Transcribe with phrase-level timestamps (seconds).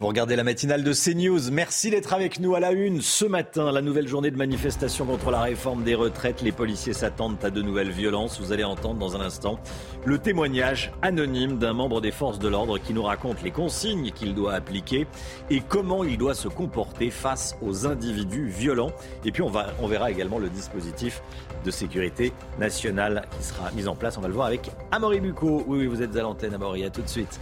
[0.00, 1.50] Vous regardez la matinale de CNews.
[1.52, 3.02] Merci d'être avec nous à la une.
[3.02, 6.40] Ce matin, la nouvelle journée de manifestation contre la réforme des retraites.
[6.40, 8.40] Les policiers s'attendent à de nouvelles violences.
[8.40, 9.60] Vous allez entendre dans un instant
[10.06, 14.34] le témoignage anonyme d'un membre des forces de l'ordre qui nous raconte les consignes qu'il
[14.34, 15.06] doit appliquer
[15.50, 18.92] et comment il doit se comporter face aux individus violents.
[19.26, 21.22] Et puis on, va, on verra également le dispositif
[21.62, 24.16] de sécurité nationale qui sera mis en place.
[24.16, 25.62] On va le voir avec Amaury Bucco.
[25.66, 26.84] Oui, oui, vous êtes à l'antenne, Amaury.
[26.84, 27.38] À tout de suite.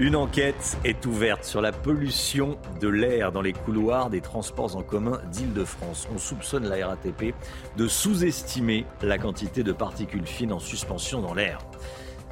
[0.00, 4.82] Une enquête est ouverte sur la pollution de l'air dans les couloirs des transports en
[4.82, 6.08] commun d'Île-de-France.
[6.12, 7.32] On soupçonne la RATP
[7.76, 11.58] de sous-estimer la quantité de particules fines en suspension dans l'air.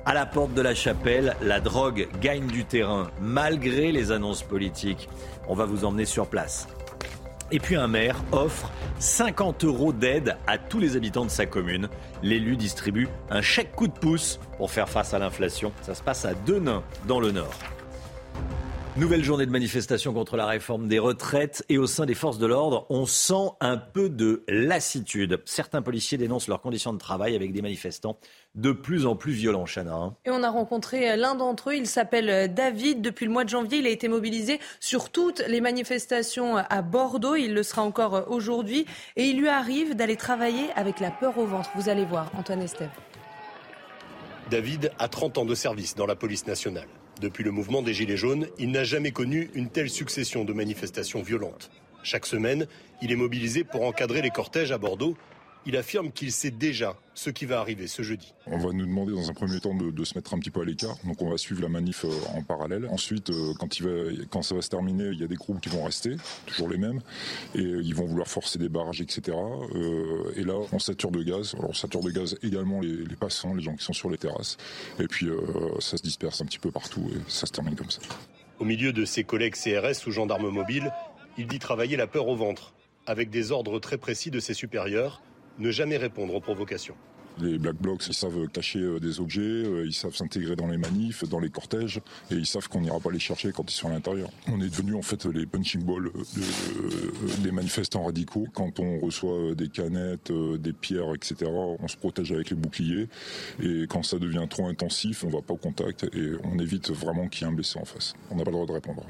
[0.05, 5.09] À la porte de la chapelle, la drogue gagne du terrain malgré les annonces politiques.
[5.47, 6.67] On va vous emmener sur place.
[7.51, 11.89] Et puis un maire offre 50 euros d'aide à tous les habitants de sa commune.
[12.23, 15.73] L'élu distribue un chèque coup de pouce pour faire face à l'inflation.
[15.83, 17.55] Ça se passe à Denain, dans le Nord.
[18.95, 22.45] Nouvelle journée de manifestation contre la réforme des retraites et au sein des forces de
[22.45, 25.41] l'ordre, on sent un peu de lassitude.
[25.47, 28.19] Certains policiers dénoncent leurs conditions de travail avec des manifestants
[28.55, 29.95] de plus en plus violents, Chana.
[29.95, 30.15] Hein.
[30.27, 33.01] Et on a rencontré l'un d'entre eux, il s'appelle David.
[33.01, 37.35] Depuis le mois de janvier, il a été mobilisé sur toutes les manifestations à Bordeaux.
[37.35, 38.85] Il le sera encore aujourd'hui.
[39.17, 41.71] Et il lui arrive d'aller travailler avec la peur au ventre.
[41.77, 42.91] Vous allez voir, Antoine Estève.
[44.51, 46.89] David a 30 ans de service dans la police nationale.
[47.23, 51.23] Depuis le mouvement des Gilets jaunes, il n'a jamais connu une telle succession de manifestations
[51.23, 51.71] violentes.
[52.03, 52.67] Chaque semaine,
[53.01, 55.17] il est mobilisé pour encadrer les cortèges à Bordeaux
[55.67, 58.35] il affirme qu'il sait déjà ce qui va arriver ce jeudi.
[58.47, 60.65] On va nous demander dans un premier temps de, se mettre un petit peu à
[60.65, 60.97] l'écart.
[61.05, 62.89] Donc on va suivre la manif euh, en parallèle.
[62.91, 63.91] Ensuite, euh, quand, il va,
[64.31, 66.79] quand ça va se terminer, il y a des groupes qui vont rester, toujours les
[66.79, 67.01] mêmes,
[67.55, 69.37] et euh, ils vont vouloir forcer des barrages, etc.
[70.37, 71.55] et là, on sature de gaz.
[71.57, 74.57] Alors on sature de gaz également les, passants, les gens qui sont sur les terrasses.
[74.99, 75.29] Et puis
[75.81, 78.01] ça se disperse un petit peu partout et ça se termine comme ça.
[78.59, 80.93] Au milieu de ses collègues CRS ou gendarmes mobiles,
[81.39, 82.75] il dit travailler la peur au ventre,
[83.07, 85.23] avec des ordres très précis de ses supérieurs
[85.59, 86.97] ne jamais répondre aux provocations.
[87.41, 90.77] Les Black Blocs, ils savent cacher euh, des objets, euh, ils savent s'intégrer dans les
[90.77, 93.89] manifs, dans les cortèges, et ils savent qu'on n'ira pas les chercher quand ils sont
[93.89, 94.29] à l'intérieur.
[94.49, 96.11] On est devenu en fait les punching balls
[97.43, 98.47] des manifestants radicaux.
[98.53, 103.09] Quand on reçoit des canettes, euh, des pierres, etc., on se protège avec les boucliers.
[103.63, 106.91] Et quand ça devient trop intensif, on ne va pas au contact et on évite
[106.91, 108.15] vraiment qu'il y ait un blessé en face.
[108.31, 109.07] On n'a pas le droit de répondre.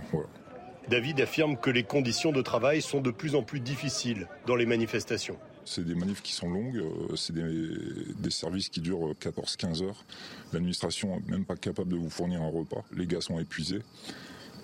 [0.88, 4.66] David affirme que les conditions de travail sont de plus en plus difficiles dans les
[4.66, 5.38] manifestations.
[5.64, 10.04] C'est des manifs qui sont longues, euh, c'est des, services qui durent 14-15 heures.
[10.52, 12.84] L'administration n'est même pas capable de vous fournir un repas.
[12.92, 13.80] Les gars sont épuisés.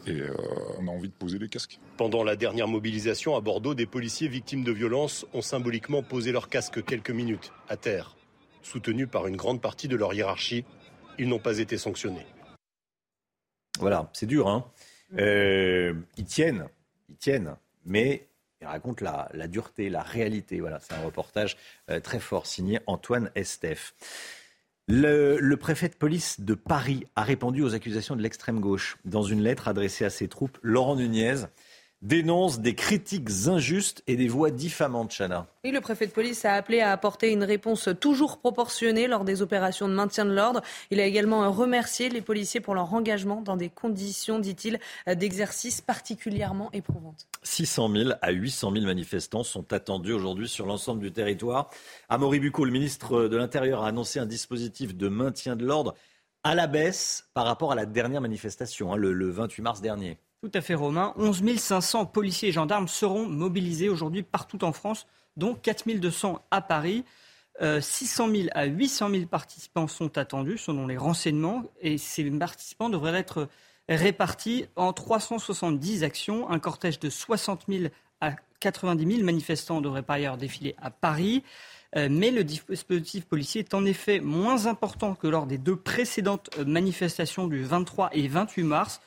[0.07, 0.35] Et euh,
[0.79, 1.79] on a envie de poser les casques.
[1.97, 6.49] Pendant la dernière mobilisation à Bordeaux, des policiers victimes de violences ont symboliquement posé leurs
[6.49, 8.17] casques quelques minutes à terre.
[8.63, 10.65] Soutenus par une grande partie de leur hiérarchie,
[11.19, 12.27] ils n'ont pas été sanctionnés.
[13.79, 14.65] Voilà, c'est dur, hein
[15.19, 16.69] euh, Ils tiennent,
[17.09, 18.28] ils tiennent, mais
[18.61, 20.61] il raconte la, dureté, la réalité.
[20.61, 21.57] Voilà, c'est un reportage
[21.91, 23.95] euh, très fort signé Antoine Estef.
[24.89, 28.97] Le, le, préfet de police de Paris a répondu aux accusations de l'extrême gauche.
[29.05, 31.45] Dans une lettre adressée à ses troupes, Laurent Nunez
[32.03, 35.47] dénonce des critiques injustes et des voix diffamantes, Chana.
[35.65, 39.43] Oui, le préfet de police a appelé à apporter une réponse toujours proportionnée lors des
[39.43, 40.63] opérations de maintien de l'ordre.
[40.91, 46.71] Il a également remercié les policiers pour leur engagement dans des conditions, dit-il, d'exercice particulièrement
[46.73, 47.27] éprouvantes.
[47.43, 51.71] 600 000 à 800 000 manifestants sont attendus aujourd'hui sur l'ensemble du territoire.
[52.09, 55.95] Amaury Bucco, le ministre de l'Intérieur, a annoncé un dispositif de maintien de l'ordre
[56.45, 60.19] à la baisse par rapport à la dernière manifestation, hein, le 28 mars dernier.
[60.41, 61.12] Tout à fait, Romain.
[61.16, 65.06] 11 500 policiers et gendarmes seront mobilisés aujourd'hui partout en France,
[65.37, 67.04] dont 4 200 à Paris.
[67.60, 72.88] 600 euh, 000 à 800 000 participants sont attendus selon les renseignements et ces participants
[72.88, 73.49] devraient être
[73.88, 76.49] répartis en 370 actions.
[76.49, 77.84] Un cortège de 60 000
[78.20, 81.43] à 90 000 manifestants devrait par ailleurs défiler à Paris.
[81.97, 86.56] Euh, mais le dispositif policier est en effet moins important que lors des deux précédentes
[86.65, 89.00] manifestations du 23 et 28 mars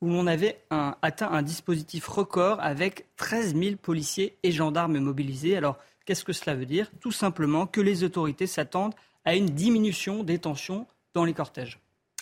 [0.00, 5.56] où l'on avait atteint un dispositif record avec 13 000 policiers et gendarmes mobilisés.
[5.56, 6.90] Alors, qu'est-ce que cela veut dire?
[7.00, 8.94] Tout simplement que les autorités s'attendent
[9.24, 11.80] à une diminution des tensions dans les cortèges.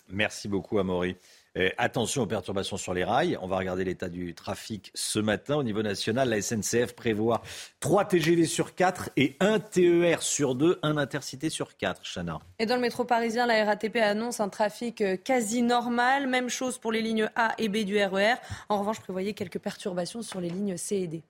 [0.09, 1.17] Merci beaucoup, Amaury.
[1.57, 3.39] Euh, attention aux perturbations sur les rails.
[3.41, 5.55] On va regarder l'état du trafic ce matin.
[5.55, 7.43] Au niveau national, la SNCF prévoit
[7.79, 12.03] 3 TGV sur 4 et 1 TER sur 2, 1 intercité sur 4.
[12.03, 12.41] Chana.
[12.59, 16.27] Et dans le métro parisien, la RATP annonce un trafic euh, quasi normal.
[16.27, 18.33] Même chose pour les lignes A et B du RER.
[18.33, 18.37] E
[18.69, 21.23] en revanche, prévoyez quelques perturbations sur les lignes C et D.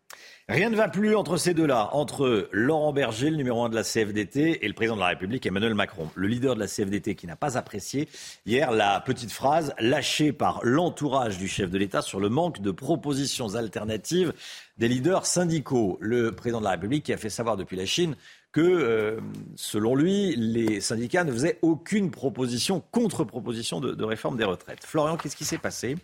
[0.49, 3.83] Rien ne va plus entre ces deux-là, entre Laurent Berger, le numéro 1 de la
[3.83, 6.09] CFDT, et le président de la République, Emmanuel Macron.
[6.15, 8.09] Le leader de la CFDT qui n'a pas apprécié
[8.47, 12.71] hier la petite phrase «lâcher par l'entourage du chef de l'État sur le manque de
[12.71, 14.33] propositions alternatives
[14.79, 15.99] des leaders syndicaux.
[16.01, 18.17] Le président de la République qui a fait savoir depuis la Chine
[18.53, 19.21] que, euh,
[19.57, 24.85] selon lui, les syndicats ne faisaient aucune proposition, contre-proposition de, réforme des retraites.
[24.85, 25.97] Florian, qu'est-ce qui s'est passé?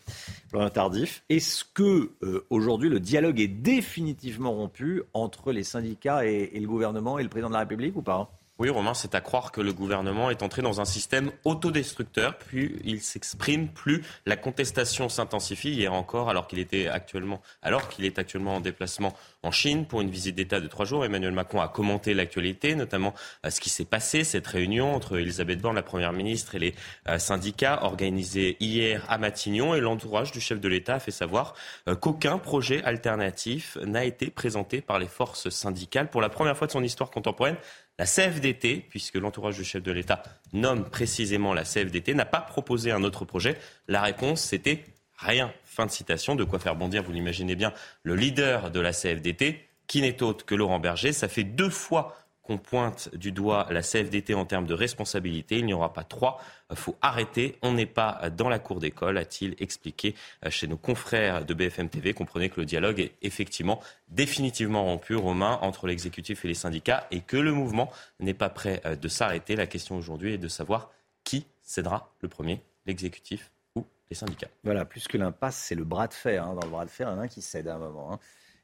[0.49, 6.51] Florian Tardif, est-ce que euh, aujourd'hui le dialogue est définitivement rompu entre les syndicats et,
[6.53, 8.40] et le gouvernement et le président de la République ou pas?
[8.61, 12.79] Oui, Romain, c'est à croire que le gouvernement est entré dans un système autodestructeur, puis
[12.85, 15.71] il s'exprime, plus la contestation s'intensifie.
[15.71, 20.03] Hier encore, alors qu'il était actuellement, alors qu'il est actuellement en déplacement en Chine pour
[20.03, 23.15] une visite d'État de trois jours, Emmanuel Macron a commenté l'actualité, notamment
[23.47, 26.75] euh, ce qui s'est passé, cette réunion entre Elisabeth Borne, la première ministre, et les
[27.09, 31.55] euh, syndicats, organisée hier à Matignon, et l'entourage du chef de l'État a fait savoir
[31.89, 36.67] euh, qu'aucun projet alternatif n'a été présenté par les forces syndicales pour la première fois
[36.67, 37.57] de son histoire contemporaine.
[38.00, 40.23] La CFDT, puisque l'entourage du chef de l'État
[40.55, 43.58] nomme précisément la CFDT, n'a pas proposé un autre projet.
[43.88, 44.87] La réponse, c'était
[45.19, 45.52] rien.
[45.67, 46.35] Fin de citation.
[46.35, 50.47] De quoi faire bondir, vous l'imaginez bien, le leader de la CFDT, qui n'est autre
[50.47, 51.12] que Laurent Berger.
[51.12, 52.17] Ça fait deux fois
[52.50, 55.58] qu'on pointe du doigt la CFDT en termes de responsabilité.
[55.58, 56.41] Il n'y aura pas trois.
[56.75, 57.56] Faut arrêter.
[57.62, 61.88] On n'est pas dans la cour d'école, a-t-il expliqué euh, chez nos confrères de BFM
[61.88, 62.12] TV.
[62.12, 67.20] Comprenez que le dialogue est effectivement définitivement rompu, Romain, entre l'exécutif et les syndicats et
[67.20, 69.55] que le mouvement n'est pas prêt euh, de s'arrêter.
[69.55, 70.91] La question aujourd'hui est de savoir
[71.23, 74.49] qui cédera le premier, l'exécutif ou les syndicats.
[74.64, 76.44] Voilà, plus que l'impasse, c'est le bras de fer.
[76.44, 76.55] Hein.
[76.55, 78.12] Dans le bras de fer, il y en a un qui cède à un moment.
[78.12, 78.19] Hein.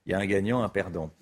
[0.07, 1.13] Il y a un gagnant, un perdant.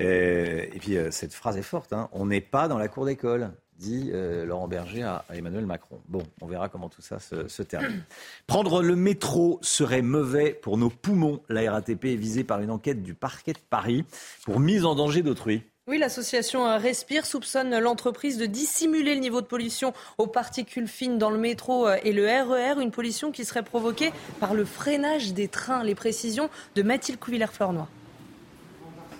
[0.00, 1.92] Euh, et, puis, euh, cette phrase est forte.
[1.92, 2.08] Hein.
[2.12, 6.00] On n'est pas dans la cour d'école, dit euh, Laurent Berger à, Emmanuel Macron.
[6.08, 8.04] Bon, on verra comment tout ça se, termine.
[8.46, 11.42] Prendre le métro serait mauvais pour nos poumons.
[11.48, 14.04] La RATP est visée par une enquête du parquet de Paris
[14.44, 15.62] pour mise en danger d'autrui.
[15.88, 21.28] Oui, l'association Respire soupçonne l'entreprise de dissimuler le niveau de pollution aux particules fines dans
[21.28, 25.48] le métro et le RER, e une pollution qui serait provoquée par le freinage des
[25.48, 25.82] trains.
[25.82, 27.88] Les précisions de Mathilde Couvillère-Fleurnois.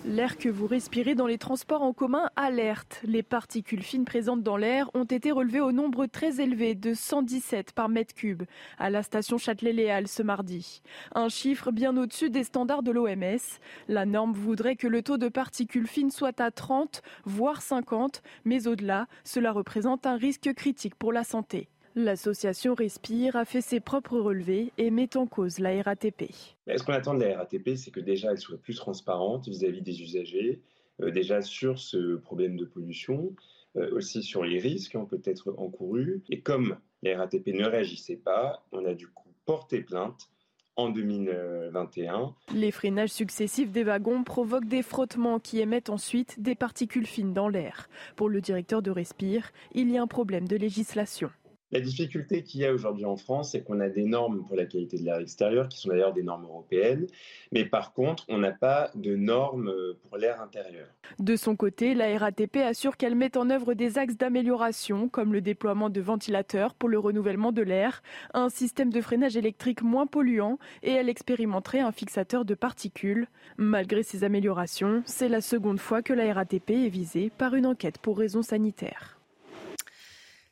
[0.05, 3.01] L'air que vous respirez dans les transports en commun alerte.
[3.05, 7.71] Les particules fines présentes dans l'air ont été relevées au nombre très élevé de 117
[7.71, 8.43] par mètre cube
[8.79, 10.83] à la station Châtelet-Léal ce mardi.
[11.15, 13.39] Un chiffre bien au-dessus des standards de l'OMS.
[13.87, 18.67] La norme voudrait que le taux de particules fines soit à 30, voire 50, mais
[18.67, 21.69] au-delà, cela représente un risque critique pour la santé.
[21.95, 26.31] L'association Respire a fait ses propres relevés et met en cause la RATP.
[26.67, 30.01] Ce qu'on attend de la RATP, c'est que déjà elle soit plus transparente vis-à-vis des
[30.01, 30.63] usagers,
[31.03, 33.35] euh, déjà sur ce problème de pollution,
[33.77, 36.23] euh, aussi sur les risques qui ont peut-être encourus.
[36.31, 40.31] Et comme la RATP ne réagissait pas, on a du coup porté plainte
[40.77, 42.35] en 2021.
[42.55, 47.49] Les freinages successifs des wagons provoquent des frottements qui émettent ensuite des particules fines dans
[47.49, 47.91] l'air.
[48.17, 51.31] Pour le directeur de Respire, il y a un problème de législation.
[51.73, 54.67] La difficulté qu'il y a aujourd'hui en France, c'est qu'on a des normes pour la
[54.67, 57.07] qualité de l'air extérieur, qui sont d'ailleurs des normes européennes,
[57.51, 59.73] mais par contre, on n'a pas de normes
[60.03, 60.87] pour l'air intérieur.
[61.19, 65.41] De son côté, la RATP assure qu'elle met en œuvre des axes d'amélioration, comme le
[65.41, 68.03] déploiement de ventilateurs pour le renouvellement de l'air,
[68.35, 73.29] un système de freinage électrique moins polluant, et elle expérimenterait un fixateur de particules.
[73.57, 77.97] Malgré ces améliorations, c'est la seconde fois que la RATP est visée par une enquête
[77.97, 79.22] pour raisons sanitaires.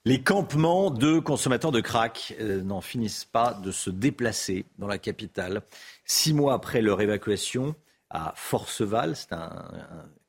[0.07, 4.97] Les campements de consommateurs de crack euh, n'en finissent pas de se déplacer dans la
[4.97, 5.61] capitale.
[6.07, 7.75] Six mois après leur évacuation
[8.09, 9.69] à Forceval, c'est un,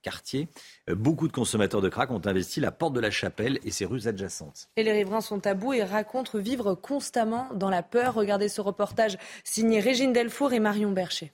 [0.02, 0.50] quartier,
[0.90, 3.86] euh, beaucoup de consommateurs de crack ont investi la porte de la chapelle et ses
[3.86, 4.68] rues adjacentes.
[4.76, 8.14] Et les riverains sont à bout et racontent vivre constamment dans la peur.
[8.14, 11.32] Regardez ce reportage signé Régine Delfour et Marion Bercher.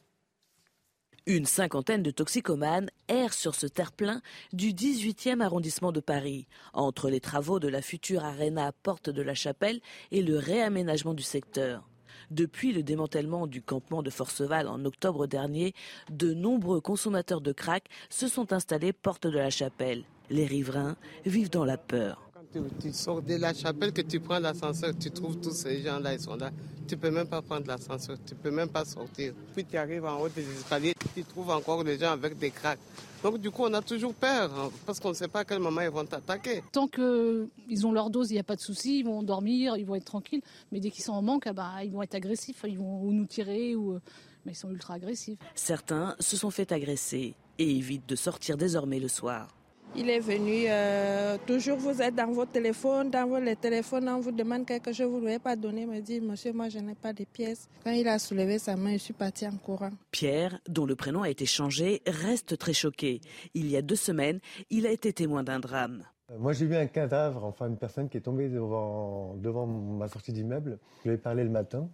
[1.29, 4.21] Une cinquantaine de toxicomanes errent sur ce terre-plein
[4.53, 9.33] du 18e arrondissement de Paris, entre les travaux de la future Arena Porte de la
[9.33, 9.81] Chapelle
[10.11, 11.83] et le réaménagement du secteur.
[12.31, 15.73] Depuis le démantèlement du campement de Forceval en octobre dernier,
[16.09, 20.05] de nombreux consommateurs de crack se sont installés porte de la Chapelle.
[20.29, 24.93] Les riverains vivent dans la peur tu, sors de la chapelle, que tu prends l'ascenseur,
[24.99, 26.51] tu trouves tous ces gens-là, ils sont là.
[26.87, 29.33] Tu ne peux même pas prendre l'ascenseur, tu ne peux même pas sortir.
[29.53, 32.79] Puis tu arrives en haut des escaliers, tu trouves encore des gens avec des craques.
[33.23, 35.59] Donc du coup, on a toujours peur, hein, parce qu'on ne sait pas à quel
[35.59, 36.63] moment ils vont t'attaquer.
[36.71, 39.85] Tant qu'ils ont leur dose, il n'y a pas de souci, ils vont dormir, ils
[39.85, 40.41] vont être tranquilles.
[40.71, 43.25] Mais dès qu'ils sont en manque, ah bah, ils vont être agressifs, ils vont nous
[43.25, 43.99] tirer, ou...
[44.45, 45.39] mais ils sont ultra agressifs.
[45.55, 49.56] Certains se sont fait agresser et évitent de sortir désormais le soir.
[49.95, 54.31] Il est venu, euh, toujours vous êtes dans votre téléphone, dans votre téléphone, on vous
[54.31, 57.13] demande quelque chose, vous ne voulez pas donner, me dit, monsieur, moi je n'ai pas
[57.13, 57.67] de pièces.
[57.83, 59.91] Quand il a soulevé sa main, je suis parti en courant.
[60.11, 63.21] Pierre, dont le prénom a été changé, reste très choqué.
[63.55, 64.39] Il y a deux semaines,
[64.69, 66.03] il a été témoin d'un drame.
[66.29, 70.07] Euh, moi, j'ai vu un cadavre, enfin une personne qui est tombée devant, devant ma
[70.07, 70.77] sortie d'immeuble.
[71.03, 71.89] Je lui ai parlé le matin.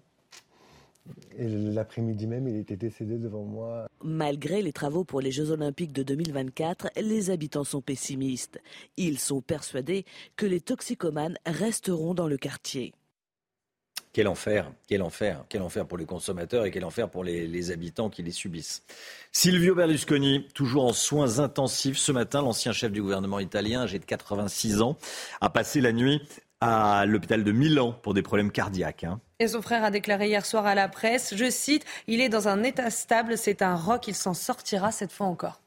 [1.37, 3.87] Et l'après-midi même, il était décédé devant moi.
[4.03, 8.61] Malgré les travaux pour les Jeux Olympiques de 2024, les habitants sont pessimistes.
[8.97, 10.05] Ils sont persuadés
[10.35, 12.93] que les toxicomanes resteront dans le quartier.
[14.13, 17.71] Quel enfer, quel enfer, quel enfer pour les consommateurs et quel enfer pour les, les,
[17.71, 18.83] habitants qui les subissent.
[19.31, 24.05] Silvio Berlusconi, toujours en soins intensifs ce matin, l'ancien chef du gouvernement italien, âgé de
[24.05, 24.99] 86 ans,
[25.41, 26.21] a passé la nuit
[26.63, 29.03] à l'hôpital de Milan pour des problèmes cardiaques.
[29.03, 29.19] Hein.
[29.39, 32.47] Et son frère a déclaré hier soir à la presse, je cite, Il est dans
[32.47, 35.59] un état stable, c'est un rock, il s'en sortira cette fois encore.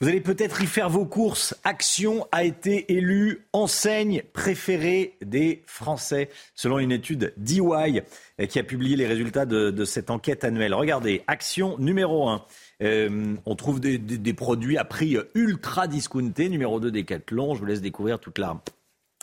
[0.00, 1.56] Vous allez peut-être y faire vos courses.
[1.64, 8.04] Action a été élue enseigne préférée des Français, selon une étude d'EY
[8.48, 10.72] qui a publié les résultats de, de, cette enquête annuelle.
[10.72, 12.44] Regardez, Action numéro 1.
[12.84, 16.48] Euh, on trouve des, des, des, produits à prix ultra discountés.
[16.48, 17.56] Numéro 2, Decathlon.
[17.56, 18.62] Je vous laisse découvrir toute la,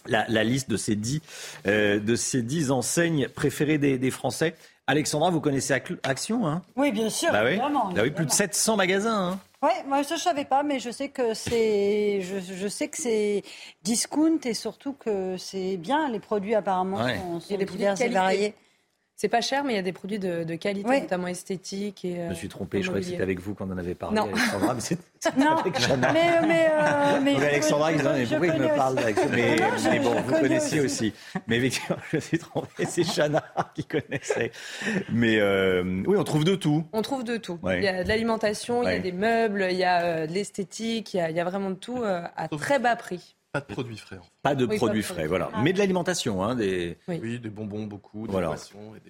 [0.07, 1.21] la, la liste de ces, dix,
[1.67, 4.55] euh, de ces dix enseignes préférées des, des Français.
[4.87, 6.61] Alexandra, vous connaissez Action hein?
[6.75, 7.31] Oui, bien sûr.
[7.31, 7.51] Bah oui.
[7.51, 9.31] Évidemment, bah oui, plus de 700 magasins.
[9.31, 9.39] Hein.
[9.63, 12.97] Oui, moi je ne savais pas, mais je sais que c'est, je, je, sais que
[12.97, 13.41] c'est
[13.83, 16.07] discount et surtout que c'est bien.
[16.09, 17.17] Les produits apparemment ouais.
[17.17, 18.53] sont, divers et variés.
[19.17, 20.99] C'est pas cher, mais il y a des produits de, de qualité, Oui.
[21.01, 22.03] notamment esthétiques.
[22.03, 24.17] Et, Je me suis trompé, je croyais que c'était avec vous qu'on en avait parlé,
[24.17, 24.27] Non.
[24.27, 24.97] Alexandra, mais c'est
[25.37, 26.11] Non, avec Chana.
[26.11, 29.89] mais, mais, euh, mais je Alexandra, mais pourquoi il me parle d'Action mais, Non, je-
[29.89, 31.13] mais bon, je vous connais connaissiez aussi.
[31.47, 33.43] Mais effectivement, je me suis trompé, c'est Chana
[33.73, 34.51] qui connaissait.
[35.09, 36.83] Mais euh, oui, on trouve de tout.
[36.91, 37.57] On trouve de tout.
[37.63, 37.77] Ouais.
[37.77, 40.33] Il y a de l'alimentation, il y a des meubles, il y a euh, de
[40.33, 43.35] l'esthétique, il, y a- il y a vraiment de tout euh, à très bas prix.
[43.55, 44.19] Pas de produits frais.
[44.41, 45.45] Pas de Oui, pas produits de frais, voilà.
[45.47, 45.61] frais.
[45.63, 46.97] Mais de l'alimentation, hein, des...
[47.07, 47.39] Oui.
[47.39, 48.47] des bonbons beaucoup, des Voilà.
[48.47, 49.09] boissons et des...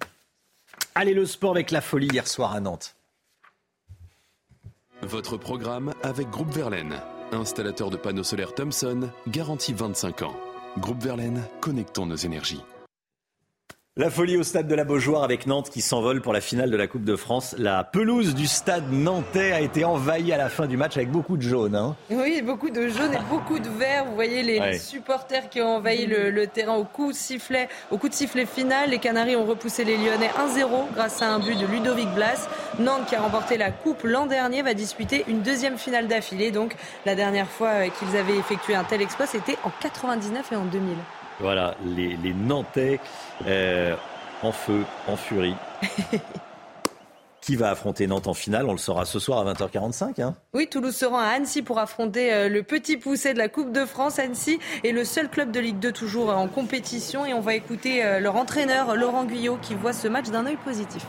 [0.94, 2.94] Allez, le sport avec la folie hier soir à Nantes.
[5.02, 7.00] Votre programme avec Groupe Verlaine,
[7.32, 10.36] installateur de panneaux solaires Thomson, garantie 25 ans.
[10.78, 12.62] Groupe Verlaine, connectons nos énergies.
[13.98, 16.76] La folie au stade de la Beaujoire avec Nantes qui s'envole pour la finale de
[16.76, 17.54] la Coupe de France.
[17.56, 21.38] La pelouse du stade nantais a été envahie à la fin du match avec beaucoup
[21.38, 21.74] de jaune.
[21.74, 21.96] Hein.
[22.10, 24.04] Oui, beaucoup de jaunes et beaucoup de verts.
[24.04, 24.72] Vous voyez les, Ouais.
[24.72, 28.14] les supporters qui ont envahi le, le terrain au coup de sifflet, au coup de
[28.14, 28.90] sifflet final.
[28.90, 32.50] Les Canaries ont repoussé les Lyonnais 1-0 grâce à un but de Ludovic Blas.
[32.78, 36.50] Nantes, qui a remporté la Coupe l'an dernier, va disputer une deuxième finale d'affilée.
[36.50, 36.76] Donc,
[37.06, 40.96] la dernière fois qu'ils avaient effectué un tel exploit, c'était en 99 et en 2000.
[41.40, 42.98] Voilà, les, les Nantais
[43.46, 43.94] euh,
[44.42, 45.54] en feu, en furie.
[47.40, 48.66] qui va affronter Nantes en finale?
[48.66, 50.20] On le saura ce soir à 20h45.
[50.20, 50.34] Hein.
[50.52, 53.72] Oui, Toulouse se rend à Annecy pour affronter euh, le petit poussé de la Coupe
[53.72, 54.18] de France.
[54.18, 57.54] Annecy est le seul club de Ligue 2 toujours euh, en compétition et on va
[57.54, 61.06] écouter leur entraîneur Laurent Guyot qui voit ce match d'un œil positif.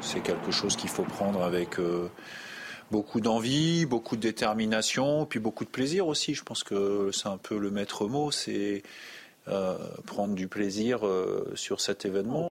[0.00, 2.10] C'est quelque chose qu'il faut prendre avec euh,
[2.90, 6.34] beaucoup d'envie, beaucoup de détermination, puis beaucoup de plaisir aussi.
[6.34, 8.82] Je pense que c'est un peu le maître mot, c'est
[10.06, 12.48] prendre du plaisir euh, sur cet événement.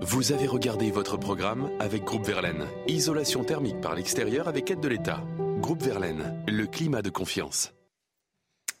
[0.00, 2.66] Vous avez regardé votre programme avec Groupe Verlaine.
[2.88, 5.22] Isolation thermique par l'extérieur avec aide de l'État.
[5.60, 7.72] Groupe Verlaine, le climat de confiance.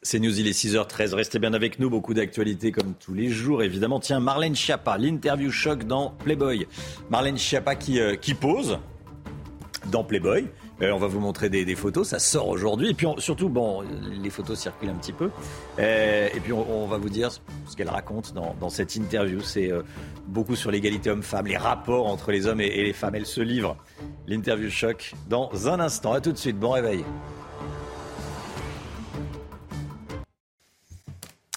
[0.02, 1.14] C'est News, il est 6h13.
[1.14, 1.88] Restez bien avec nous.
[1.88, 4.00] Beaucoup d'actualités comme tous les jours, évidemment.
[4.00, 6.66] Tiens, Marlène Schiappa, l'interview choc dans Playboy.
[7.08, 8.78] Marlène Schiappa qui, euh, qui pose
[9.86, 10.48] dans Playboy.
[10.82, 12.90] Euh, on va vous montrer des, photos, ça sort aujourd'hui.
[12.90, 13.82] Et puis surtout, bon,
[14.22, 15.30] les photos circulent un petit peu.
[15.78, 19.40] Euh, et puis on, va vous dire ce qu'elle raconte dans, cette interview.
[19.40, 19.82] C'est euh,
[20.26, 23.14] beaucoup sur l'égalité homme-femme, les rapports entre les hommes et, et les femmes.
[23.14, 23.76] Elle se livre.
[24.26, 26.12] L'interview choc dans un instant.
[26.12, 26.58] À tout de suite.
[26.58, 27.04] Bon réveil.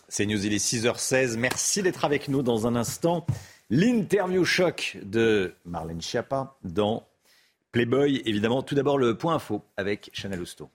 [0.09, 1.38] C'est News, il est 6h16.
[1.38, 3.25] Merci d'être avec nous dans un instant.
[3.69, 7.03] L'interview choc de Marlène Schiappa dans
[7.71, 8.21] Playboy.
[8.25, 10.69] Évidemment, tout d'abord le point info avec Chanel Housteau.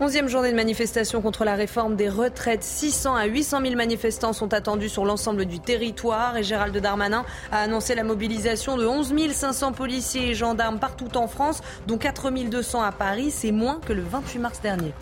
[0.00, 2.62] Onzième journée de manifestation contre la réforme des retraites.
[2.62, 7.62] 600 à 800 000 manifestants sont attendus sur l'ensemble du territoire et Gérald Darmanin a
[7.62, 12.80] annoncé la mobilisation de 11 500 policiers et gendarmes partout en France, dont 4 200
[12.80, 13.32] à Paris.
[13.32, 14.92] C'est moins que le 28 mars dernier.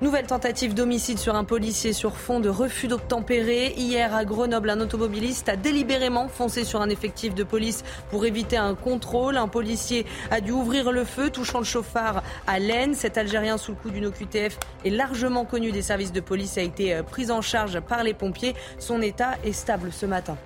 [0.00, 3.74] Nouvelle tentative d'homicide sur un policier sur fond de refus d'obtempérer.
[3.76, 8.56] Hier à Grenoble, un automobiliste a délibérément foncé sur un effectif de police pour éviter
[8.56, 9.36] un contrôle.
[9.36, 12.94] Un policier a dû ouvrir le feu, touchant le chauffard à l'aine.
[12.94, 16.62] Cet Algérien sous le coup d'une OQTF est largement connu des services de police, a
[16.62, 18.54] été euh, pris en charge par les pompiers.
[18.78, 20.36] Son état est stable ce matin.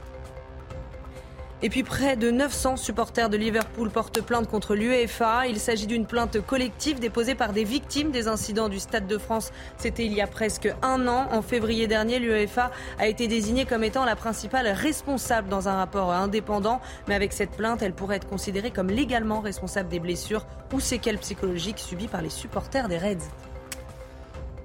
[1.65, 5.47] Et puis près de 900 supporters de Liverpool portent plainte contre l'UEFA.
[5.47, 9.53] Il s'agit d'une plainte collective déposée par des victimes des incidents du Stade de France.
[9.77, 11.29] C'était il y a presque un an.
[11.31, 16.13] En février dernier, l'UEFA a été désignée comme étant la principale responsable dans un rapport
[16.13, 16.81] indépendant.
[17.07, 21.19] Mais avec cette plainte, elle pourrait être considérée comme légalement responsable des blessures ou séquelles
[21.19, 23.29] psychologiques subies par les supporters des Reds.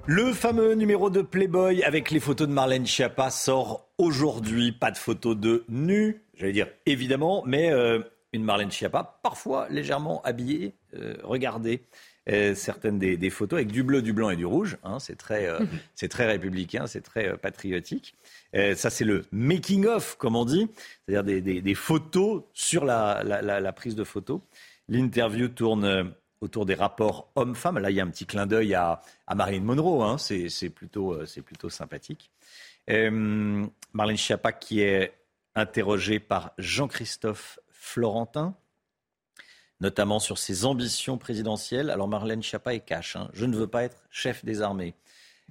[0.10, 4.72] Le fameux numéro de Playboy avec les photos de Marlène Schiappa sort aujourd'hui.
[4.72, 8.00] Pas de photos de nu, j'allais dire évidemment, mais euh,
[8.34, 10.74] une Marlène Schiappa, parfois légèrement habillée.
[10.96, 11.84] Euh, regardez
[12.30, 14.78] euh, certaines des, photos avec du bleu, du blanc et du rouge.
[14.84, 15.50] Hein, c'est très,
[15.96, 18.16] c'est très républicain, c'est très patriotique.
[18.54, 20.68] ça, c'est le making of, comme on dit,
[21.08, 24.42] c'est-à-dire des, photos sur la, la, prise de photos.
[24.90, 27.80] L'interview tourne autour des rapports hommes-femmes.
[27.80, 30.04] Là, il y a un petit clin d'œil à, à Marilyn Monroe.
[30.04, 30.18] Hein.
[30.18, 32.30] C'est plutôt, plutôt sympathique.
[32.90, 35.14] Euh, Marlène Schiappa qui est
[35.58, 38.56] interrogée par Jean-Christophe Florentin,
[39.82, 41.90] notamment sur ses ambitions présidentielles.
[41.90, 43.16] Alors Marlène Schiappa est cash.
[43.16, 43.30] Hein.
[43.34, 44.94] Je ne veux pas être chef des armées.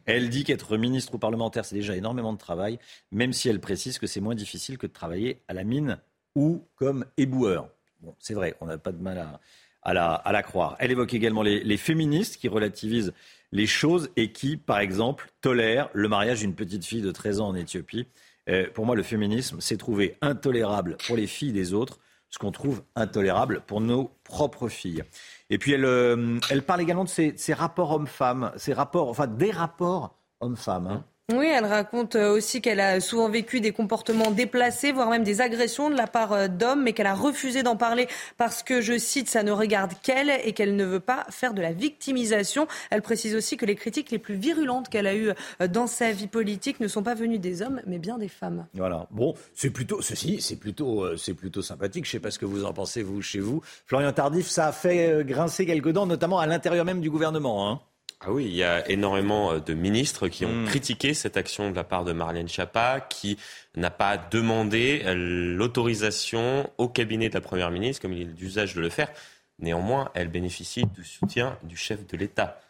[0.04, 2.78] Elle dit qu'être ministre ou parlementaire, c'est déjà énormément de travail,
[3.10, 5.98] même si elle précise que c'est moins difficile que de travailler à la mine
[6.36, 7.68] ou comme éboueur.
[8.00, 9.40] Bon, c'est vrai, on n'a pas de mal
[9.82, 10.76] à, la, croire.
[10.78, 13.12] Elle évoque également les féministes qui relativisent
[13.52, 17.48] les choses et qui, par exemple, tolère le mariage d'une petite fille de 13 ans
[17.48, 18.06] en Éthiopie.
[18.48, 21.98] Euh, pour moi, le féminisme, c'est trouver intolérable pour les filles des autres
[22.28, 25.04] ce qu'on trouve intolérable pour nos propres filles.
[25.48, 29.50] Et puis elle, euh, elle parle également de ces, rapports hommes-femmes, ces rapports, enfin des
[29.50, 30.86] rapports hommes-femmes.
[30.86, 31.04] Hein.
[31.34, 35.40] Oui, elle raconte euh, aussi qu'elle a souvent vécu des comportements déplacés, voire même des
[35.40, 38.06] agressions de la part euh, d'hommes, mais qu'elle a refusé d'en parler
[38.36, 41.60] parce que, je cite, ça ne regarde qu'elle et qu'elle ne veut pas faire de
[41.60, 42.68] la victimisation.
[42.90, 45.30] Elle précise aussi que les critiques les plus virulentes qu'elle a eues
[45.60, 48.64] euh, dans sa vie politique ne sont pas venues des hommes, mais bien des femmes.
[48.74, 49.08] Voilà.
[49.10, 52.04] Bon, c'est plutôt, ceci, c'est plutôt, c'est plutôt sympathique.
[52.04, 53.62] Je sais pas ce que vous en pensez, vous, chez vous.
[53.86, 57.68] Florian Tardif, ça a fait grincer quelques dents, notamment à l'intérieur même du gouvernement.
[57.68, 57.80] Hein.
[58.20, 60.66] Ah oui, il y a énormément euh, de ministres qui ont hmm.
[60.66, 63.38] critiqué cette action de la part de Marlène Schiappa, qui
[63.76, 65.14] n'a pas demandé euh,
[65.56, 69.10] l'autorisation au cabinet de la Première ministre, comme il est d'usage de le faire.
[69.58, 72.60] Néanmoins, elle bénéficie du soutien du chef de l'État.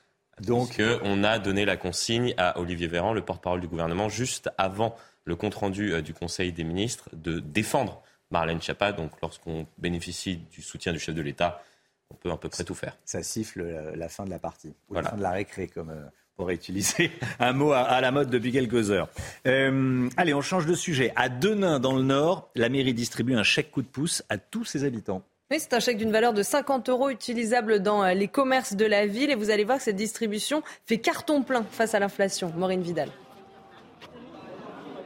[0.40, 4.94] Donc, on a donné la consigne à Olivier Véran, le porte-parole du gouvernement, juste avant
[5.26, 8.92] le compte-rendu euh, du Conseil des ministres, de défendre Marlène Schiappa.
[8.92, 11.62] Donc, lorsqu'on bénéficie du soutien du chef de l'État,
[12.10, 12.96] on peut à peu près tout faire.
[13.04, 13.62] Ça siffle
[13.94, 16.04] la fin de la partie, ou la fin de la récré, comme euh,
[16.36, 19.08] pour utiliser un mot à, la mode depuis quelques heures.
[19.46, 21.12] Euh, allez, on change de sujet.
[21.16, 24.64] À Denain, dans le Nord, la mairie distribue un chèque coup de pouce à tous
[24.64, 25.22] ses habitants.
[25.50, 28.84] Oui, c'est un chèque d'une valeur de 50 euros utilisable dans euh, les commerces de
[28.84, 29.30] la ville.
[29.30, 32.52] Et vous allez voir que cette distribution fait carton plein face à l'inflation.
[32.56, 33.10] Maureen Vidal.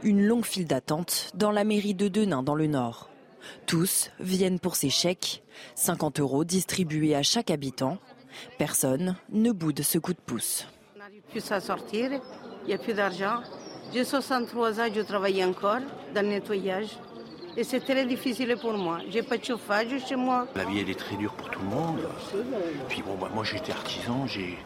[0.02, 3.10] Une longue file d'attente dans la mairie de Denain, dans le Nord.
[3.66, 5.42] Tous viennent pour ces chèques,
[5.74, 7.98] 50 euros distribués à chaque habitant.
[8.58, 10.66] Personne ne boude ce coup de pouce.
[10.94, 12.10] On n'arrive plus à sortir,
[12.62, 13.40] il n'y a plus d'argent.
[13.92, 15.80] J'ai 63 ans, je travaille encore
[16.14, 16.88] dans le nettoyage.
[17.60, 19.00] Et c'est très difficile pour moi.
[19.10, 20.46] J'ai pas de chauffage chez moi.
[20.56, 21.98] La vie, elle est très dure pour tout le monde.
[22.88, 24.56] Puis bon, bah, moi, j'étais artisan, j'ai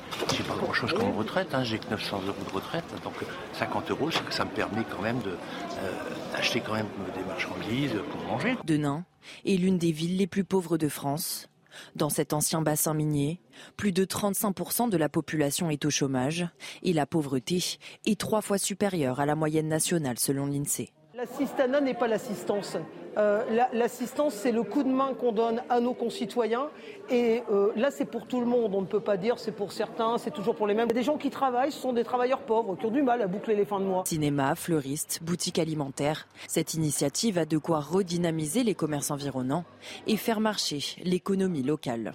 [0.46, 1.48] pas grand-chose comme retraite.
[1.54, 1.64] Hein.
[1.64, 2.85] J'ai que 900 euros de retraite.
[3.02, 3.14] Donc
[3.54, 5.92] 50 euros, ça me permet quand même euh,
[6.33, 8.57] d'acheter quand même des marchandises pour manger.
[8.62, 9.04] Denain
[9.44, 11.48] est l'une des villes les plus pauvres de France.
[11.96, 13.40] Dans cet ancien bassin minier,
[13.76, 16.46] plus de 35% de la population est au chômage
[16.85, 17.76] et la pauvreté
[18.07, 20.92] est trois fois supérieure à la moyenne nationale selon l'INSEE.
[21.16, 22.77] L'assistanat n'est pas l'assistance.
[23.18, 26.70] Euh, l'assistance, c'est le coup de main qu'on donne à nos concitoyens.
[27.09, 28.74] Et euh, là, c'est pour tout le monde.
[28.74, 30.88] On ne peut pas dire c'est pour certains, c'est toujours pour les mêmes.
[30.88, 33.55] Des gens qui travaillent, ce sont des travailleurs pauvres qui ont du mal à boucler
[33.55, 34.03] les fins de mois.
[34.07, 36.27] Cinéma, fleuriste, boutique alimentaire.
[36.48, 39.64] Cette initiative a de quoi redynamiser les commerces environnants
[40.09, 42.14] et faire marcher l'économie locale.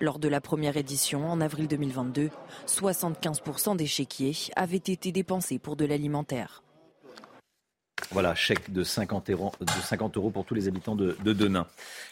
[0.00, 2.30] Lors de la première édition, en avril 2022,
[2.66, 6.62] 75% des chéquiers avaient été dépensés pour de l'alimentaire.
[8.10, 11.66] Voilà, chèque de 50 euros, pour tous les habitants de, Denain.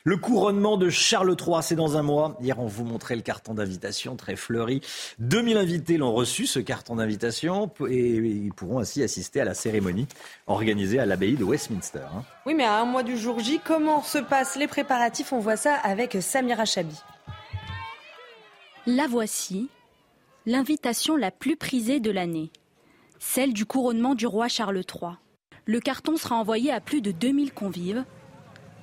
[0.05, 2.37] Le couronnement de Charles III, c'est dans un mois.
[2.41, 4.81] Hier, on vous montrait le carton d'invitation très fleuri.
[5.19, 10.07] 2000 invités l'ont reçu, ce carton d'invitation, et ils pourront ainsi assister à la cérémonie
[10.47, 12.01] organisée à l'abbaye de Westminster.
[12.01, 12.25] Hein.
[12.47, 15.33] Oui, mais à un mois du jour J, comment se passent les préparatifs?
[15.33, 16.97] On voit ça avec Samira Chabi.
[18.87, 19.69] La voici,
[20.47, 22.51] l'invitation la plus prisée de l'année,
[23.21, 25.13] celle du couronnement du roi Charles III.
[25.65, 28.05] Le carton sera envoyé à plus de 2000 convives.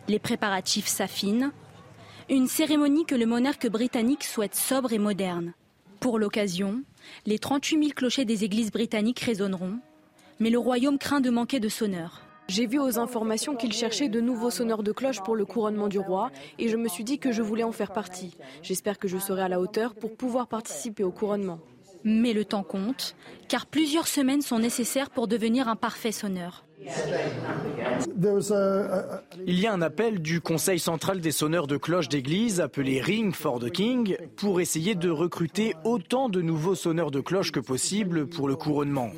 [0.08, 1.52] Les préparatifs s'affinent.
[2.30, 5.54] Une cérémonie que le monarque britannique souhaite sobre et moderne.
[6.00, 6.84] Pour l'occasion,
[7.26, 9.80] les 38 000 clochers des églises britanniques résonneront,
[10.39, 12.22] mais le royaume craint de manquer de sonneurs.
[12.48, 16.00] J'ai vu aux informations qu'il cherchait de nouveaux sonneurs de cloches pour le couronnement du
[16.00, 18.38] roi et je me suis dit que je voulais en faire partie.
[18.63, 21.60] J'espère que je serai à la hauteur pour pouvoir participer au couronnement.
[22.06, 23.15] Mais le temps compte,
[23.50, 26.63] car plusieurs semaines sont nécessaires pour devenir un parfait sonneur.
[29.48, 33.34] Il y a un appel du Conseil central des sonneurs de cloches d'église, appelé Ring
[33.34, 38.28] for the King, pour essayer de recruter autant de nouveaux sonneurs de cloches que possible
[38.28, 39.12] pour le couronnement.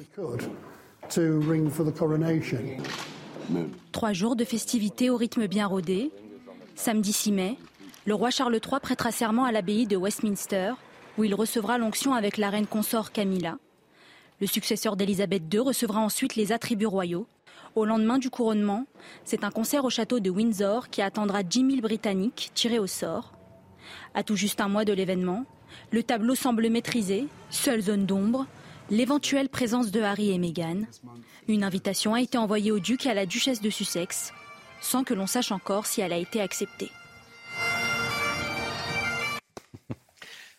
[3.91, 6.11] Trois jours de festivités au rythme bien rodé.
[6.75, 7.57] Samedi 6 mai,
[8.05, 10.73] le roi Charles III prêtera serment à l'abbaye de Westminster,
[11.17, 13.57] où il recevra l'onction avec la reine consort Camilla.
[14.39, 17.27] Le successeur d'Élisabeth II recevra ensuite les attributs royaux.
[17.75, 18.85] Au lendemain du couronnement,
[19.23, 23.33] c'est un concert au château de Windsor qui attendra 10 000 Britanniques tirés au sort.
[24.13, 25.45] À tout juste un mois de l'événement,
[25.91, 28.45] le tableau semble maîtrisé, seule zone d'ombre,
[28.89, 30.81] l'éventuelle présence de Harry et Meghan.
[31.47, 34.33] Une invitation a été envoyée au duc et à la duchesse de Sussex,
[34.81, 36.91] sans que l'on sache encore si elle a été acceptée.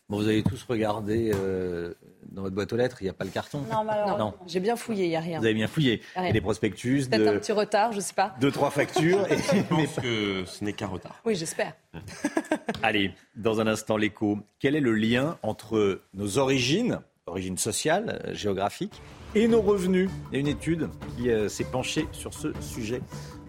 [0.09, 1.95] Vous avez tous regardé euh,
[2.33, 4.35] dans votre boîte aux lettres, il n'y a pas le carton Non, malheureusement.
[4.47, 5.39] J'ai bien fouillé, il n'y a rien.
[5.39, 6.03] Vous avez bien fouillé.
[6.17, 7.07] Il y a des prospectus.
[7.09, 7.29] Peut-être de...
[7.29, 8.35] un petit retard, je ne sais pas.
[8.41, 9.31] Deux, trois factures.
[9.31, 9.37] Et...
[9.53, 11.21] Je pense que ce n'est qu'un retard.
[11.25, 11.75] Oui, j'espère.
[12.83, 14.39] Allez, dans un instant, l'écho.
[14.59, 19.03] Quel est le lien entre nos origines, origines sociales, géographiques,
[19.35, 20.11] et nos revenus?
[20.31, 23.03] Il y a une étude qui euh, s'est penchée sur ce sujet.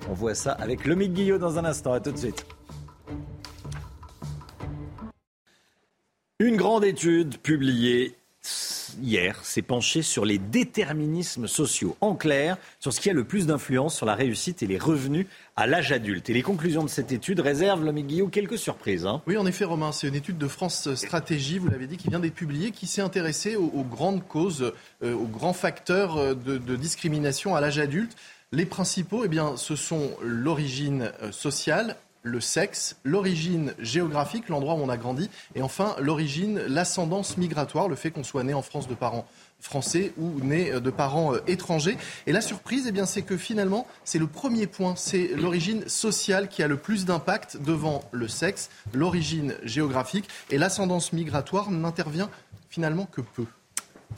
[0.10, 1.94] On voit ça avec Lomique Guillot dans un instant.
[1.94, 2.46] À tout de suite.
[6.40, 8.18] Une grande étude publiée
[9.02, 11.96] hier s'est penchée sur les déterminismes sociaux.
[12.02, 15.28] En clair, sur ce qui a le plus d'influence sur la réussite et les revenus
[15.56, 16.30] à l'âge adulte.
[16.30, 19.06] Et les conclusions de cette étude réservent, l'homme Guillaume, quelques surprises.
[19.06, 19.22] Hein.
[19.28, 22.20] Oui, en effet, Romain, c'est une étude de France Stratégie, vous l'avez dit, qui vient
[22.20, 27.56] d'être publiée, qui s'est intéressée aux, grandes causes, euh, aux grands facteurs de, de discrimination
[27.56, 28.16] à l'âge adulte.
[28.54, 34.78] Les principaux, eh bien, ce sont l'origine euh, sociale, le sexe, l'origine géographique, l'endroit où
[34.78, 38.88] on a grandi, et enfin l'origine, l'ascendance migratoire, le fait qu'on soit né en France
[38.88, 39.28] de parents
[39.60, 41.98] français ou né de parents étrangers.
[42.28, 46.50] Et la surprise, eh bien, c'est que finalement, c'est le premier point, c'est l'origine sociale
[46.50, 52.30] qui a le plus d'impact devant le sexe, l'origine géographique, et l'ascendance migratoire n'intervient
[52.70, 53.46] finalement que peu.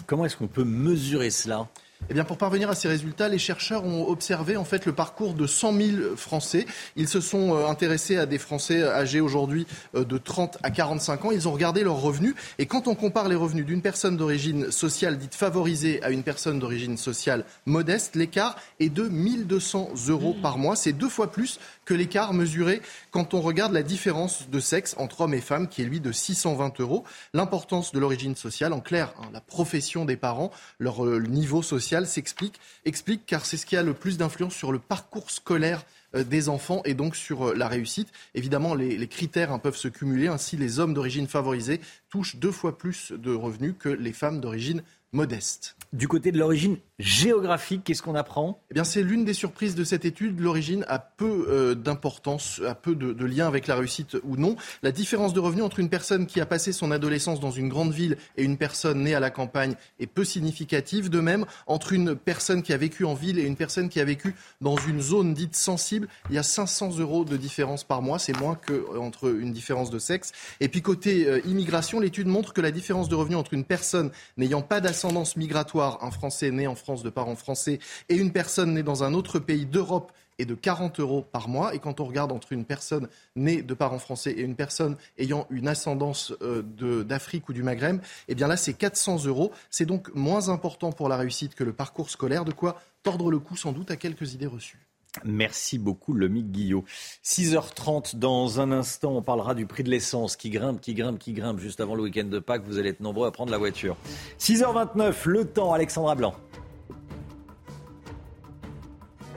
[0.08, 1.68] Comment est-ce qu'on peut mesurer cela?
[2.10, 5.34] Eh bien, pour parvenir à ces résultats, les chercheurs ont observé en fait le parcours
[5.34, 6.68] de 100 000 Français.
[6.96, 9.66] Ils se sont euh, intéressés à des Français âgés aujourd'hui
[9.96, 11.32] euh, de 30 à 45 ans.
[11.32, 12.36] Ils ont regardé leurs revenus.
[12.60, 16.60] Et quand on compare les revenus d'une personne d'origine sociale dite favorisée à une personne
[16.60, 20.76] d'origine sociale modeste, l'écart est de 1200 euros par mois.
[20.76, 25.22] C'est deux fois plus que l'écart mesuré quand on regarde la différence de sexe entre
[25.22, 27.04] hommes et femmes, qui est lui de 620 euros.
[27.34, 31.95] L'importance de l'origine sociale, en clair, hein, la profession des parents, leur euh, niveau social
[32.04, 36.24] s'explique, explique car c'est ce qui a le plus d'influence sur le parcours scolaire euh,
[36.24, 38.10] des enfants et donc sur euh, la réussite.
[38.34, 40.28] Évidemment, les, les critères hein, peuvent se cumuler.
[40.28, 41.80] Ainsi, les hommes d'origine favorisée
[42.10, 44.84] touchent deux fois plus de revenus que les femmes d'origine
[45.16, 45.76] modeste.
[45.94, 48.62] Du côté de l'origine géographique, qu'est-ce qu'on apprend?
[48.70, 50.40] Eh bien, c'est l'une des surprises de cette étude.
[50.42, 54.58] L'origine a peu euh, d'importance, a peu de, de, lien avec la réussite ou non.
[54.84, 57.94] La différence de revenus entre une personne qui a passé son adolescence dans une grande
[57.94, 61.10] ville et une personne née à la campagne est peu significative.
[61.10, 64.06] De même, entre une personne qui a vécu en ville et une personne qui a
[64.06, 68.20] vécu dans une zone dite sensible, il y a 500 euros de différence par mois.
[68.20, 70.34] C'est moins qu'entre une différence de sexe.
[70.60, 74.12] Et puis, côté euh, immigration, l'étude montre que la différence de revenus entre une personne
[74.38, 77.78] n'ayant pas d'ascendance migratoire, un Français né en France de parents français,
[78.10, 81.76] et une personne née dans un autre pays d'Europe est de 40 euros par mois.
[81.76, 85.46] Et quand on regarde entre une personne née de parents français et une personne ayant
[85.52, 89.52] une ascendance euh, d'Afrique ou du Maghreb, eh bien là, c'est 400 euros.
[89.70, 93.38] C'est donc moins important pour la réussite que le parcours scolaire, de quoi tordre le
[93.38, 94.85] cou sans doute à quelques idées reçues.
[95.24, 96.84] Merci beaucoup, Lomique Guillot.
[97.24, 101.34] 6h30, dans un instant, on parlera du prix de l'essence qui grimpe, qui grimpe, qui
[101.34, 101.60] grimpe.
[101.60, 103.96] Juste avant le week-end de Pâques, vous allez être nombreux à prendre la voiture.
[104.40, 106.36] 6h29, le temps, Alexandra Blanc.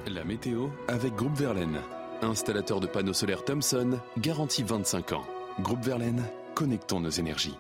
[0.07, 1.79] La météo avec Groupe Verlaine.
[2.23, 5.25] Installateur de panneaux solaires Thomson, garantie 25 ans.
[5.61, 7.57] Groupe Verlaine, connectons nos énergies.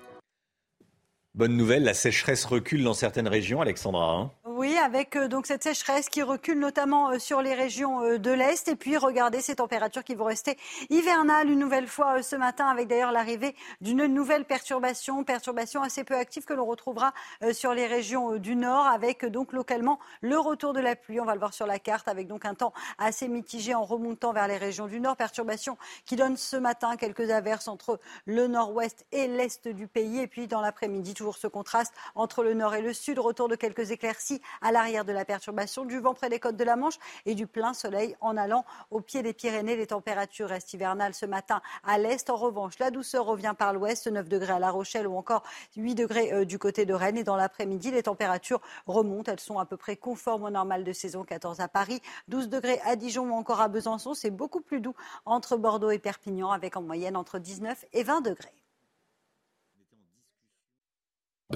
[1.35, 4.13] Bonne nouvelle, la sécheresse recule dans certaines régions, Alexandra.
[4.13, 8.19] Hein oui, avec euh, donc cette sécheresse qui recule notamment euh, sur les régions euh,
[8.19, 8.67] de l'Est.
[8.67, 10.59] Et puis, regardez ces températures qui vont rester
[10.91, 16.17] hivernales une nouvelle fois ce matin, avec d'ailleurs l'arrivée d'une nouvelle perturbation, perturbation assez peu
[16.17, 17.15] active que l'on retrouvera
[17.53, 21.21] sur les régions du Nord, avec donc localement le retour de la pluie.
[21.21, 24.33] On va le voir sur la carte, avec donc un temps assez mitigé en remontant
[24.33, 25.17] vers les régions du Nord.
[25.17, 30.19] Perturbation qui donne ce matin quelques averses entre le Nord-Ouest et l'Est du pays.
[30.19, 33.21] Et puis, dans l'après-midi, toujours ce contraste entre le Nord et le Sud.
[33.21, 36.65] Retour de quelques éclaircies à l'arrière de la perturbation, du vent près des côtes de
[36.65, 39.77] la Manche et du plein soleil en allant au pied des Pyrénées.
[39.77, 42.31] Les températures restent hivernales ce matin à l'est.
[42.31, 45.43] En revanche, la douceur revient par l'ouest, 9 degrés à La Rochelle ou encore
[45.77, 47.19] 8 degrés euh, du côté de Rennes.
[47.19, 49.31] Et dans l'après-midi, les températures remontent.
[49.33, 51.25] Elles sont à peu près conformes au normal de saison.
[51.25, 54.15] 14 à Paris, 12 degrés à Dijon ou encore à Besançon.
[54.15, 58.21] C'est beaucoup plus doux entre Bordeaux et Perpignan avec en moyenne entre 19 et 20
[58.21, 58.53] degrés.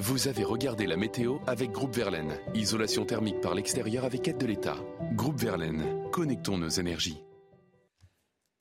[0.00, 2.38] Vous avez regardé la météo avec Groupe Verlaine.
[2.54, 4.76] Isolation thermique par l'extérieur avec aide de l'État.
[5.12, 7.22] Groupe Verlaine, connectons nos énergies.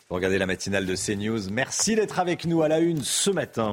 [0.09, 1.49] Regardez la matinale de CNews.
[1.49, 3.71] Merci d'être avec nous à la une ce matin.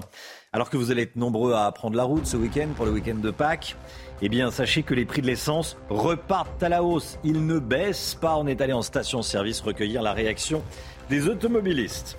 [0.53, 3.16] Alors que vous allez être nombreux à prendre la route ce week-end pour le week-end
[3.16, 3.75] de Pâques,
[4.23, 7.18] eh bien, sachez que les prix de l'essence repartent à la hausse.
[7.25, 8.37] Ils ne baissent pas.
[8.37, 10.62] On est allé en station-service recueillir la réaction
[11.11, 12.18] des automobilistes.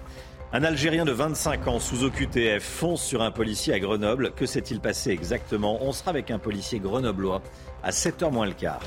[0.52, 4.32] Un Algérien de 25 ans sous OQTF fonce sur un policier à Grenoble.
[4.32, 5.78] Que s'est-il passé exactement?
[5.84, 7.44] On sera avec un policier grenoblois
[7.84, 8.82] à 7h moins le quart.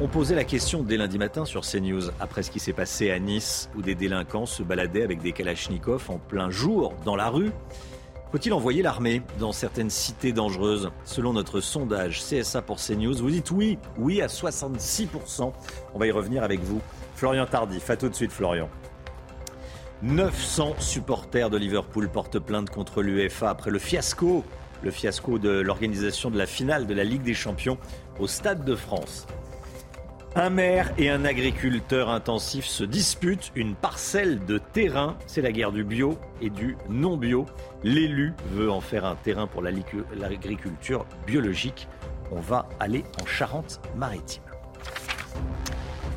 [0.00, 3.18] On posait la question dès lundi matin sur CNews après ce qui s'est passé à
[3.18, 7.50] Nice où des délinquants se baladaient avec des kalachnikovs en plein jour dans la rue.
[8.30, 10.92] Faut-il envoyer l'armée dans certaines cités dangereuses?
[11.04, 15.52] Selon notre sondage CSA pour CNews, vous dites oui, oui à 66%.
[15.94, 16.80] On va y revenir avec vous.
[17.16, 18.68] Florian Tardif, à tout de suite Florian.
[20.02, 24.44] 900 supporters de Liverpool portent plainte contre l'UEFA après le fiasco,
[24.82, 27.78] le fiasco de l'organisation de la finale de la Ligue des Champions
[28.18, 29.26] au Stade de France.
[30.34, 35.16] Un maire et un agriculteur intensif se disputent une parcelle de terrain.
[35.26, 37.46] C'est la guerre du bio et du non bio.
[37.82, 41.88] L'élu veut en faire un terrain pour l'agriculture biologique.
[42.30, 44.42] On va aller en Charente-Maritime.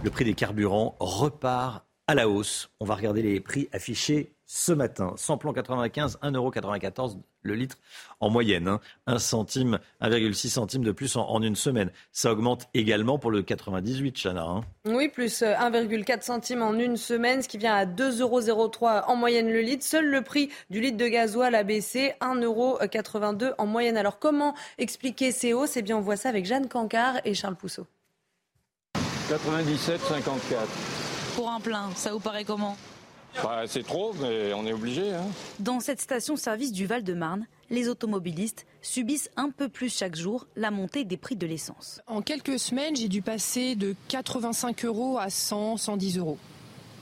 [0.03, 2.71] Le prix des carburants repart à la hausse.
[2.79, 5.13] On va regarder les prix affichés ce matin.
[5.15, 7.77] Samplon 95, 1,94€ le litre
[8.19, 8.67] en moyenne.
[8.67, 9.19] 1 hein.
[9.19, 11.91] centime, 1,6 centime de plus en, une semaine.
[12.11, 14.41] Ça augmente également pour le 98, Chana.
[14.41, 14.61] Hein.
[14.85, 19.51] Oui, plus 1,4 euh, centime en une semaine, ce qui vient à 2,03€ en moyenne
[19.51, 19.85] le litre.
[19.85, 23.97] Seul le prix du litre de gasoil a baissé, 1,82€ en moyenne.
[23.97, 25.77] Alors comment expliquer ces hausses?
[25.77, 27.85] Eh bien, on voit ça avec Jeanne Cancard et Charles Pousseau.
[29.29, 30.98] 97, 54
[31.35, 31.89] pour un plein.
[31.95, 32.77] Ça vous paraît comment
[33.43, 35.13] bah, C'est trop, mais on est obligé.
[35.13, 35.25] Hein.
[35.59, 41.03] Dans cette station-service du Val-de-Marne, les automobilistes subissent un peu plus chaque jour la montée
[41.03, 42.01] des prix de l'essence.
[42.07, 46.37] En quelques semaines, j'ai dû passer de 85 euros à 100, 110 euros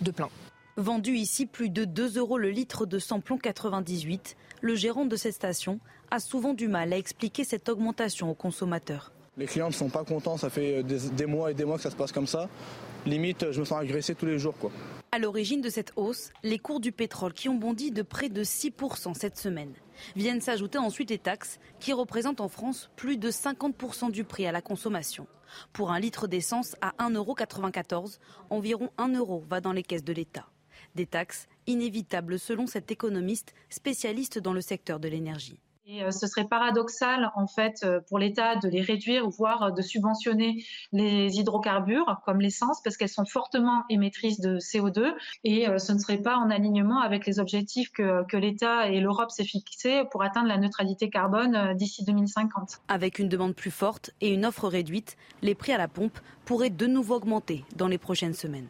[0.02, 0.30] de plein.
[0.76, 5.34] Vendu ici plus de 2 euros le litre de samplon 98, le gérant de cette
[5.34, 5.80] station
[6.12, 9.12] a souvent du mal à expliquer cette augmentation aux consommateurs.
[9.38, 11.92] Les clients ne sont pas contents, ça fait des, mois et des mois que ça
[11.92, 12.50] se passe comme ça
[13.06, 14.58] limite, je me sens agressé tous les jours.
[14.58, 14.72] Quoi.
[15.12, 18.44] À l'origine de cette hausse, les cours du pétrole qui ont bondi de près de
[18.44, 19.74] 6% cette semaine.
[20.16, 24.52] Viennent s'ajouter ensuite les taxes qui représentent en France plus de 50% du prix à
[24.52, 25.28] la consommation.
[25.74, 30.50] Pour un litre d'essence à 1,94€, environ 1 euro va dans les caisses de l'État.
[30.96, 35.60] Des taxes inévitables selon cet économiste spécialiste dans le secteur de l'énergie.
[35.90, 39.72] Et euh, ce serait paradoxal, en fait, euh, pour l'État de les réduire, voire euh,
[39.72, 45.14] de subventionner les hydrocarbures, comme l'essence, parce qu'elles sont fortement émettrices de CO2.
[45.46, 49.32] Et ce ne serait pas en alignement avec les objectifs que, que l'État et l'Europe
[49.32, 52.82] s'est fixés pour atteindre la neutralité carbone d'ici 2050.
[52.88, 56.70] Avec une demande plus forte et une offre réduite, les prix à la pompe pourraient
[56.70, 58.68] de nouveau augmenter dans les prochaines semaines.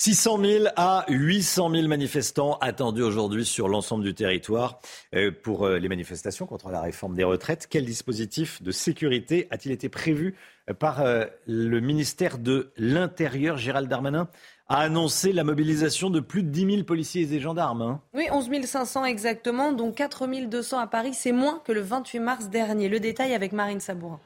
[0.00, 4.78] 600 000 à 800 000 manifestants attendus aujourd'hui sur l'ensemble du territoire
[5.12, 7.66] euh, pour euh, les manifestations contre la réforme des retraites.
[7.68, 10.36] Quel dispositif de sécurité a-t-il été prévu
[10.70, 11.04] euh, par
[11.48, 13.56] le ministère de l'Intérieur?
[13.56, 14.28] Gérald Darmanin
[14.68, 17.82] a annoncé la mobilisation de plus de 10 000 policiers et gendarmes.
[17.82, 18.00] Hein.
[18.14, 21.12] Oui, 11 500 exactement, dont 4 200 à Paris.
[21.12, 22.88] C'est moins que le 28 mars dernier.
[22.88, 24.20] Le détail avec Marine Sabourin.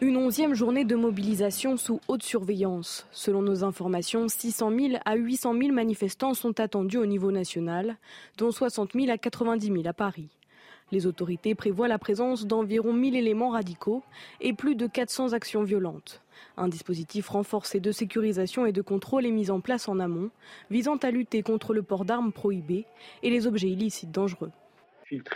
[0.00, 3.04] Une onzième journée de mobilisation sous haute surveillance.
[3.10, 7.96] Selon nos informations, 600 000 à 800 000 manifestants sont attendus au niveau national,
[8.36, 10.28] dont 60 000 à 90 000 à Paris.
[10.92, 14.04] Les autorités prévoient la présence d'environ 1000 éléments radicaux
[14.40, 16.22] et plus de 400 actions violentes.
[16.56, 20.30] Un dispositif renforcé de sécurisation et de contrôle est mis en place en amont,
[20.70, 22.84] visant à lutter contre le port d'armes prohibées
[23.24, 24.52] et les objets illicites dangereux.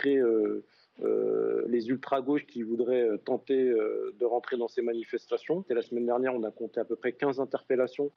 [0.05, 0.63] Euh,
[1.01, 5.65] euh, les ultra-gauches qui voudraient euh, tenter euh, de rentrer dans ces manifestations.
[5.69, 8.11] Et la semaine dernière, on a compté à peu près 15 interpellations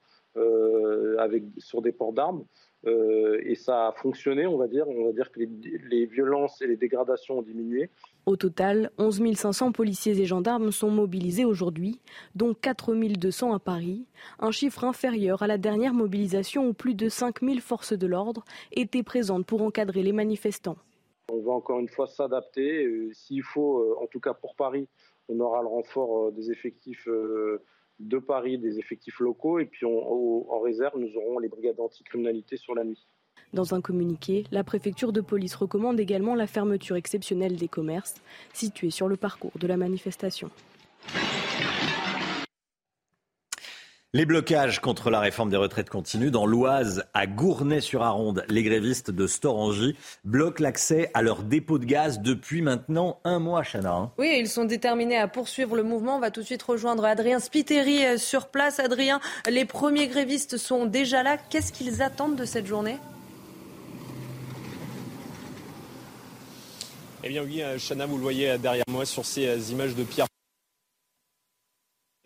[1.57, 2.45] sur des ports d'armes.
[2.85, 4.87] et ça a fonctionné, on va dire.
[4.87, 7.89] On va dire que les, violences et les dégradations ont diminué.
[8.27, 11.99] Au total, 11 500 policiers et gendarmes sont mobilisés aujourd'hui,
[12.35, 14.05] dont 4 200 à Paris,
[14.37, 18.45] un chiffre inférieur à la dernière mobilisation où plus de 5 000 forces de l'ordre
[18.71, 20.77] étaient présentes pour encadrer les manifestants.
[21.29, 22.85] On va encore une fois s'adapter.
[22.85, 24.87] Euh, s'il faut, euh, en tout cas pour Paris,
[25.27, 27.07] on aura le renfort euh, des effectifs
[27.99, 29.59] de Paris, des effectifs locaux.
[29.59, 33.07] Et puis en réserve, nous aurons les brigades anticriminalité sur la nuit.
[33.53, 38.15] Dans un communiqué, la préfecture de police recommande également la fermeture exceptionnelle des commerces
[38.53, 40.49] situés sur le parcours de la manifestation.
[44.13, 46.31] Les blocages contre la réforme des retraites continuent.
[46.31, 52.21] Dans l'Oise, à Gournay-sur-Aronde, les grévistes de Storangy bloquent l'accès à leur dépôt de gaz
[52.21, 53.91] depuis maintenant un mois, Chana.
[53.93, 54.11] Hein.
[54.17, 56.15] Oui, ils sont déterminés à poursuivre le mouvement.
[56.15, 58.79] On va tout de suite rejoindre Adrien Spiteri euh, sur place.
[58.79, 61.35] Adrien, les premiers grévistes sont déjà là.
[61.37, 62.99] Qu'est-ce qu'ils attendent de cette journée?
[67.25, 70.03] Eh bien oui, euh, Chana, vous le voyez derrière moi sur ces euh, images de
[70.03, 70.27] pierre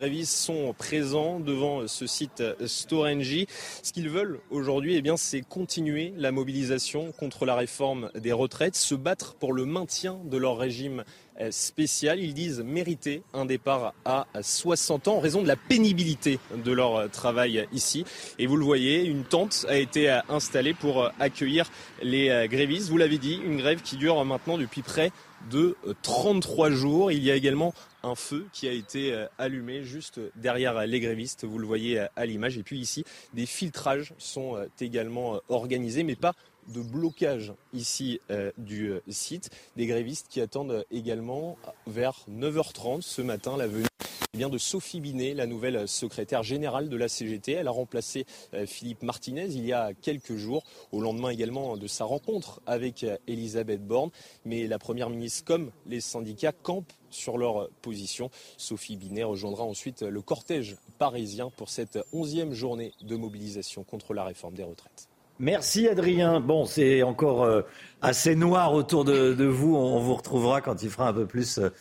[0.01, 3.45] grévistes sont présents devant ce site Storengy.
[3.83, 8.75] Ce qu'ils veulent aujourd'hui, eh bien, c'est continuer la mobilisation contre la réforme des retraites,
[8.75, 11.03] se battre pour le maintien de leur régime
[11.39, 12.19] euh, spécial.
[12.19, 17.07] Ils disent mériter un départ à 60 ans en raison de la pénibilité de leur
[17.11, 18.03] travail ici.
[18.39, 21.69] Et vous le voyez, une tente a été installée pour accueillir
[22.01, 22.89] les grévistes.
[22.89, 25.11] Vous l'avez dit, une grève qui dure maintenant depuis près
[25.49, 27.11] de 33 jours.
[27.11, 27.73] Il y a également
[28.03, 32.07] un feu qui a été euh, allumé juste derrière les grévistes, vous le voyez euh,
[32.15, 32.57] à l'image.
[32.57, 36.33] Et puis ici, des filtrages sont euh, également organisés, mais pas
[36.67, 38.19] de blocage ici
[38.57, 39.49] du site.
[39.75, 43.85] Des grévistes qui attendent également vers 9h30 ce matin la venue
[44.33, 47.51] eh de Sophie Binet, la nouvelle secrétaire générale de la CGT.
[47.51, 48.25] Elle a remplacé
[48.65, 53.85] Philippe Martinez il y a quelques jours, au lendemain également de sa rencontre avec Elisabeth
[53.85, 54.09] Borne.
[54.45, 58.31] Mais la Première ministre, comme les syndicats, campent sur leur position.
[58.55, 64.23] Sophie Binet rejoindra ensuite le cortège parisien pour cette onzième journée de mobilisation contre la
[64.23, 65.10] réforme des retraites.
[65.41, 66.39] Merci Adrien.
[66.39, 67.63] Bon, c'est encore euh,
[67.99, 69.75] assez noir autour de, vous.
[69.75, 71.71] On vous retrouvera quand il fera un peu plus euh,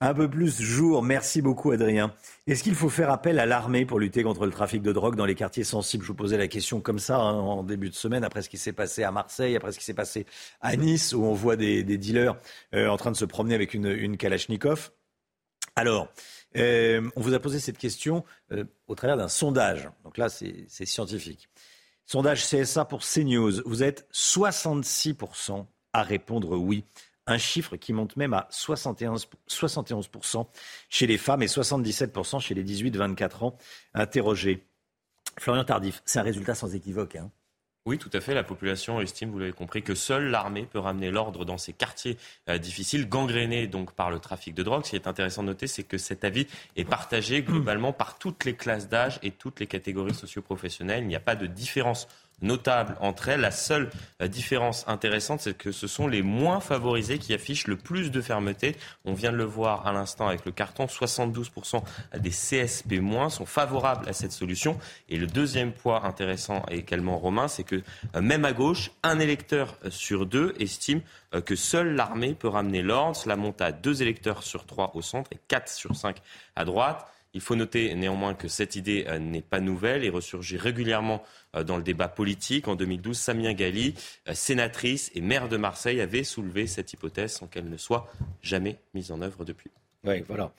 [0.00, 1.02] un peu plus jour.
[1.02, 2.14] Merci beaucoup, Adrien.
[2.46, 5.26] Est-ce qu'il faut faire appel à l'armée pour lutter contre le trafic de drogue dans
[5.26, 6.04] les quartiers sensibles?
[6.04, 8.58] Je vous posais la question comme ça hein, en début de semaine, après ce qui
[8.58, 10.24] s'est passé à Marseille, après ce qui s'est passé
[10.60, 12.36] à Nice, où on voit des, dealers
[12.76, 14.92] euh, en train de se promener avec une, Kalachnikov.
[15.74, 16.06] Alors,
[16.54, 18.24] on vous a posé cette question
[18.86, 19.90] au travers d'un sondage.
[20.04, 21.48] Donc là, c'est scientifique.
[22.10, 23.62] Sondage CSA pour CNews.
[23.66, 26.84] Vous êtes 66% à répondre oui
[27.28, 30.44] un chiffre qui monte même à 71, 71%
[30.88, 33.56] chez les femmes et 77% chez les 18-24 ans
[33.94, 34.66] interrogés.
[35.38, 37.14] Florian Tardif, c'est un résultat sans équivoque.
[37.14, 37.30] Hein.
[37.86, 38.34] Oui, tout à fait.
[38.34, 42.18] La population estime, vous l'avez compris, que seule l'armée peut ramener l'ordre dans ces quartiers
[42.50, 44.84] euh, difficiles, gangrénés donc par le trafic de drogue.
[44.84, 48.44] Ce qui est intéressant de noter, c'est que cet avis est partagé globalement par toutes
[48.44, 51.04] les classes d'âge et toutes les catégories socioprofessionnelles.
[51.04, 52.06] Il n'y a pas de différence
[52.42, 53.40] notable entre elles.
[53.40, 53.90] La seule
[54.22, 58.20] euh, différence intéressante, c'est que ce sont les moins favorisés qui affichent le plus de
[58.20, 58.76] fermeté.
[59.04, 60.86] On vient de le voir à l'instant avec le carton.
[60.86, 61.82] 72%
[62.18, 64.78] des CSP- sont favorables à cette solution.
[65.08, 67.82] Et le deuxième point intéressant également, Romain, c'est que
[68.16, 71.00] euh, même à gauche, un électeur euh, sur deux estime
[71.46, 73.14] que seule l'armée peut ramener l'ordre.
[73.14, 76.16] Cela monte à deux électeurs sur trois au centre et quatre sur cinq
[76.56, 77.06] à droite.
[77.32, 81.22] Il faut noter néanmoins que cette idée euh, n'est pas nouvelle et ressurgit régulièrement
[81.54, 82.66] euh, dans le débat politique.
[82.66, 83.94] En 2012, Samia Gali,
[84.28, 88.10] euh, sénatrice et maire de Marseille, avait soulevé cette hypothèse sans qu'elle ne soit
[88.42, 89.70] jamais mise en œuvre depuis.
[90.02, 90.50] Oui, voilà.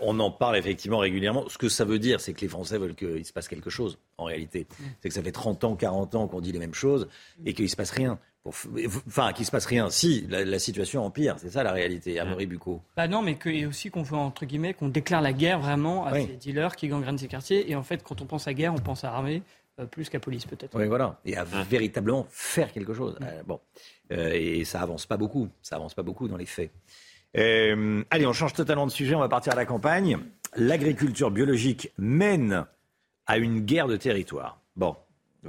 [0.00, 1.48] on en parle effectivement régulièrement.
[1.48, 3.98] Ce que ça veut dire, c'est que les Français veulent qu'il se passe quelque chose,
[4.18, 4.68] en réalité.
[4.70, 4.84] Mm.
[5.00, 7.08] C'est que ça fait 30 ans, 40 ans qu'on dit les mêmes choses
[7.44, 8.20] et qu'il ne se passe rien.
[8.46, 9.88] Enfin, qu'il se passe rien.
[9.88, 12.82] Si, la, situation empire, c'est ça la réalité, à Maurice Bucco.
[12.94, 16.04] Bah non, mais que, et aussi qu'on veut, entre guillemets, qu'on déclare la guerre vraiment
[16.04, 17.70] à ces dealers qui gangrènent ces quartiers.
[17.70, 19.42] Et en fait, quand on pense à guerre, on pense à armée,
[19.80, 20.78] euh, plus qu'à police peut-être.
[20.78, 21.18] Oui, voilà.
[21.24, 23.16] Et à véritablement faire quelque chose.
[23.22, 23.60] Euh, bon.
[24.12, 25.48] Euh, et ça avance pas beaucoup.
[25.62, 26.70] Ça avance pas beaucoup dans les faits.
[27.34, 30.18] allez, on change totalement de sujet, on va partir à la campagne.
[30.54, 32.66] L'agriculture biologique mène
[33.26, 34.60] à une guerre de territoire.
[34.76, 34.96] Bon,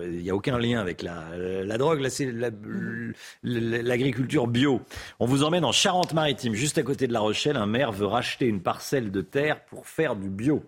[0.02, 2.02] il n'y a aucun lien avec la, drogue.
[2.02, 2.32] Là, c'est
[3.44, 4.82] l'agriculture bio.
[5.20, 7.58] On vous emmène en Charente-Maritime, juste à côté de La Rochelle.
[7.58, 10.64] Un maire veut racheter une parcelle de terre pour faire du bio.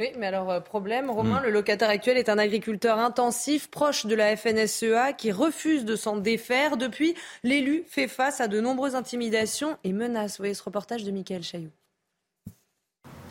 [0.00, 1.44] Oui, mais alors, euh, problème, Romain, hmm.
[1.44, 6.16] le locataire actuel est un agriculteur intensif, proche de la FNSEA, qui refuse de s'en
[6.16, 6.76] défaire.
[6.76, 7.14] Depuis,
[7.44, 10.32] l'élu fait face à de nombreuses intimidations et menaces.
[10.32, 11.70] Vous voyez ce reportage de Michael Chailloux.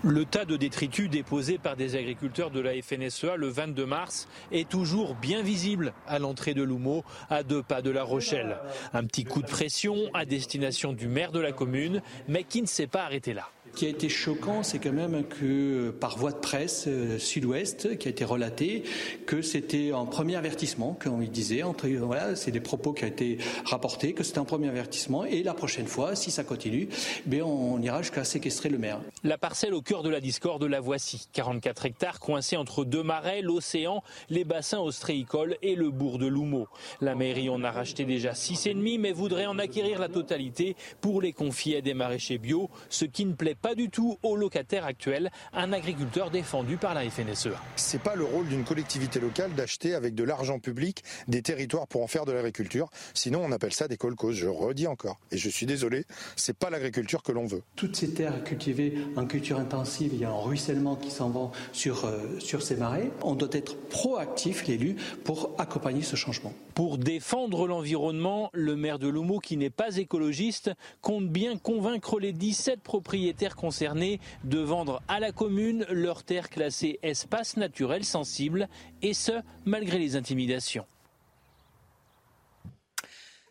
[0.05, 4.67] Le tas de détritus déposé par des agriculteurs de la FNSEA le 22 mars est
[4.67, 8.57] toujours bien visible à l'entrée de Loumeau, à deux pas de La Rochelle.
[8.91, 12.67] Un petit coup de pression à destination du maire de la commune, mais qui ne
[12.67, 13.47] s'est pas arrêté là.
[13.73, 17.97] Ce qui a été choquant, c'est quand même que par voie de presse euh, Sud-Ouest,
[17.97, 18.83] qui a été relaté,
[19.25, 23.07] que c'était un premier avertissement, comme il disait, entre, voilà, c'est des propos qui ont
[23.07, 26.87] été rapportés, que c'était un premier avertissement, et la prochaine fois, si ça continue,
[27.25, 28.99] ben on ira jusqu'à séquestrer le maire.
[29.23, 31.27] La parcelle au cœur de la discorde, la voici.
[31.33, 36.67] 44 hectares coincés entre deux marais, l'océan, les bassins ostréicoles et le bourg de Loumeau.
[37.01, 40.75] La mairie en a racheté déjà six et demi, mais voudrait en acquérir la totalité
[41.01, 44.17] pour les confier à des maraîchers bio, ce qui ne plaît pas pas du tout
[44.23, 47.57] au locataire actuel, un agriculteur défendu par la FNSEA.
[47.77, 52.03] C'est pas le rôle d'une collectivité locale d'acheter avec de l'argent public des territoires pour
[52.03, 52.89] en faire de l'agriculture.
[53.13, 54.33] Sinon, on appelle ça des colcos.
[54.33, 55.17] Je redis encore.
[55.31, 56.03] Et je suis désolé,
[56.35, 57.63] c'est pas l'agriculture que l'on veut.
[57.77, 61.51] Toutes ces terres cultivées en culture intensive, il y a un ruissellement qui s'en va
[61.71, 63.11] sur, euh, sur ces marais.
[63.21, 66.51] On doit être proactif, l'élu, pour accompagner ce changement.
[66.75, 72.33] Pour défendre l'environnement, le maire de Loumo, qui n'est pas écologiste, compte bien convaincre les
[72.33, 78.67] 17 propriétaires concernés de vendre à la commune leurs terres classées espace naturel sensible,
[79.01, 80.85] et ce, malgré les intimidations.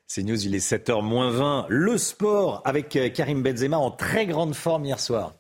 [0.07, 1.67] C'est News, il est 7h moins 20.
[1.71, 5.35] Le sport avec euh, Karim Benzema en très grande forme hier soir.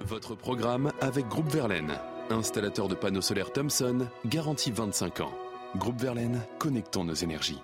[0.00, 1.92] Votre programme avec Groupe Verlaine,
[2.30, 5.32] installateur de panneaux solaires Thomson, garantie 25 ans.
[5.76, 7.60] Groupe Verlaine, connectons nos énergies.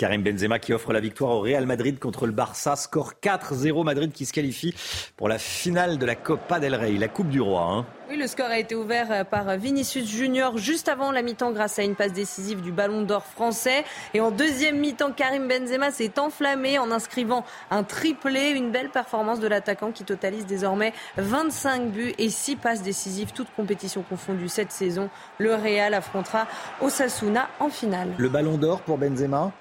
[0.00, 2.74] Karim Benzema qui offre la victoire au Real Madrid contre le Barça.
[2.74, 4.74] Score 4-0 Madrid qui se qualifie
[5.14, 7.60] pour la finale de la Copa del Rey, la Coupe du Roi.
[7.60, 7.86] Hein.
[8.08, 11.78] Oui, le score a été ouvert euh, par Vinicius Junior juste avant la mi-temps grâce
[11.78, 13.84] à une passe décisive du Ballon d'Or français.
[14.14, 19.38] Et en deuxième mi-temps, Karim Benzema s'est enflammé en inscrivant un triplé, une belle performance
[19.38, 24.72] de l'attaquant qui totalise désormais 25 buts et 6 passes décisives, toutes compétitions confondues cette
[24.72, 25.10] saison.
[25.36, 26.46] Le Real affrontera
[26.80, 28.08] Osasuna en finale.
[28.16, 29.52] Le Ballon d'Or pour Benzema?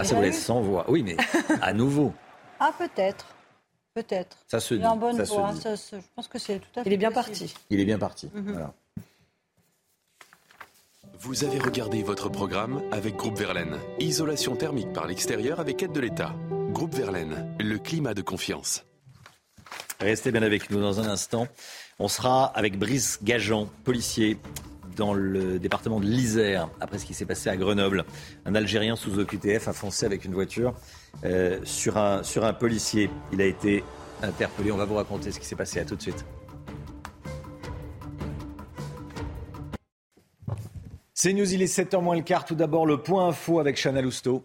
[0.00, 0.84] Ah, ça vous laisse sans voix.
[0.88, 1.16] Oui, mais
[1.62, 2.12] à nouveau.
[2.60, 3.26] Ah, peut-être.
[3.94, 4.36] Peut-être.
[4.46, 4.84] Ça se Il dit.
[4.84, 5.52] est en bonne ça se voie.
[5.52, 5.60] dit.
[5.60, 7.36] ça se- je pense que c'est tout à fait Il est bien possible.
[7.48, 7.54] parti.
[7.70, 8.30] Il est bien parti.
[8.34, 8.52] Mhm.
[8.52, 8.72] Voilà.
[11.20, 13.76] Vous avez regardé votre programme avec Groupe Verlaine.
[13.98, 16.32] Isolation thermique par l'extérieur avec aide de l'État.
[16.70, 18.84] Groupe Verlaine, le climat de confiance.
[20.00, 21.48] Restez bien avec nous dans un instant.
[21.98, 24.38] On sera avec Brice Gajan, policier
[24.98, 28.04] dans le département de l'Isère, après ce qui s'est passé à Grenoble.
[28.44, 30.74] Un Algérien sous OQTF a foncé avec une voiture
[31.24, 33.08] euh, sur, un, sur un policier.
[33.32, 33.84] Il a été
[34.22, 34.72] interpellé.
[34.72, 35.80] On va vous raconter ce qui s'est passé.
[35.80, 36.24] À tout de suite.
[41.14, 42.44] C'est News, il est 7h moins le quart.
[42.44, 44.44] Tout d'abord, le point info avec Chana Lousteau.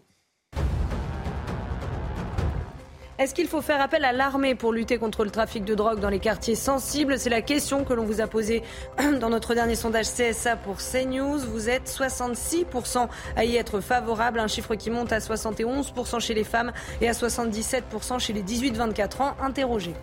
[3.16, 6.08] Est-ce qu'il faut faire appel à l'armée pour lutter contre le trafic de drogue dans
[6.08, 7.16] les quartiers sensibles?
[7.16, 8.64] C'est la question que l'on vous a posée
[9.20, 11.38] dans notre dernier sondage CSA pour CNews.
[11.38, 13.06] Vous êtes 66%
[13.36, 17.12] à y être favorable, un chiffre qui monte à 71% chez les femmes et à
[17.12, 19.94] 77% chez les 18-24 ans interrogés.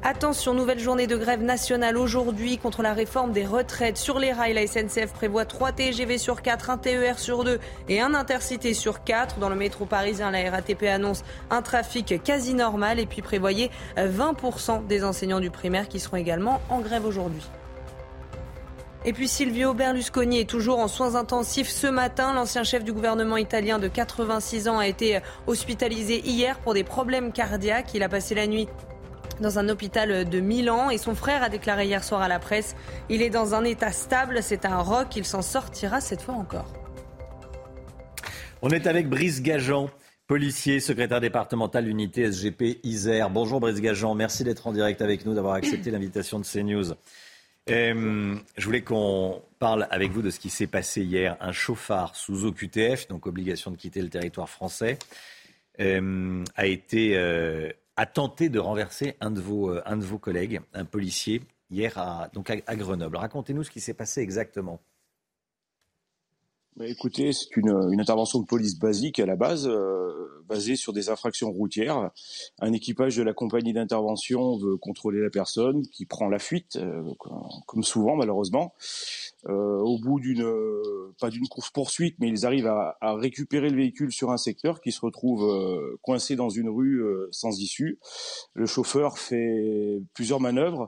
[0.07, 3.97] Attention, nouvelle journée de grève nationale aujourd'hui contre la réforme des retraites.
[3.97, 8.01] Sur les rails, la SNCF prévoit 3 TGV sur 4, un TER sur 2 et
[8.01, 9.39] un intercité sur 4.
[9.39, 14.85] Dans le métro parisien, la RATP annonce un trafic quasi normal et puis prévoyez 20%
[14.85, 17.41] des enseignants du primaire qui seront également en grève aujourd'hui.
[19.05, 22.31] Et puis Silvio Berlusconi est toujours en soins intensifs ce matin.
[22.31, 27.31] L'ancien chef du gouvernement italien de 86 ans a été hospitalisé hier pour des problèmes
[27.31, 27.95] cardiaques.
[27.95, 28.67] Il a passé la nuit
[29.41, 32.75] dans un hôpital de Milan et son frère a déclaré hier soir à la presse
[33.09, 36.71] il est dans un état stable, c'est un roc, il s'en sortira cette fois encore.
[38.61, 39.89] On est avec Brice Gajan,
[40.27, 43.29] policier, secrétaire départemental unité SGP Isère.
[43.29, 46.93] Bonjour Brice Gajan, merci d'être en direct avec nous, d'avoir accepté l'invitation de CNews.
[47.69, 51.35] Euh, je voulais qu'on parle avec vous de ce qui s'est passé hier.
[51.39, 54.99] Un chauffard sous OQTF, donc obligation de quitter le territoire français,
[55.79, 60.17] euh, a été euh, a tenté de renverser un de vos euh, un de vos
[60.17, 63.17] collègues, un policier, hier à, donc à, Grenoble.
[63.17, 64.79] Racontez-nous ce qui s'est passé exactement.
[66.75, 70.91] Bah, écoutez, c'est une, une intervention de police basique à la base, euh, basée sur
[70.91, 72.11] des infractions routières.
[72.59, 77.01] Un équipage de la compagnie d'intervention veut contrôler la personne, qui prend la fuite, euh,
[77.65, 78.73] comme souvent malheureusement.
[79.47, 83.69] Euh, au bout d'une, euh, pas d'une course poursuite, mais ils arrivent à, à récupérer
[83.69, 87.59] le véhicule sur un secteur qui se retrouve euh, coincé dans une rue euh, sans
[87.59, 87.99] issue.
[88.53, 90.87] Le chauffeur fait plusieurs manœuvres.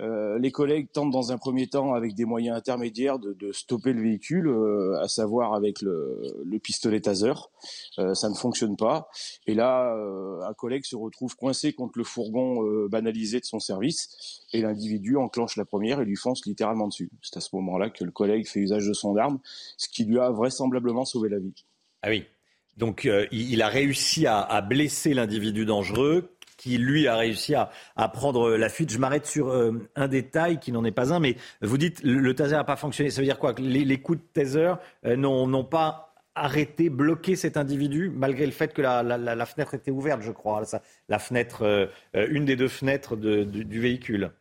[0.00, 4.02] Euh, les collègues tentent dans un premier temps, avec des moyens intermédiaires, de, stopper le
[4.02, 7.32] véhicule, euh, à savoir avec le, le pistolet taser.
[7.98, 9.08] Euh, ça ne fonctionne pas.
[9.46, 9.94] Et là,
[10.46, 15.56] un collègue se retrouve coincé contre le fourgon banalisé de son service, et l'individu enclenche
[15.56, 17.10] la première et lui fonce littéralement dessus.
[17.22, 19.38] C'est à ce moment-là que le collègue fait usage de son arme,
[19.76, 21.54] ce qui lui a vraisemblablement sauvé la vie.
[22.02, 22.24] Ah oui.
[22.76, 26.30] Donc il, a réussi à blesser l'individu dangereux
[26.60, 27.70] qui lui a réussi à,
[28.08, 28.90] prendre la fuite.
[28.92, 32.18] Je m'arrête sur euh, un détail qui n'en est pas un, mais vous dites le,
[32.18, 33.10] le taser n'a pas fonctionné.
[33.10, 34.74] Ça veut dire quoi les, coups de taser
[35.06, 40.22] euh, n'ont pas arrêté, bloqué cet individu, malgré le fait que la, fenêtre était ouverte,
[40.22, 40.62] je crois.
[41.08, 44.32] La fenêtre, euh, euh, une des deux fenêtres du, véhicule.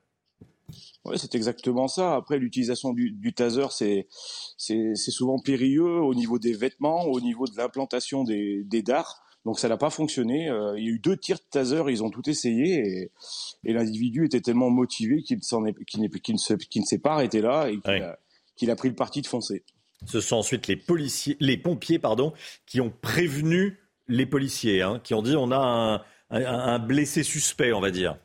[1.04, 2.16] Ouais, c'est exactement ça.
[2.16, 3.68] Après, l'utilisation du, taser,
[4.58, 9.24] c'est souvent périlleux au niveau des vêtements, au niveau de l'implantation des, des dards.
[9.50, 10.46] Donc ça n'a pas fonctionné.
[10.78, 13.10] il y a eu deux tirs de taser, ils ont tout essayé
[13.64, 17.80] et, l'individu était tellement motivé qu'il ne, s'est pas arrêté là et
[18.56, 19.64] qu'il a, pris le parti de foncer.
[20.06, 22.32] Ce sont ensuite les policiers, les pompiers, pardon,
[22.68, 27.82] qui ont prévenu les policiers, hein, qui ont dit on a un blessé suspect, on
[27.82, 28.20] va dire.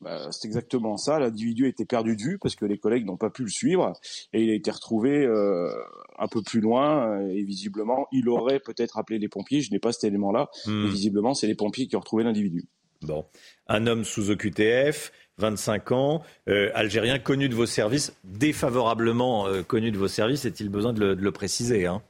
[0.00, 1.18] Bah, c'est exactement ça.
[1.18, 3.92] L'individu a été perdu de vue parce que les collègues n'ont pas pu le suivre
[4.32, 5.70] et il a été retrouvé euh,
[6.18, 9.60] un peu plus loin euh, et visiblement il aurait peut-être appelé les pompiers.
[9.60, 10.86] Je n'ai pas cet élément-là, mais hmm.
[10.86, 12.64] visiblement c'est les pompiers qui ont retrouvé l'individu.
[13.02, 13.24] Bon,
[13.66, 19.98] un homme sous OQTF, 25 ans, euh, algérien connu de vos services, défavorablement connu de
[19.98, 20.44] vos services.
[20.44, 22.02] Est-il besoin de le, préciser hein?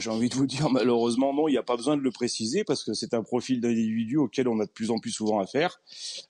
[0.00, 2.64] J'ai envie de vous dire, malheureusement, non, il n'y a pas besoin de le préciser
[2.64, 5.80] parce que c'est un profil d'individu auquel on a de plus en plus souvent affaire.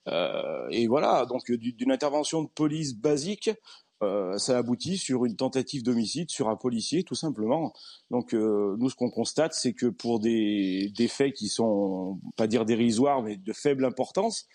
[0.09, 3.51] Euh, et voilà, donc d'une intervention de police basique,
[4.03, 7.75] euh, ça aboutit sur une tentative d'homicide sur un policier, tout simplement.
[8.11, 12.65] Donc euh, nous, ce qu'on constate, c'est que pour des, faits qui sont, pas dire
[12.65, 14.47] dérisoires, mais de faible importance,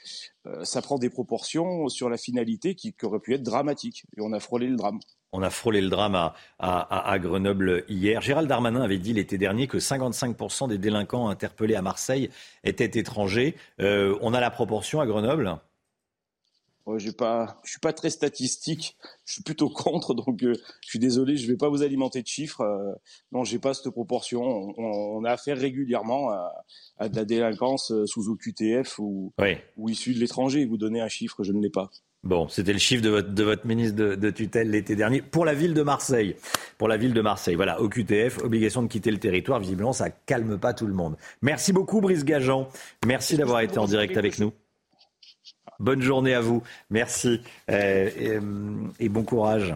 [0.63, 4.05] ça prend des proportions sur la finalité qui aurait pu être dramatique.
[4.17, 4.99] Et on a frôlé le drame.
[5.35, 8.21] On a frôlé le drame à, Grenoble hier.
[8.21, 12.29] Gérald Darmanin avait dit l'été dernier que 55% des délinquants interpellés à Marseille
[12.63, 13.57] étaient étrangers.
[13.81, 15.59] Euh, on a la proportion à Grenoble?
[16.97, 18.95] Je pas, je suis pas très statistique.
[19.25, 22.27] Je suis plutôt contre, donc euh, je suis désolé, je vais pas vous alimenter de
[22.27, 22.61] chiffres.
[22.61, 22.93] Euh,
[23.33, 24.41] non, j'ai pas cette proportion.
[24.77, 29.33] On, a affaire régulièrement à, de la délinquance sous OQTF ou,
[29.75, 30.63] ou issue de l'étranger.
[30.63, 31.89] Vous donnez un chiffre, je ne l'ai pas.
[32.25, 35.53] Bon, c'était le chiffre de votre, de votre ministre de, tutelle l'été dernier pour la
[35.53, 36.35] ville de Marseille.
[36.79, 37.53] Pour la ville de Marseille.
[37.53, 39.59] Voilà, au QTF, obligation de quitter le territoire.
[39.59, 41.17] Visiblement, ça calme pas tout le monde.
[41.43, 42.67] Merci beaucoup, Brice Gageant.
[43.05, 44.51] Merci d'avoir été en direct avec nous.
[45.79, 46.63] Bonne journée à vous.
[46.89, 48.09] Merci euh,
[48.99, 49.75] et bon courage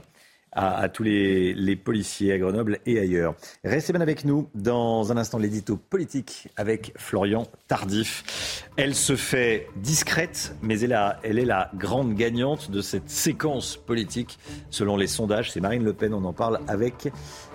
[0.52, 3.36] à, tous les, policiers à Grenoble et ailleurs.
[3.64, 8.66] Restez bien avec nous dans un instant l'édito politique avec Florian Tardif.
[8.76, 14.40] Elle se fait discrète, mais elle, est la grande gagnante de cette séquence politique
[14.70, 15.52] selon les sondages.
[15.52, 17.10] C'est Marine Le Pen, on en parle avec,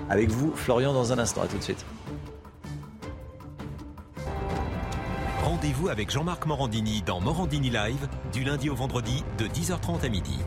[0.09, 1.43] avec vous, Florian, dans un instant.
[1.43, 1.85] À tout de suite.
[5.43, 10.39] Rendez-vous avec Jean-Marc Morandini dans Morandini Live du lundi au vendredi de 10h30 à midi.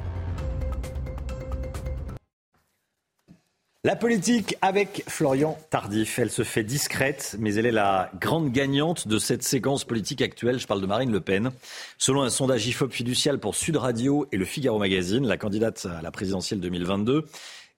[3.83, 6.17] La politique avec Florian Tardif.
[6.17, 10.57] Elle se fait discrète, mais elle est la grande gagnante de cette séquence politique actuelle.
[10.57, 11.51] Je parle de Marine Le Pen.
[11.99, 16.01] Selon un sondage IFOP fiducial pour Sud Radio et le Figaro Magazine, la candidate à
[16.01, 17.25] la présidentielle 2022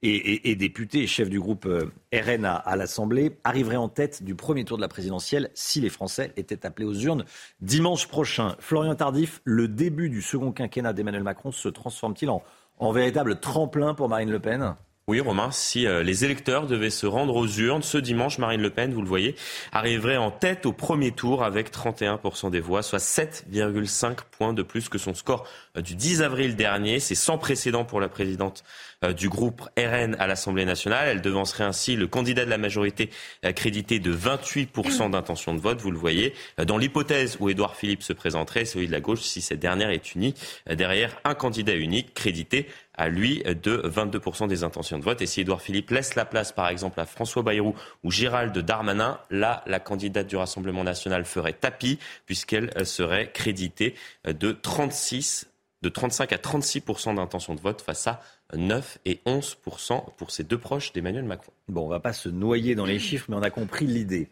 [0.01, 4.63] et, députée et chef du groupe euh, RN à, l'Assemblée arriverait en tête du premier
[4.63, 7.25] tour de la présidentielle si les Français étaient appelés aux urnes
[7.59, 8.55] dimanche prochain.
[8.59, 14.07] Florian Tardif, le début du second quinquennat d'Emmanuel Macron se transforme-t-il en véritable tremplin pour
[14.07, 14.75] Marine Le Pen?
[15.09, 18.69] Oui, Romain, si euh, les électeurs devaient se rendre aux urnes ce dimanche, Marine Le
[18.69, 19.35] Pen, vous le voyez,
[19.71, 24.87] arriverait en tête au premier tour avec 31% des voix, soit 7,5 points de plus
[24.87, 25.47] que son score
[25.77, 26.99] euh, du 10 avril dernier.
[26.99, 28.63] C'est sans précédent pour la présidente
[29.03, 31.07] euh, du groupe RN à l'Assemblée nationale.
[31.07, 33.09] Elle devancerait ainsi le candidat de la majorité
[33.55, 36.35] crédité de 28% d'intention de vote, vous le voyez.
[36.63, 40.13] Dans l'hypothèse où Édouard Philippe se présenterait, celui de la gauche, si cette dernière est
[40.13, 40.35] unie
[40.69, 42.67] derrière un candidat unique crédité
[42.99, 45.21] à lui de 22% des intentions de vote.
[45.21, 47.73] Et si Édouard Philippe laisse la place, par exemple, à François Bayrou
[48.03, 53.95] ou Gérald Darmanin, là, la candidate du Rassemblement national ferait tapis, puisqu'elle euh, serait créditée
[54.27, 55.47] euh, de 36
[55.81, 56.83] de 35 à 36
[57.15, 58.21] d'intention de vote face à
[58.53, 61.53] 9 et 11 pour ses deux proches d'Emmanuel Macron.
[61.69, 64.27] Bon, on va pas se noyer dans les chiffres, mais on a compris l'idée.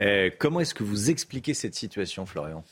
[0.00, 2.64] Euh, comment est-ce que vous expliquez cette situation, Florian?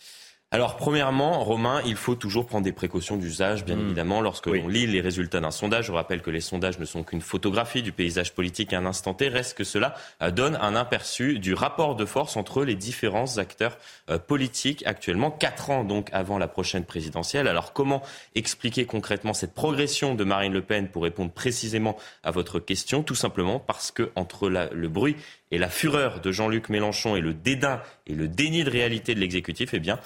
[0.57, 3.85] Alors, premièrement, Romain, il faut toujours prendre des précautions d'usage, bien hmm.
[3.85, 5.89] évidemment, lorsque l'on lit les résultats d'un sondage.
[5.89, 9.13] Je rappelle que les sondages ne sont qu'une photographie du paysage politique à un instant
[9.13, 9.29] T.
[9.29, 13.77] Reste que cela euh, donne un aperçu du rapport de force entre les différents acteurs
[14.09, 17.49] euh, politiques actuellement, quatre ans donc avant la prochaine présidentielle.
[17.49, 18.01] Alors, comment
[18.35, 23.03] expliquer concrètement cette progression de Marine Le Pen pour répondre précisément à votre question?
[23.03, 25.17] Tout simplement parce que entre le bruit
[25.51, 29.21] et la fureur de Jean-Luc Mélenchon et le dédain et le déni de réalité de
[29.21, 30.01] l'exécutif, eh bien,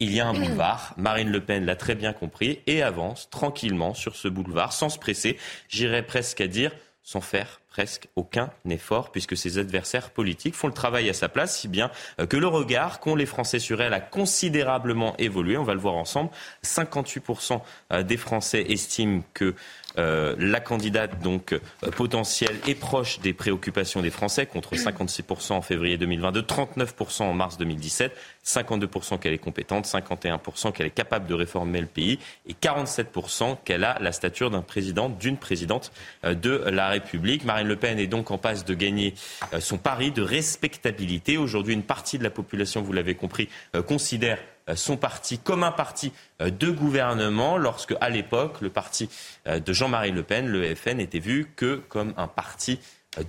[0.00, 0.94] il y a un boulevard.
[0.96, 4.98] Marine Le Pen l'a très bien compris et avance tranquillement sur ce boulevard, sans se
[4.98, 5.38] presser,
[5.68, 6.72] j'irais presque à dire
[7.06, 11.58] sans faire presque aucun effort, puisque ses adversaires politiques font le travail à sa place,
[11.58, 15.58] si bien euh, que le regard qu'ont les Français sur elle a considérablement évolué.
[15.58, 16.30] On va le voir ensemble.
[16.64, 17.60] 58%
[17.92, 19.54] euh, des Français estiment que
[19.98, 25.62] euh, la candidate donc euh, potentielle est proche des préoccupations des Français, contre 56% en
[25.62, 28.12] février 2022, 39% en mars 2017,
[28.44, 32.18] 52% qu'elle est compétente, 51% qu'elle est capable de réformer le pays
[32.48, 35.92] et 47% qu'elle a la stature d'un président, d'une présidente
[36.24, 37.44] euh, de la République.
[37.44, 39.14] Marine Le Pen est donc en passe de gagner
[39.60, 41.36] son pari de respectabilité.
[41.38, 43.48] Aujourd'hui, une partie de la population, vous l'avez compris,
[43.86, 44.38] considère
[44.74, 49.08] son parti comme un parti de gouvernement, lorsque, à l'époque, le parti
[49.46, 52.80] de Jean-Marie Le Pen, le FN, était vu que comme un parti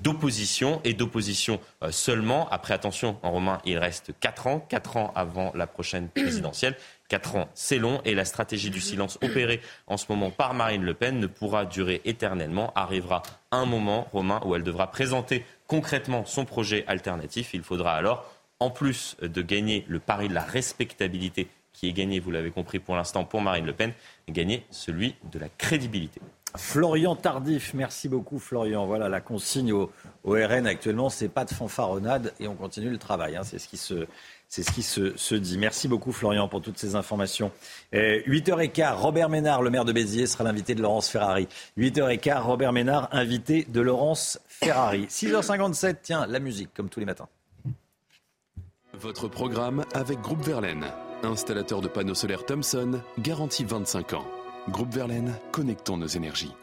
[0.01, 1.59] d'opposition et d'opposition
[1.91, 2.47] seulement.
[2.49, 6.75] Après, attention, en romain, il reste 4 ans, 4 ans avant la prochaine présidentielle.
[7.07, 10.83] Quatre ans, c'est long et la stratégie du silence opérée en ce moment par Marine
[10.83, 12.73] Le Pen ne pourra durer éternellement.
[12.75, 13.21] Arrivera
[13.51, 17.53] un moment, Romain, où elle devra présenter concrètement son projet alternatif.
[17.53, 18.27] Il faudra alors,
[18.59, 22.79] en plus de gagner le pari de la respectabilité qui est gagné, vous l'avez compris
[22.79, 23.91] pour l'instant, pour Marine Le Pen,
[24.29, 26.21] gagner celui de la crédibilité.
[26.57, 28.85] Florian Tardif, merci beaucoup Florian.
[28.85, 29.91] Voilà la consigne au,
[30.23, 33.35] RN actuellement, c'est pas de fanfaronnade et on continue le travail.
[33.35, 33.43] Hein.
[33.43, 34.07] c'est ce qui se
[34.47, 35.57] c'est ce qui se, dit.
[35.57, 37.51] Merci beaucoup Florian pour toutes ces informations.
[37.91, 41.47] 8h15, Robert Ménard, le maire de Béziers, sera l'invité de Laurence Ferrari.
[41.77, 45.07] 8h15, Robert Ménard, invité de Laurence Ferrari.
[45.09, 47.27] 6h57, tiens, la musique, comme tous les matins.
[49.01, 50.85] Votre programme avec Groupe Verlaine,
[51.23, 54.25] installateur de panneaux solaires Thomson, garantie 25 ans.
[54.69, 56.53] Groupe Verlaine, connectons nos énergies.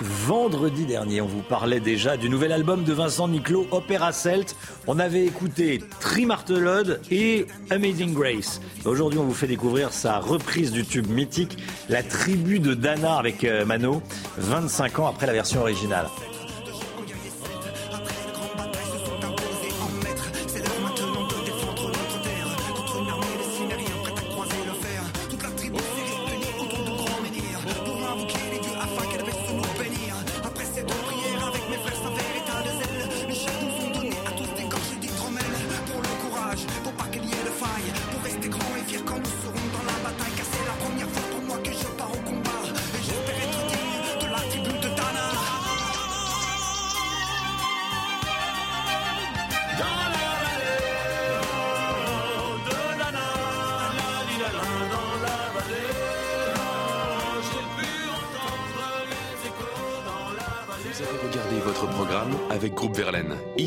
[0.00, 4.56] Vendredi dernier, on vous parlait déjà du nouvel album de Vincent Niclot, Opéra Celt.
[4.86, 8.62] On avait écouté Trimartelode et Amazing Grace.
[8.86, 11.58] Aujourd'hui, on vous fait découvrir sa reprise du tube mythique,
[11.90, 14.00] La tribu de Dana avec euh, Mano,
[14.38, 16.06] 25 ans après la version originale.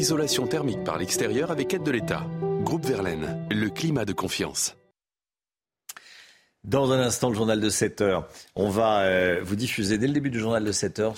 [0.10, 2.26] Isolation thermique par l'extérieur avec aide de l'État.
[2.64, 4.76] Groupe Verlaine, le climat de confiance.
[6.64, 8.28] Dans un instant, le journal de 7 heures.
[8.55, 11.14] On va euh, vous diffuser dès le début du journal de 7 heures,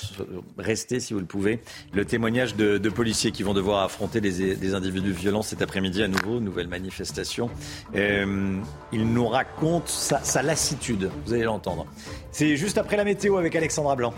[0.57, 1.61] restez si vous le pouvez,
[1.93, 6.41] le témoignage de, policiers qui vont devoir affronter des, individus violents cet après-midi à nouveau,
[6.41, 7.49] nouvelle manifestation.
[7.95, 8.59] Euh,
[8.91, 11.85] il nous raconte sa, sa lassitude, vous allez l'entendre.
[12.33, 14.13] C'est juste après la météo avec Alexandra Blanc.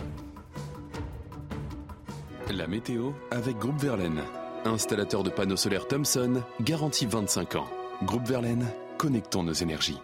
[2.51, 4.23] La météo avec Groupe Verlaine.
[4.65, 7.67] Installateur de panneaux solaires Thomson, garantie 25 ans.
[8.03, 8.65] Groupe Verlaine,
[8.97, 9.99] connectons nos énergies.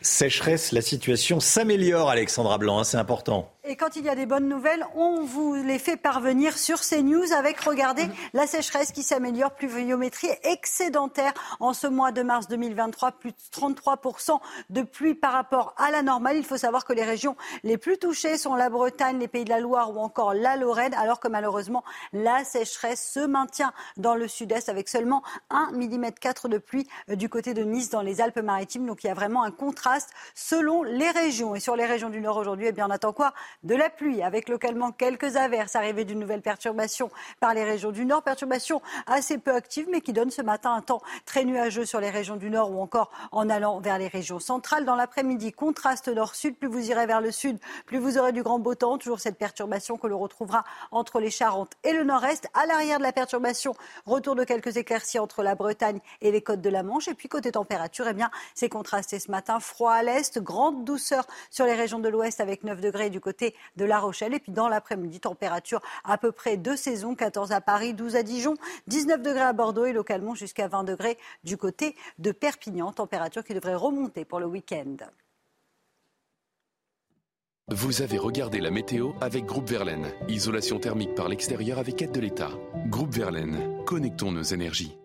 [0.00, 3.52] Sécheresse, la situation s'améliore, Alexandra Blanc, hein, c'est important.
[3.72, 7.32] Et quand il y a des bonnes nouvelles, on vous les fait parvenir sur CNews
[7.32, 13.30] avec, regardez, la sécheresse qui s'améliore, pluviométrie excédentaire en ce mois de mars 2023, plus
[13.30, 16.36] de 33% de pluie par rapport à la normale.
[16.36, 19.48] Il faut savoir que les régions les plus touchées sont la Bretagne, les Pays de
[19.48, 24.28] la Loire ou encore la Lorraine, alors que malheureusement, la sécheresse se maintient dans le
[24.28, 26.10] sud-est avec seulement 1 mm
[26.50, 28.84] de pluie euh, du côté de Nice dans les Alpes-Maritimes.
[28.84, 31.54] Donc il y a vraiment un contraste selon les régions.
[31.54, 33.32] Et sur les régions du Nord aujourd'hui, eh bien, on attend quoi?
[33.64, 37.10] De la pluie, avec localement quelques averses, arrivée d'une nouvelle perturbation
[37.40, 38.22] par les régions du Nord.
[38.22, 42.10] Perturbation assez peu active, mais qui donne ce matin un temps très nuageux sur les
[42.10, 44.84] régions du Nord ou encore en allant vers les régions centrales.
[44.84, 46.56] Dans l'après-midi, contraste nord-sud.
[46.56, 48.98] Plus vous irez vers le sud, plus vous aurez du grand beau temps.
[48.98, 52.48] Toujours cette perturbation que l'on retrouvera entre les Charentes et le nord-est.
[52.54, 53.74] À l'arrière de la perturbation,
[54.06, 57.08] retour de quelques éclaircies entre la Bretagne et les côtes de la Manche.
[57.08, 59.60] Et puis côté température, eh bien, c'est contrasté ce matin.
[59.60, 63.20] Froid à l'est, grande douceur sur les régions de l'ouest avec 9 degrés du
[63.76, 64.34] de La Rochelle.
[64.34, 68.22] Et puis dans l'après-midi, température à peu près de saison, 14 à Paris, 12 à
[68.22, 68.54] Dijon,
[68.86, 72.92] 19 degrés à Bordeaux et localement jusqu'à 20 degrés du côté de Perpignan.
[72.92, 74.96] Température qui devrait remonter pour le week-end.
[77.68, 80.12] Vous avez regardé la météo avec Groupe Verlaine.
[80.28, 82.50] Isolation thermique par l'extérieur avec aide de l'État.
[82.88, 84.96] Groupe Verlaine, connectons nos énergies.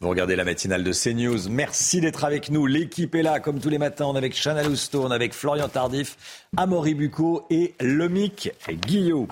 [0.00, 1.48] Vous regardez la matinale de CNews.
[1.50, 2.66] Merci d'être avec nous.
[2.66, 4.04] L'équipe est là, comme tous les matins.
[4.04, 6.16] On est avec Chana Lousteau, on est avec Florian Tardif,
[6.56, 8.52] Amaury Bucco et Lomic
[8.86, 9.26] Guillot.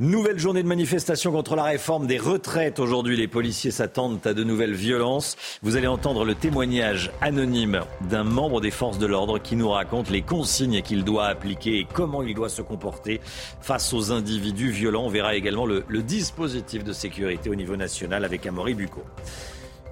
[0.00, 2.80] Nouvelle journée de manifestation contre la réforme des retraites.
[2.80, 5.36] Aujourd'hui, les policiers s'attendent à de nouvelles violences.
[5.62, 10.10] Vous allez entendre le témoignage anonyme d'un membre des forces de l'ordre qui nous raconte
[10.10, 13.20] les consignes qu'il doit appliquer et comment il doit se comporter
[13.60, 15.04] face aux individus violents.
[15.04, 19.04] On verra également le, dispositif de sécurité au niveau national avec Amaury Bucco.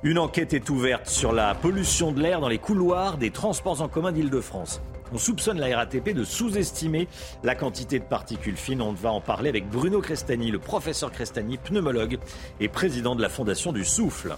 [0.05, 3.89] Une enquête est ouverte sur la pollution de l'air dans les couloirs des transports en
[3.89, 4.83] commun d'Île-de-France.
[5.15, 7.09] On soupçonne la RATP de sous-estimer
[7.43, 8.83] la quantité de particules fines.
[8.83, 12.19] On va en parler avec Bruno Crestani, le professeur Crestani, pneumologue
[12.61, 14.37] et président de la Fondation du Souffle.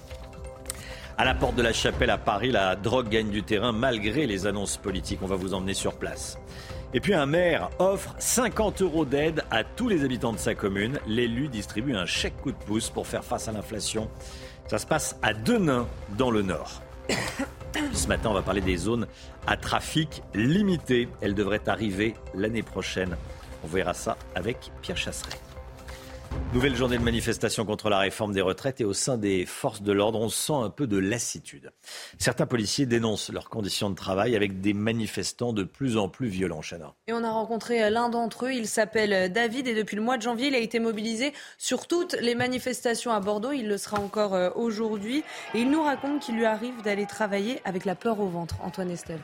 [1.19, 4.47] À la porte de la chapelle à Paris, la drogue gagne du terrain malgré les
[4.47, 5.19] annonces politiques.
[5.23, 6.39] On va vous emmener sur place.
[6.95, 11.01] Et puis un maire offre 50 euros d'aide à tous les habitants de sa commune.
[11.09, 14.09] L'élu distribue un chèque coup de pouce pour faire face à l'inflation.
[14.69, 15.87] Ça se passe à Denain,
[16.19, 16.83] dans le Nord.
[17.93, 19.07] Ce matin, on va parler des zones
[19.47, 21.09] à trafic limité.
[21.21, 23.17] Elles devraient arriver l'année prochaine.
[23.62, 25.39] On verra ça avec Pierre Chasseret.
[26.53, 29.93] Nouvelle journée de manifestation contre la réforme des retraites et au sein des forces de
[29.93, 31.70] l'ordre, on sent un peu de lassitude.
[32.18, 36.62] Certains policiers dénoncent leurs conditions de travail avec des manifestants de plus en plus violents,
[36.62, 36.95] Chana.
[37.09, 40.22] Et on a rencontré l'un d'entre eux, il s'appelle David et depuis le mois de
[40.22, 43.53] janvier, il a été mobilisé sur toutes les manifestations à Bordeaux.
[43.53, 47.61] Il le sera encore euh, aujourd'hui et il nous raconte qu'il lui arrive d'aller travailler
[47.64, 48.57] avec la peur au ventre.
[48.62, 49.20] Antoine Estelle.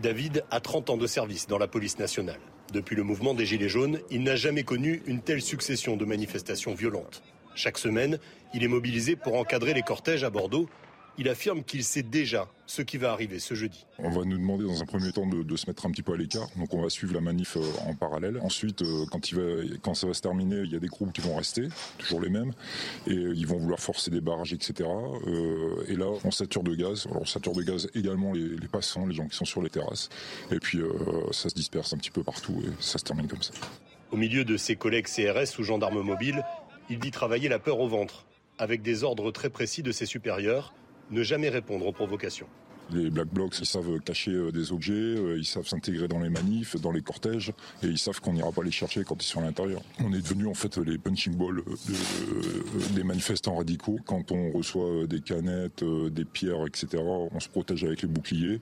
[0.00, 2.40] David a 30 ans de service dans la police nationale.
[2.72, 6.72] Depuis le mouvement des Gilets jaunes, il n'a jamais connu une telle succession de manifestations
[6.72, 7.22] violentes.
[7.54, 8.18] Chaque semaine,
[8.54, 10.70] il est mobilisé pour encadrer les cortèges à Bordeaux
[11.18, 13.86] il affirme qu'il sait déjà ce qui va arriver ce jeudi.
[13.98, 16.16] On va nous demander dans un premier temps de, se mettre un petit peu à
[16.16, 18.38] l'écart, donc on va suivre la manif euh, en parallèle.
[18.40, 21.12] Ensuite, euh, quand, il va, quand ça va se terminer, il y a des groupes
[21.12, 22.52] qui vont rester, toujours les mêmes,
[23.06, 24.88] et euh, ils vont vouloir forcer des barrages, etc.
[25.88, 27.06] et là, on sature de gaz.
[27.06, 29.70] Alors on sature de gaz également les, les passants, les gens qui sont sur les
[29.70, 30.08] terrasses,
[30.50, 30.80] et puis
[31.30, 33.52] ça se disperse un petit peu partout, et ça se termine comme ça.
[34.10, 36.44] Au milieu de ses collègues CRS ou gendarmes mobiles,
[36.90, 38.24] il dit travailler la peur au ventre,
[38.58, 40.74] avec des ordres très précis de ses supérieurs
[41.10, 42.46] ne jamais répondre aux provocations.
[42.90, 46.28] Les Black Blocs, ils savent cacher euh, des objets, euh, ils savent s'intégrer dans les
[46.28, 49.40] manifs, dans les cortèges, et ils savent qu'on n'ira pas les chercher quand ils sont
[49.40, 49.80] à l'intérieur.
[50.00, 53.98] On est devenu en fait les punching balls euh, des manifestants radicaux.
[54.04, 58.60] Quand on reçoit des canettes, des pierres, etc., on se protège avec les boucliers,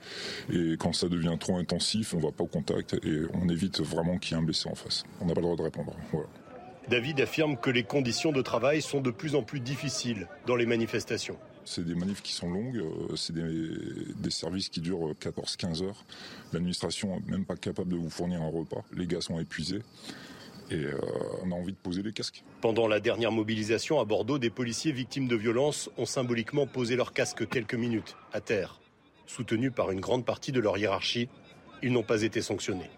[0.53, 3.80] et quand ça devient trop intensif, on ne va pas au contact, et on évite
[3.80, 5.05] vraiment qu'il y ait un blessé en face.
[5.20, 5.95] On n'a pas le droit de répondre.
[6.88, 10.66] David affirme que les conditions de travail sont de plus en plus difficiles dans les
[10.66, 11.36] manifestations.
[11.70, 16.04] C'est des manifs qui sont longues, euh, c'est des, services qui durent 14-15 heures.
[16.52, 18.82] L'administration n'est même pas capable de vous fournir un repas.
[18.92, 19.78] Les gars sont épuisés.
[20.72, 20.98] Et euh,
[21.44, 22.42] on a envie de poser les casques.
[22.60, 27.12] Pendant la dernière mobilisation à Bordeaux, des policiers victimes de violences ont symboliquement posé leurs
[27.12, 28.80] casques quelques minutes à terre.
[29.28, 31.28] Soutenus par une grande partie de leur hiérarchie,
[31.84, 32.90] ils n'ont pas été sanctionnés.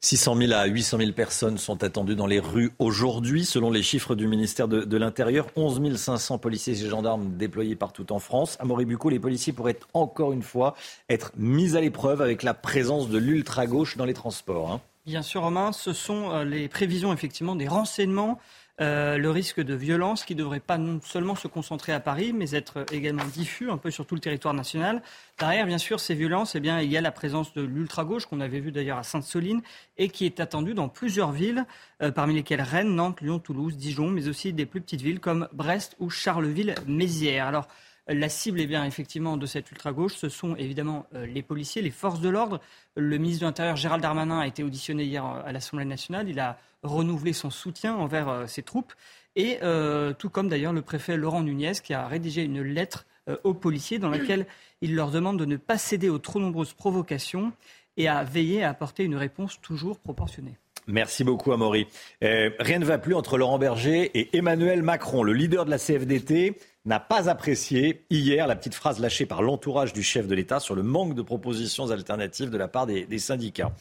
[0.00, 4.14] 600 000 à 800 000 personnes sont attendues dans les rues aujourd'hui, selon les chiffres
[4.14, 5.48] du ministère de, l'Intérieur.
[5.56, 8.56] 11 500 policiers et gendarmes déployés partout en France.
[8.60, 10.76] À Moribuco, les policiers pourraient encore une fois
[11.08, 14.70] être mis à l'épreuve avec la présence de l'ultra-gauche dans les transports.
[14.70, 14.80] Hein.
[15.04, 18.38] Bien sûr, Romain, ce sont euh, les prévisions effectivement des renseignements
[18.80, 22.52] euh, le risque de violence qui devrait pas non seulement se concentrer à Paris, mais
[22.52, 25.02] être également diffus un peu sur tout le territoire national.
[25.38, 28.40] Derrière, bien sûr, ces violences, eh bien, il y a la présence de l'ultra-gauche, qu'on
[28.40, 29.62] avait vu d'ailleurs à Sainte-Soline,
[29.96, 31.64] et qui est attendue dans plusieurs villes,
[32.02, 35.48] euh, parmi lesquelles Rennes, Nantes, Lyon, Toulouse, Dijon, mais aussi des plus petites villes comme
[35.52, 37.48] Brest ou Charleville-Mézières.
[37.48, 37.68] Alors,
[38.08, 41.90] la cible est bien effectivement de cette ultra-gauche, ce sont évidemment euh, les policiers, les
[41.90, 42.60] forces de l'ordre.
[42.96, 46.28] Le ministre de l'Intérieur, Gérald Darmanin, a été auditionné hier à l'Assemblée nationale.
[46.28, 48.92] Il a renouvelé son soutien envers euh, ses troupes.
[49.36, 53.06] Et euh, tout comme d'ailleurs le préfet Laurent Nunez qui a rédigé une lettre
[53.44, 54.46] aux policiers dans laquelle
[54.80, 57.52] il leur demande de ne pas céder aux trop nombreuses provocations
[57.98, 60.54] et à veiller à apporter une réponse toujours proportionnée.
[60.86, 61.86] Merci beaucoup, Amaury.
[62.22, 65.22] rien ne va plus entre Laurent Berger et Emmanuel Macron.
[65.22, 66.56] Le leader de la CFDT
[66.88, 70.74] n'a pas apprécié hier la petite phrase lâchée par l'entourage du chef de l'État sur
[70.74, 73.72] le manque de propositions alternatives de la part des, syndicats.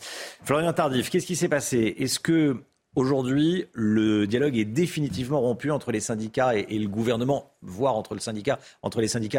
[0.44, 1.96] Florian Tardif, qu'est-ce qui s'est passé?
[2.00, 2.58] Est-ce que
[2.96, 8.20] aujourd'hui le dialogue est définitivement rompu entre les syndicats et, le gouvernement, voire entre les
[8.20, 8.60] syndicats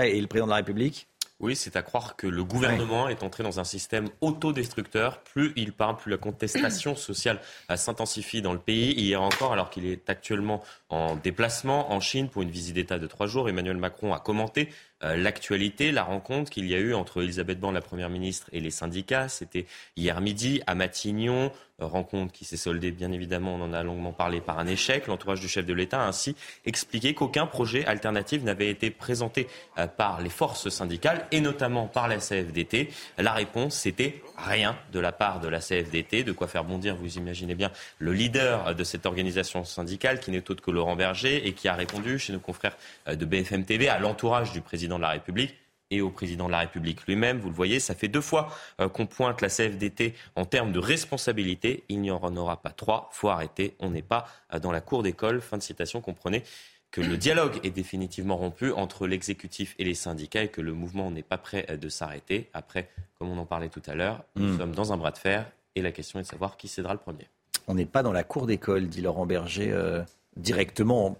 [0.07, 1.09] et le président de la République?
[1.41, 5.21] Oui, c'est à croire que le gouvernement est entré dans un système autodestructeur.
[5.21, 7.41] Plus il parle, plus la contestation sociale
[7.77, 8.93] s'intensifie dans le pays.
[8.93, 13.07] Hier encore, alors qu'il est actuellement en déplacement en Chine pour une visite d'État de
[13.07, 17.23] trois jours, Emmanuel Macron a commenté euh, l'actualité, la rencontre qu'il y a eu entre
[17.23, 19.29] Elisabeth Borne, la Première ministre, et les syndicats.
[19.29, 23.85] C'était hier midi à Matignon, euh, rencontre qui s'est soldée, bien évidemment, on en a
[23.85, 25.07] longuement parlé, par un échec.
[25.07, 26.35] L'entourage du chef de l'État a ainsi
[26.67, 29.47] expliqué qu'aucun projet alternatif n'avait été présenté
[29.79, 32.91] euh, par les forces syndicales, et notamment par la CFDT.
[33.17, 37.17] La réponse, c'était rien de la part de la CFDT, de quoi faire bondir, vous
[37.17, 41.53] imaginez bien, le leader de cette organisation syndicale, qui n'est autre que Laurent Berger, et
[41.53, 42.77] qui a répondu chez nos confrères
[43.07, 45.55] de BFM TV à l'entourage du président de la République
[45.91, 47.39] et au président de la République lui-même.
[47.39, 50.79] Vous le voyez, ça fait deux fois euh, qu'on pointe la CFDT en termes de
[50.79, 51.85] responsabilité.
[51.89, 53.09] Il n'y en aura pas trois.
[53.13, 53.75] Faut arrêter.
[53.79, 55.41] On n'est pas euh, dans la cour d'école.
[55.41, 56.01] Fin de citation.
[56.01, 56.43] Comprenez
[56.91, 61.11] que le dialogue est définitivement rompu entre l'exécutif et les syndicats et que le mouvement
[61.11, 62.49] n'est pas prêt de s'arrêter.
[62.55, 64.59] Après, comme on en parlait tout à l'heure, nous Hmm.
[64.59, 66.99] sommes dans un bras de fer et la question est de savoir qui cédera le
[67.01, 67.29] premier.
[67.67, 70.03] On n'est pas dans la cour d'école, dit Laurent Berger, euh,
[70.37, 71.19] directement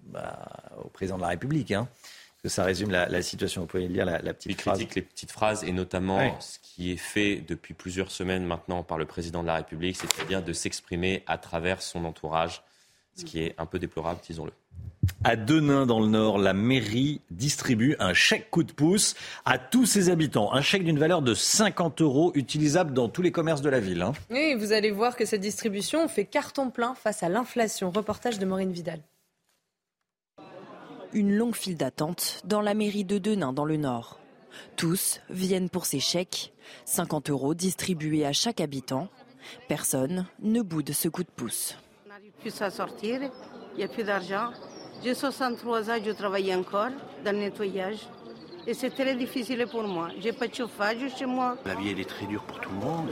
[0.00, 0.38] bah,
[0.82, 1.70] au président de la République.
[1.70, 1.86] Hein,
[2.44, 3.62] que ça résume la, la situation.
[3.62, 4.76] Vous pouvez lire la, la petite Il phrase.
[4.76, 6.34] critique les petites phrases et notamment Ouais.
[6.40, 10.42] ce qui est fait depuis plusieurs semaines maintenant par le président de la République, c'est-à-dire
[10.42, 12.62] de s'exprimer à travers son entourage,
[13.16, 14.52] ce qui est un peu déplorable, disons-le.
[15.22, 19.14] À Denain, dans le Nord, la mairie distribue un chèque coup de pouce
[19.46, 20.52] à tous ses habitants.
[20.52, 24.02] Un chèque d'une valeur de 50 euros utilisable dans tous les commerces de la ville.
[24.02, 24.12] hein.
[24.30, 27.90] Oui, vous allez voir que cette distribution fait carton plein face à l'inflation.
[27.90, 29.00] Reportage de Maureen Vidal.
[31.14, 34.18] Une longue file d'attente dans la mairie de Denain dans le Nord.
[34.74, 36.52] Tous viennent pour ces chèques,
[36.86, 39.06] 50 euros distribués à chaque habitant.
[39.68, 41.76] Personne ne boude ce coup de pouce.
[42.04, 43.20] On n'arrive plus à sortir,
[43.74, 44.50] il n'y a plus d'argent.
[45.04, 46.90] J'ai 63 ans, je travaille encore
[47.24, 48.08] dans le nettoyage.
[48.66, 50.08] Et c'est très difficile pour moi.
[50.20, 51.56] J'ai pas de chauffage chez moi.
[51.66, 53.10] La vie, elle est très dure pour tout le monde.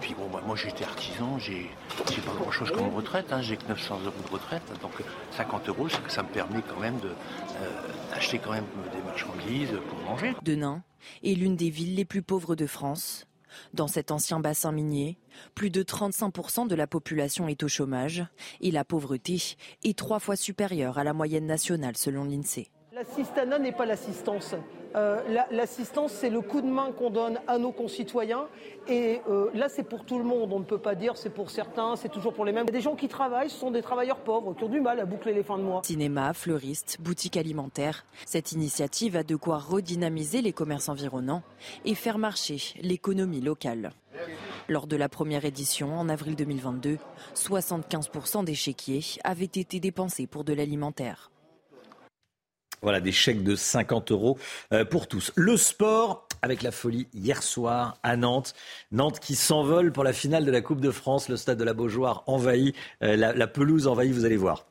[0.00, 4.00] Puis bon, bah, moi, j'étais artisan, j'ai pas grand-chose comme retraite, hein, j'ai que 900
[4.04, 4.62] euros de retraite.
[4.82, 4.92] Donc
[5.36, 7.70] 50 euros, ça, ça me permet quand même euh,
[8.10, 10.34] d'acheter quand même des marchandises pour manger.
[10.42, 10.82] Denain
[11.22, 13.26] est l'une des villes les plus pauvres de France.
[13.72, 15.18] Dans cet ancien bassin minier,
[15.54, 18.24] plus de 35% de la population est au chômage
[18.60, 22.68] et la pauvreté est trois fois supérieure à la moyenne nationale selon l'INSEE.
[22.96, 24.54] L'assistanat n'est pas l'assistance.
[24.94, 28.46] Euh, la- L'assistance, c'est le coup de main qu'on donne à nos concitoyens.
[28.88, 30.50] Et euh, là, c'est pour tout le monde.
[30.50, 32.64] On ne peut pas dire c'est pour certains, c'est toujours pour les mêmes.
[32.66, 35.04] Il Des gens qui travaillent, ce sont des travailleurs pauvres qui ont du mal à
[35.04, 35.82] boucler les fins de mois.
[35.84, 38.06] Cinéma, fleuriste, boutique alimentaire.
[38.24, 41.42] Cette initiative a de quoi redynamiser les commerces environnants
[41.84, 43.92] et faire marcher l'économie locale.
[44.70, 46.96] Lors de la première édition, en avril 2022,
[47.34, 51.30] 75% des chéquiers avaient été dépensés pour de l'alimentaire.
[52.86, 54.38] Voilà, des chèques de 50 euros
[54.72, 55.32] euh, pour tous.
[55.34, 58.54] Le sport, avec la folie hier soir à Nantes.
[58.92, 61.28] Nantes qui s'envole pour la finale de la Coupe de France.
[61.28, 64.66] Le stade de la Beaujoire envahi, euh, la, pelouse envahie, vous allez voir.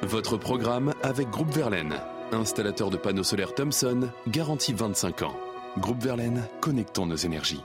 [0.00, 1.96] Votre programme avec Groupe Verlaine,
[2.32, 5.36] installateur de panneaux solaires Thomson, garantie 25 ans.
[5.76, 7.60] Groupe Verlaine, connectons nos énergies.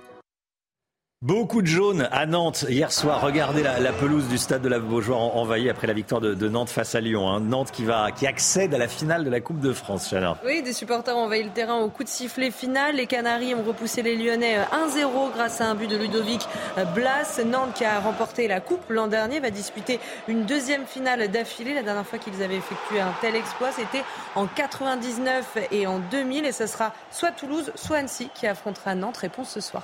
[1.23, 3.21] Beaucoup de jaunes à Nantes hier soir.
[3.21, 6.71] Regardez la, pelouse du stade de la Beaujoire en- envahie après la victoire de, Nantes
[6.71, 7.29] face à Lyon.
[7.29, 7.39] hein.
[7.41, 10.37] Nantes qui, va, qui accède à la finale de la Coupe de France, Chana.
[10.43, 12.95] Oui, des supporters ont envahi le terrain au coup de sifflet final.
[12.95, 16.41] Les Canaries ont repoussé les Lyonnais euh, 1-0 grâce à un but de Ludovic
[16.79, 17.39] euh, Blas.
[17.45, 21.75] Nantes qui a remporté la Coupe l'an dernier va disputer une deuxième finale d'affilée.
[21.75, 24.03] La dernière fois qu'ils avaient effectué un tel exploit, c'était
[24.33, 26.47] en 99 et en 2000.
[26.47, 29.17] Et ce sera soit Toulouse, soit Annecy qui affrontera Nantes.
[29.17, 29.83] Réponse ce soir.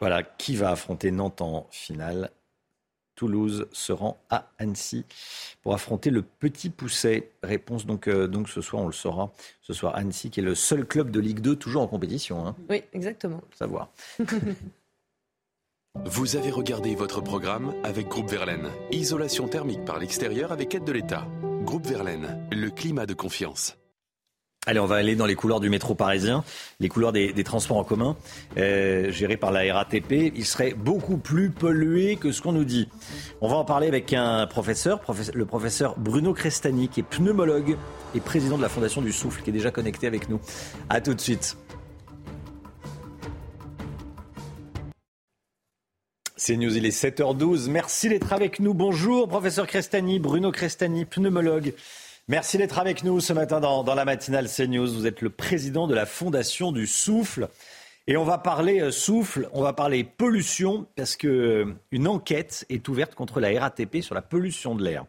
[0.00, 2.30] Voilà, qui va affronter Nantes en finale?
[3.14, 5.04] Toulouse se rend à Annecy
[5.60, 7.32] pour affronter le Petit Pousset.
[7.42, 9.30] Réponse donc, euh, donc ce soir, on le saura.
[9.60, 12.46] Ce soir, Annecy qui est le seul club de Ligue 2 toujours en compétition.
[12.46, 13.42] Hein, Oui, exactement.
[13.50, 13.90] faut savoir.
[16.06, 18.70] Vous avez regardé votre programme avec Groupe Verlaine.
[18.92, 21.26] Isolation thermique par l'extérieur avec aide de l'État.
[21.64, 23.76] Groupe Verlaine, le climat de confiance.
[24.66, 26.44] Allez, on va aller dans les couloirs du métro parisien,
[26.80, 28.14] les couloirs des, transports en commun,
[28.58, 30.32] euh, gérés par la RATP.
[30.36, 32.86] Ils seraient beaucoup plus pollués que ce qu'on nous dit.
[33.40, 37.78] On va en parler avec un professeur, professe- le professeur Bruno Crestani, qui est pneumologue
[38.14, 40.38] et président de la Fondation du Souffle, qui est déjà connecté avec nous.
[40.90, 41.56] À tout de suite.
[46.36, 47.70] C'est News, il est 7h12.
[47.70, 48.74] Merci d'être avec nous.
[48.74, 51.72] Bonjour, professeur Crestani, Bruno Crestani, pneumologue.
[52.28, 54.92] Merci d'être avec nous ce matin dans, la matinale CNews.
[54.92, 57.48] Vous êtes le président de la Fondation du Souffle.
[58.06, 61.28] Et on va parler euh, souffle, on va parler pollution, parce que
[61.92, 65.04] euh, enquête est ouverte contre la RATP sur la pollution de l'air.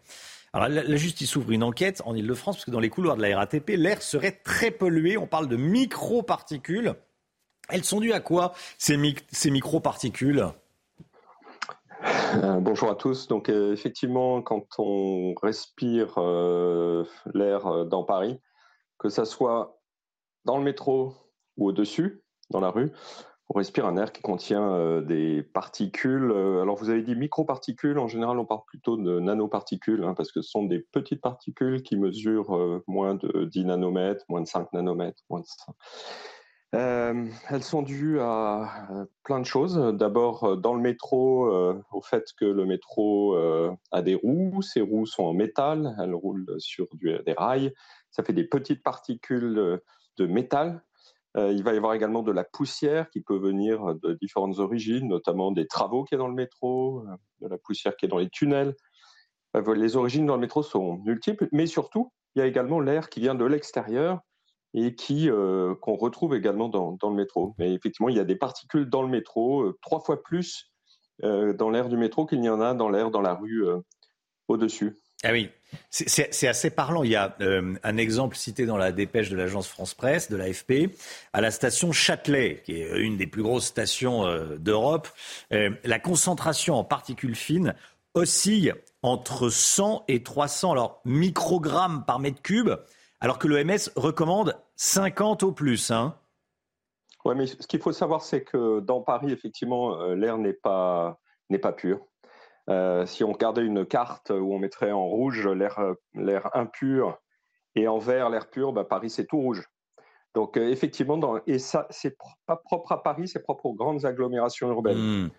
[0.53, 3.37] Alors la, justice ouvre une enquête en Ile-de-France, parce que dans les couloirs de la
[3.37, 5.17] RATP, l'air serait très pollué.
[5.17, 6.93] On parle de microparticules.
[7.69, 8.99] Elles sont dues à quoi, ces,
[9.31, 10.45] ces microparticules?
[12.03, 13.27] Euh, bonjour à tous.
[13.27, 18.39] Donc euh, effectivement, quand on respire euh, l'air dans Paris,
[18.97, 19.79] que ça soit
[20.45, 21.13] dans le métro
[21.57, 22.91] ou au-dessus, dans la rue,
[23.49, 26.31] on respire un air qui contient des particules.
[26.31, 30.41] Alors vous avez dit microparticules, en général on parle plutôt de nanoparticules, hein, parce que
[30.41, 35.21] ce sont des petites particules qui mesurent moins de 10 nanomètres, moins de 5 nanomètres,
[35.29, 35.75] moins de 5.
[36.73, 39.75] Euh, elles sont dues à plein de choses.
[39.93, 43.35] D'abord, euh, dans le métro, euh, au fait que le métro
[43.91, 44.61] a des roues.
[44.61, 47.73] Ces roues sont en métal, elles roulent sur des rails.
[48.11, 49.81] Ça fait des petites particules
[50.17, 50.83] de métal.
[51.37, 55.51] Il va y avoir également de la poussière qui peut venir de différentes origines, notamment
[55.51, 57.05] des travaux qui est dans le métro,
[57.39, 58.75] de la poussière qui est dans les tunnels.
[59.53, 63.21] les origines dans le métro sont multiples, mais surtout, il y a également l'air qui
[63.21, 64.21] vient de l'extérieur
[64.73, 65.29] et qui
[65.81, 67.55] qu'on retrouve également dans, dans, le métro.
[67.57, 70.71] Mais effectivement, il y a des particules dans le métro, trois fois plus
[71.21, 73.65] dans l'air du métro qu'il n'y en a dans l'air dans la rue
[74.47, 74.95] au-dessus.
[75.23, 75.51] Ah oui,
[75.91, 77.03] c'est assez parlant.
[77.03, 80.95] Il y a euh, un exemple cité dans la dépêche de l'agence France-Presse, de l'AFP,
[81.31, 85.07] à la station Châtelet, qui est une des plus grosses stations euh, d'Europe.
[85.53, 87.75] Euh, la concentration en particules fines
[88.15, 92.71] oscille entre 100 et 300 alors, microgrammes par mètre cube,
[93.21, 95.91] alors que l'OMS recommande 50 au plus.
[95.91, 96.15] Hein.
[97.23, 101.19] Oui, mais ce qu'il faut savoir, c'est que dans Paris, effectivement, l'air n'est pas,
[101.61, 102.05] pas pur.
[102.69, 107.17] Euh, si on regardait une carte où on mettrait en rouge l'air impur
[107.75, 109.67] et en vert l'air pur, bah, Paris c'est tout rouge.
[110.35, 112.15] Donc euh, effectivement, et ça c'est
[112.45, 115.25] pas propre à Paris, c'est propre aux grandes agglomérations urbaines.
[115.25, 115.29] Hmm.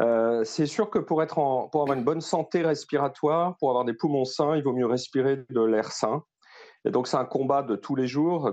[0.00, 3.92] Euh, c'est sûr que pour, être pour avoir une bonne santé respiratoire, pour avoir des
[3.92, 6.24] poumons sains, il vaut mieux respirer de l'air sain.
[6.84, 8.50] Et donc c'est un combat de tous les jours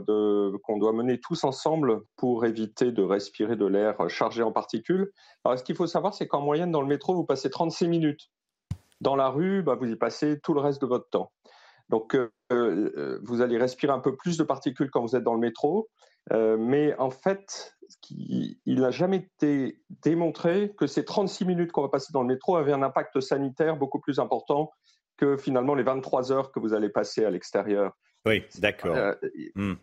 [0.63, 5.11] qu'on doit mener tous ensemble pour éviter de respirer de l'air chargé en particules.
[5.43, 8.29] Alors ce qu'il faut savoir, c'est qu'en moyenne dans le métro, vous passez 36 minutes.
[9.01, 11.31] Dans la rue, bah, vous y passez tout le reste de votre temps.
[11.89, 15.33] Donc euh, euh, vous allez respirer un peu plus de particules quand vous êtes dans
[15.33, 15.89] le métro.
[16.31, 17.75] Euh, mais en fait,
[18.11, 22.55] il n'a jamais été démontré que ces 36 minutes qu'on va passer dans le métro
[22.55, 24.71] avaient un impact sanitaire beaucoup plus important
[25.17, 27.93] que finalement les 23 heures que vous allez passer à l'extérieur.
[28.25, 28.95] Oui, d'accord.
[28.95, 29.13] Euh,
[29.55, 29.73] hmm.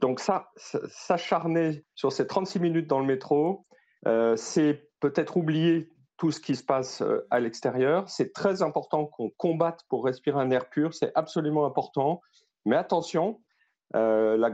[0.00, 3.66] Donc ça, s'acharner sur ces 36 minutes dans le métro,
[4.06, 8.08] euh, c'est peut-être oublier tout ce qui se passe euh, à l'extérieur.
[8.08, 12.20] C'est très important qu'on combatte pour respirer un air pur, c'est absolument important.
[12.64, 13.40] Mais attention,
[13.92, 14.50] la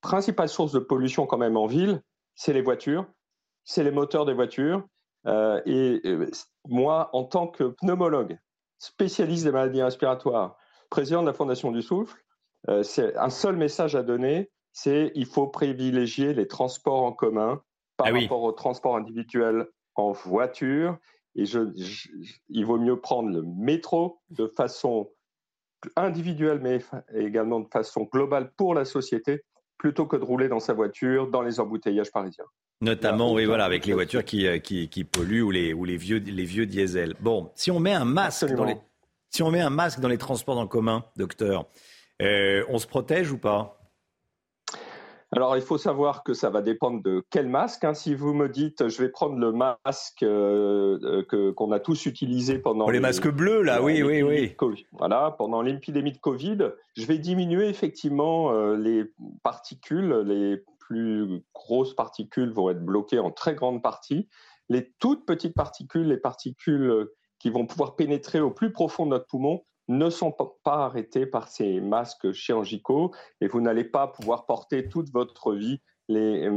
[0.00, 2.02] principale source de pollution quand même en ville,
[2.34, 3.06] c'est les voitures,
[3.64, 4.82] c'est les moteurs des voitures.
[5.26, 6.02] et
[6.66, 8.38] moi, en tant que pneumologue,
[8.78, 10.56] spécialiste des maladies respiratoires,
[10.88, 12.16] président de la Fondation du Souffle,
[12.68, 17.62] euh, c'est un seul message à donner, c'est il faut privilégier les transports en commun
[17.96, 20.98] par ah rapport aux transports individuels en voiture.
[21.36, 21.44] Et
[22.48, 25.10] il vaut mieux prendre le métro de façon
[25.96, 26.80] individuelle, mais
[27.14, 29.42] également de façon globale pour la société,
[29.78, 32.44] plutôt que de rouler dans sa voiture dans les embouteillages parisiens.
[32.82, 35.98] Notamment, oui, voilà, avec les voitures qui, euh, qui, qui polluent ou les, ou les
[35.98, 37.14] vieux, les vieux diesels.
[37.20, 38.76] Bon, si on met un masque dans les,
[39.30, 41.66] si on met un masque dans les transports en commun, docteur,
[42.20, 43.76] euh, on se protège ou pas?
[45.32, 47.84] Alors, il faut savoir que ça va dépendre de quel masque.
[47.84, 47.94] Hein.
[47.94, 52.58] Si vous me dites, je vais prendre le masque euh, que, qu'on a tous utilisé
[52.58, 54.56] pendant les, masques bleus, là, oui, oui, oui.
[54.90, 56.58] voilà, pendant l'épidémie de Covid,
[56.96, 59.04] je vais diminuer effectivement euh, les
[59.44, 60.12] particules.
[60.26, 64.28] Les plus grosses particules vont être bloquées en très grande partie.
[64.68, 67.06] Les toutes petites particules, les particules
[67.38, 70.32] qui vont pouvoir pénétrer au plus profond de notre poumon, ne sont
[70.62, 75.80] pas arrêtés par ces masques chirurgicaux et vous n'allez pas pouvoir porter toute votre vie,
[76.08, 76.48] les,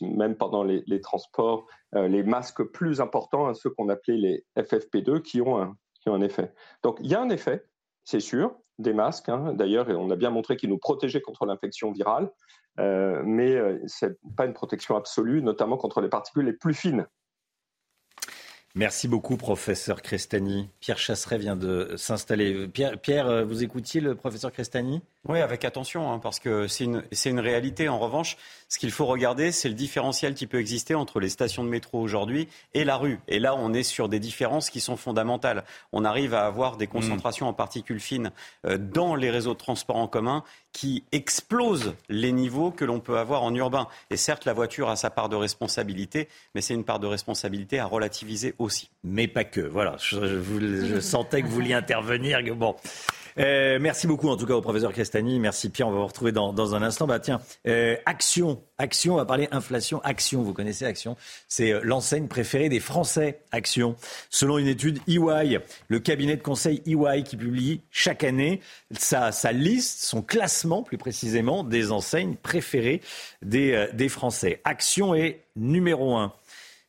[0.00, 5.40] même pendant les, transports, euh, les masques plus importants, ceux qu'on appelait les FFP2, qui
[5.42, 6.52] ont un, qui ont un effet.
[6.82, 7.62] Donc il y a un effet,
[8.04, 9.28] c'est sûr, des masques.
[9.28, 9.52] Hein.
[9.54, 12.30] D'ailleurs, on a bien montré qu'ils nous protégeaient contre l'infection virale,
[12.80, 16.74] euh, mais euh, ce n'est pas une protection absolue, notamment contre les particules les plus
[16.74, 17.06] fines.
[18.74, 20.68] Merci beaucoup, professeur Crestani.
[20.80, 22.68] Pierre Chasseret vient de s'installer.
[22.68, 25.00] Pierre, euh, vous écoutiez le professeur Crestani?
[25.26, 27.88] Oui, avec attention, hein, parce que c'est une, réalité.
[27.88, 28.36] En revanche,
[28.68, 32.00] ce qu'il faut regarder, c'est le différentiel qui peut exister entre les stations de métro
[32.00, 33.18] aujourd'hui et la rue.
[33.26, 35.64] Et là, on est sur des différences qui sont fondamentales.
[35.92, 38.30] On arrive à avoir des concentrations en particules fines
[38.66, 43.18] euh, dans les réseaux de transport en commun qui explosent les niveaux que l'on peut
[43.18, 43.88] avoir en urbain.
[44.10, 47.78] Et certes, la voiture a sa part de responsabilité, mais c'est une part de responsabilité
[47.78, 48.90] à relativiser aussi.
[49.02, 49.60] Mais pas que.
[49.60, 52.38] Voilà, je, sentais que vous vouliez intervenir.
[52.54, 52.76] Bon.
[53.38, 55.38] Euh, merci beaucoup en tout cas au professeur Castani.
[55.38, 57.06] Merci Pierre, on va vous retrouver dans, un instant.
[57.06, 60.00] Bah tiens, euh, Action, Action, on va parler inflation.
[60.02, 61.16] Action, vous connaissez Action
[61.46, 63.96] C'est euh, l'enseigne préférée des Français, Action.
[64.30, 68.60] Selon une étude EY, le cabinet de conseil EY qui publie chaque année
[68.98, 73.00] sa, liste, son classement plus précisément des enseignes préférées
[73.42, 74.60] des, des Français.
[74.64, 76.32] Action est numéro un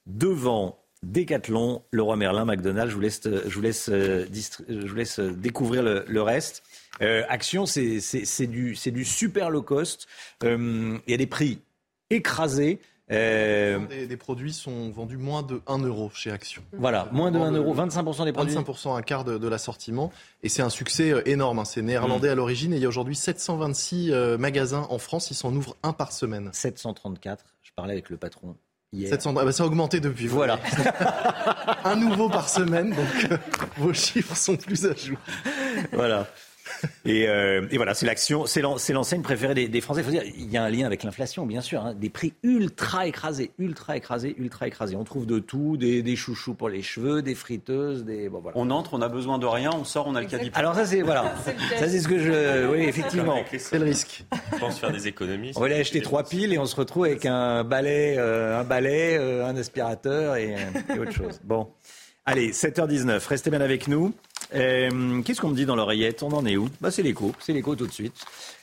[0.08, 2.90] devant Décathlon, Leroy Merlin, McDonald's.
[2.90, 4.26] Je vous laisse, je vous laisse, euh,
[4.68, 6.64] je vous laisse découvrir le, reste.
[7.02, 10.08] Euh, Action, c'est du, du super low cost.
[10.44, 11.62] Euh, il y a des prix
[12.10, 12.80] écrasés.
[13.10, 16.62] Des, produits sont vendus moins de 1 euro chez Action.
[16.74, 18.54] Voilà, moins de 1 euro, 25% des produits.
[18.54, 20.12] 25%, un quart de, l'assortiment.
[20.44, 21.60] Et c'est un succès énorme.
[21.60, 21.66] Hein.
[21.66, 22.32] C'est néerlandais mm.
[22.32, 25.32] à l'origine et il y a aujourd'hui 726 magasins en France.
[25.32, 26.50] Ils s'en ouvrent un par semaine.
[26.52, 27.46] 734.
[27.64, 28.58] Je parlais avec le patron
[28.94, 29.10] hier.
[29.10, 30.28] 700, ah bah, ça a augmenté depuis.
[30.28, 30.60] Voilà.
[31.84, 33.38] Un nouveau par semaine, donc euh,
[33.78, 35.18] vos chiffres sont plus à jour.
[35.92, 36.28] Voilà.
[37.06, 40.02] Et, euh, et, voilà, c'est l'action, c'est l'enseigne préférée des, des, Français.
[40.02, 41.84] Il faut dire, il y a un lien avec l'inflation, bien sûr.
[41.84, 41.94] Hein.
[41.94, 44.96] Des prix ultra écrasés, ultra écrasés, ultra écrasés.
[44.96, 48.30] On trouve de tout, des, des chouchous pour les cheveux, des friteuses, des.
[48.30, 48.58] Bon, voilà.
[48.58, 50.52] On entre, on a besoin de rien, on sort, on a le caddie.
[50.54, 51.34] Alors ça c'est voilà,
[51.78, 54.26] ça c'est ce que je, oui effectivement, c'est le risque.
[54.54, 55.52] Je pense faire des économies.
[55.56, 58.64] On va aller acheter trois piles et on se retrouve avec un balai, euh, un
[58.64, 60.56] balai, euh, un aspirateur et,
[60.94, 61.40] et autre chose.
[61.44, 61.68] Bon.
[62.26, 64.14] Allez, 7h19, restez bien avec nous.
[64.56, 66.24] Euh, Qu'est-ce qu'on me dit dans l'oreillette?
[66.24, 66.70] On en est où?
[66.82, 68.16] Bah, C'est l'écho, c'est l'écho tout de suite.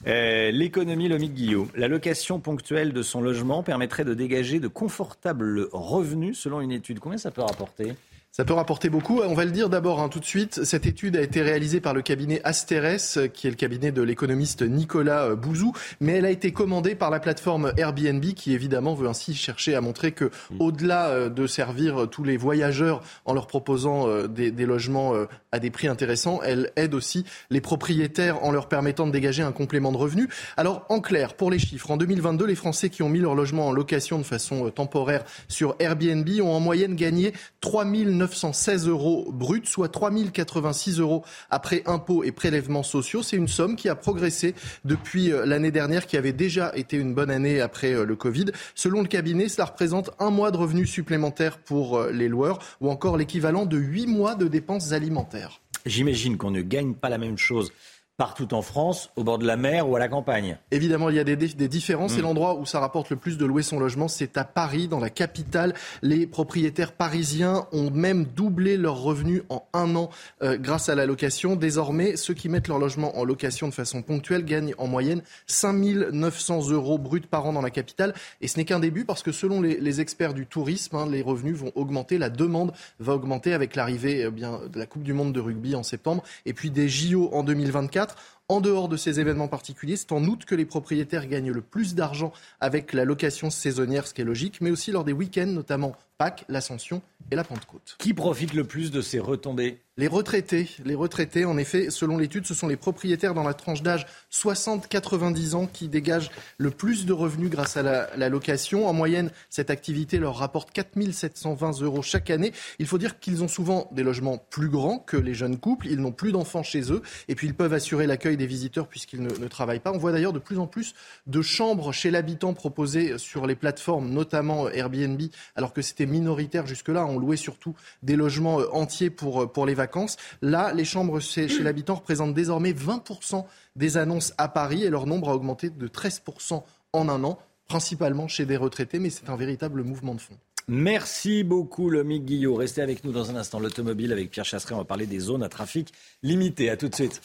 [0.06, 1.68] Euh, L'économie Lomique Guillot.
[1.76, 6.98] La location ponctuelle de son logement permettrait de dégager de confortables revenus selon une étude.
[6.98, 7.94] Combien ça peut rapporter?
[8.36, 9.22] Ça peut rapporter beaucoup.
[9.22, 10.62] On va le dire d'abord hein, tout de suite.
[10.62, 14.60] Cette étude a été réalisée par le cabinet Asteres, qui est le cabinet de l'économiste
[14.60, 19.08] Nicolas euh, Bouzou, mais elle a été commandée par la plateforme Airbnb, qui évidemment veut
[19.08, 24.06] ainsi chercher à montrer que, au-delà euh, de servir tous les voyageurs en leur proposant
[24.06, 25.14] euh, des, des logements
[25.50, 29.52] à des prix intéressants, elle aide aussi les propriétaires en leur permettant de dégager un
[29.52, 30.28] complément de revenus.
[30.58, 33.68] Alors, en clair, pour les chiffres, en 2022, les Français qui ont mis leur logement
[33.68, 37.32] en location de façon temporaire sur Airbnb ont en moyenne gagné
[37.62, 43.22] 3000 916 euros bruts, soit 3086 euros après impôts et prélèvements sociaux.
[43.22, 44.54] C'est une somme qui a progressé
[44.84, 48.46] depuis euh, l'année dernière, qui avait déjà été une bonne année après euh, le Covid.
[48.74, 52.90] Selon le cabinet, cela représente un mois de revenus supplémentaires pour euh, les loueurs ou
[52.90, 55.60] encore l'équivalent de huit mois de dépenses alimentaires.
[55.84, 57.72] J'imagine qu'on ne gagne pas la même chose
[58.16, 61.18] partout en France, au bord de la mer ou à la campagne Évidemment, il y
[61.18, 62.16] a des, des différences.
[62.16, 62.22] Et mm.
[62.22, 65.10] l'endroit où ça rapporte le plus de louer son logement, c'est à Paris, dans la
[65.10, 65.74] capitale.
[66.02, 70.10] Les propriétaires parisiens ont même doublé leurs revenus en un an
[70.42, 71.56] euh, grâce à la location.
[71.56, 75.74] Désormais, ceux qui mettent leur logement en location de façon ponctuelle gagnent en moyenne 5
[76.12, 78.14] 900 euros bruts par an dans la capitale.
[78.40, 81.22] Et ce n'est qu'un début parce que selon les, les experts du tourisme, hein, les
[81.22, 85.12] revenus vont augmenter, la demande va augmenter avec l'arrivée eh bien de la Coupe du
[85.12, 88.05] Monde de rugby en septembre et puis des JO en 2024.
[88.48, 91.94] En dehors de ces événements particuliers, c'est en août que les propriétaires gagnent le plus
[91.96, 95.96] d'argent avec la location saisonnière, ce qui est logique, mais aussi lors des week-ends, notamment
[96.18, 97.96] Pâques, l'Ascension et la Pentecôte.
[97.98, 99.82] Qui profite le plus de ces retombées?
[99.98, 100.68] Les retraités.
[100.84, 105.54] Les retraités, en effet, selon l'étude, ce sont les propriétaires dans la tranche d'âge 60-90
[105.54, 108.86] ans qui dégagent le plus de revenus grâce à la, location.
[108.86, 112.52] En moyenne, cette activité leur rapporte 4 720 euros chaque année.
[112.78, 115.86] Il faut dire qu'ils ont souvent des logements plus grands que les jeunes couples.
[115.86, 119.22] Ils n'ont plus d'enfants chez eux et puis ils peuvent assurer l'accueil des visiteurs puisqu'ils
[119.22, 119.92] ne, ne travaillent pas.
[119.92, 120.94] On voit d'ailleurs de plus en plus
[121.26, 125.22] de chambres chez l'habitant proposées sur les plateformes, notamment Airbnb,
[125.54, 127.06] alors que c'était minoritaire jusque-là.
[127.06, 130.16] On louait surtout des logements euh, entiers pour, euh, pour les vacances.
[130.42, 133.44] Là, les chambres chez, chez l'habitant représentent désormais 20%
[133.76, 137.38] des annonces à Paris et leur nombre a augmenté de 13% en un an,
[137.68, 140.36] principalement chez des retraités, mais c'est un véritable mouvement de fond.
[140.68, 142.56] Merci beaucoup, Lomique Guillot.
[142.56, 143.60] Restez avec nous dans un instant.
[143.60, 145.92] L'automobile avec Pierre Chasseret, on va parler des zones à trafic
[146.24, 146.70] limité.
[146.70, 147.22] À tout de suite.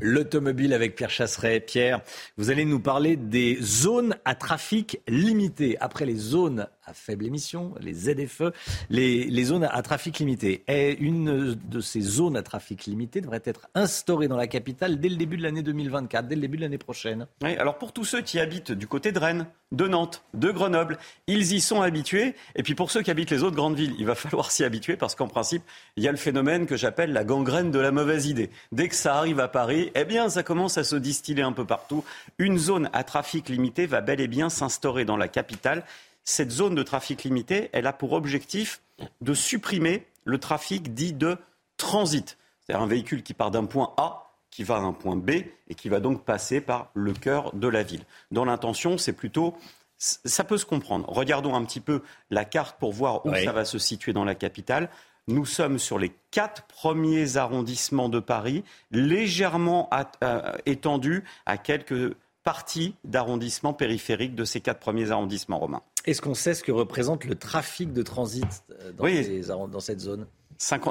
[0.00, 1.60] L'automobile avec Pierre Chasseret.
[1.60, 2.00] Pierre,
[2.36, 5.76] vous allez nous parler des zones à trafic limité.
[5.80, 8.44] Après les zones à faible émission, les ZFE,
[8.88, 10.64] les, zones à trafic limité.
[10.68, 15.10] Et une de ces zones à trafic limité devrait être instaurée dans la capitale dès
[15.10, 17.26] le début de l'année 2024, dès le début de l'année prochaine.
[17.42, 20.98] Oui, alors pour tous ceux qui habitent du côté de Rennes, de Nantes, de Grenoble,
[21.26, 22.34] ils y sont habitués.
[22.56, 24.96] Et puis pour ceux qui habitent les autres grandes villes, il va falloir s'y habituer
[24.96, 25.62] parce qu'en principe,
[25.96, 28.50] il y a le phénomène que j'appelle la gangrène de la mauvaise idée.
[28.72, 31.66] Dès que ça arrive à Paris, eh bien ça commence à se distiller un peu
[31.66, 32.02] partout.
[32.38, 35.84] Une zone à trafic limité va bel et bien s'instaurer dans la capitale
[36.28, 38.82] cette zone de trafic limité, elle a pour objectif
[39.22, 41.38] de supprimer le trafic dit de
[41.78, 42.36] transit.
[42.60, 45.74] C'est-à-dire un véhicule qui part d'un point A, qui va à un point B et
[45.74, 48.04] qui va donc passer par le cœur de la ville.
[48.30, 49.56] Dans l'intention, c'est plutôt
[49.96, 51.08] ça peut se comprendre.
[51.08, 54.34] Regardons un petit peu la carte pour voir où ça va se situer dans la
[54.34, 54.90] capitale.
[55.28, 59.88] Nous sommes sur les quatre premiers arrondissements de Paris, légèrement
[60.22, 62.14] euh, étendus à quelques
[62.44, 65.82] partie d'arrondissements périphériques de ces quatre premiers arrondissements romains.
[66.04, 70.26] Est-ce qu'on sait ce que représente le trafic de transit euh, dans, dans cette zone?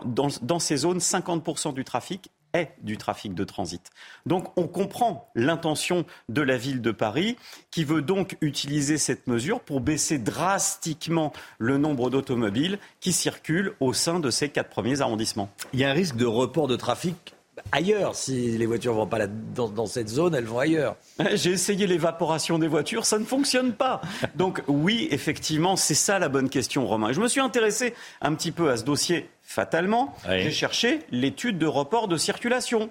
[0.06, 3.82] Dans, dans, ces zones, 50% du trafic est du trafic de transit.
[4.26, 7.36] Donc on comprend l'intention de la ville de Paris
[7.72, 13.92] qui veut donc utiliser cette mesure pour baisser drastiquement le nombre d'automobiles qui circulent au
[13.92, 15.50] sein de ces quatre premiers arrondissements.
[15.74, 17.36] Il y a un risque de report de trafic
[17.72, 18.16] ailleurs.
[18.16, 20.96] Si les voitures ne vont pas là, dans, cette zone, elles vont ailleurs.
[21.34, 24.02] J'ai essayé l'évaporation des voitures, ça ne fonctionne pas.
[24.36, 27.12] Donc oui, effectivement, c'est ça la bonne question, Romain.
[27.12, 30.16] Je me suis intéressé un petit peu à ce dossier fatalement.
[30.28, 32.90] J'ai cherché l'étude de report de circulation.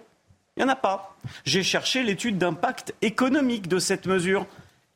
[0.56, 1.16] Il n'y en a pas.
[1.44, 4.46] J'ai cherché l'étude d'impact économique de cette mesure.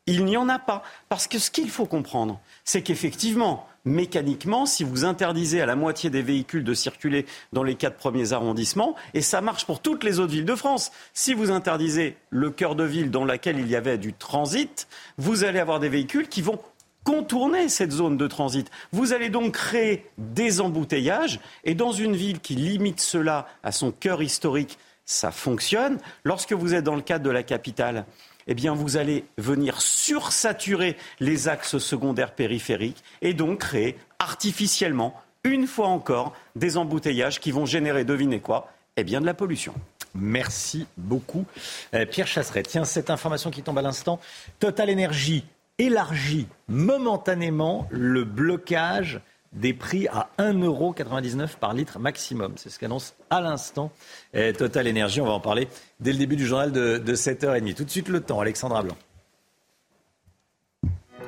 [0.07, 0.81] Il n'y en a pas.
[1.07, 6.09] Parce que ce qu'il faut comprendre, c'est qu'effectivement, mécaniquement, si vous interdisez à la moitié
[6.09, 10.19] des véhicules de circuler dans les quatre premiers arrondissements, et ça marche pour toutes les
[10.19, 13.75] autres villes de France, si vous interdisez le cœur de ville dans laquelle il y
[13.75, 14.87] avait du transit,
[15.17, 16.59] vous allez avoir des véhicules qui vont
[17.03, 18.69] contourner cette zone de transit.
[18.91, 23.91] Vous allez donc créer des embouteillages, et dans une ville qui limite cela à son
[23.91, 25.97] cœur historique, ça fonctionne.
[26.23, 28.05] Lorsque vous êtes dans le cadre de la capitale,
[28.47, 35.67] eh bien, vous allez venir sursaturer les axes secondaires périphériques et donc créer artificiellement, une
[35.67, 39.73] fois encore, des embouteillages qui vont générer, devinez quoi Eh bien, de la pollution.
[40.13, 41.45] Merci beaucoup.
[41.93, 44.19] Euh, Pierre Chasseret, tiens, cette information qui tombe à l'instant.
[44.59, 45.45] Total Énergie
[45.77, 49.21] élargit momentanément le blocage
[49.53, 52.53] des prix à 1,99€ par litre maximum.
[52.55, 53.91] C'est ce qu'annonce à l'instant
[54.33, 55.21] Total Énergie.
[55.21, 55.67] On va en parler
[55.99, 57.73] dès le début du journal de, de 7h30.
[57.75, 58.97] Tout de suite le temps, Alexandra Blanc.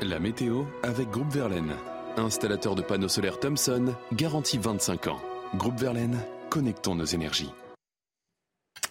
[0.02, 1.74] La météo avec Groupe Verlaine.
[2.18, 5.20] Installateur de panneaux solaires Thomson, garantie 25 ans.
[5.56, 6.20] Groupe Verlaine,
[6.50, 7.52] connectons nos énergies.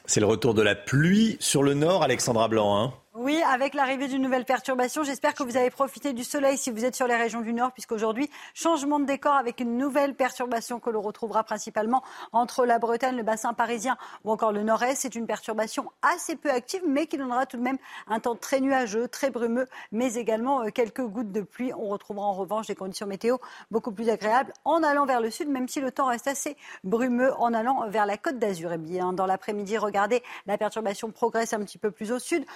[0.07, 2.83] C'est le retour de la pluie sur le nord, Alexandra Blanc.
[2.83, 6.71] Hein oui, avec l'arrivée d'une nouvelle perturbation, j'espère que vous avez profité du soleil si
[6.71, 10.81] vous êtes sur les régions du Nord, puisqu'aujourd'hui, changement de décor avec une nouvelle perturbation
[10.81, 12.03] que l'on retrouvera principalement
[12.33, 14.97] entre la Bretagne, le bassin parisien ou encore le Nord-Est.
[14.97, 17.77] C'est une perturbation assez peu active, mais qui donnera tout de même
[18.09, 21.71] un temps très nuageux, très brumeux, mais également euh, quelques gouttes de pluie.
[21.75, 23.37] On retrouvera en revanche des conditions météo
[23.71, 27.35] beaucoup plus agréables en allant vers le sud, même si le temps reste assez brumeux
[27.35, 28.73] en allant vers la côte d'Azur.
[28.73, 32.47] Et bien, dans l'après-midi, regardez, la perturbation progresse un petit peu plus au sud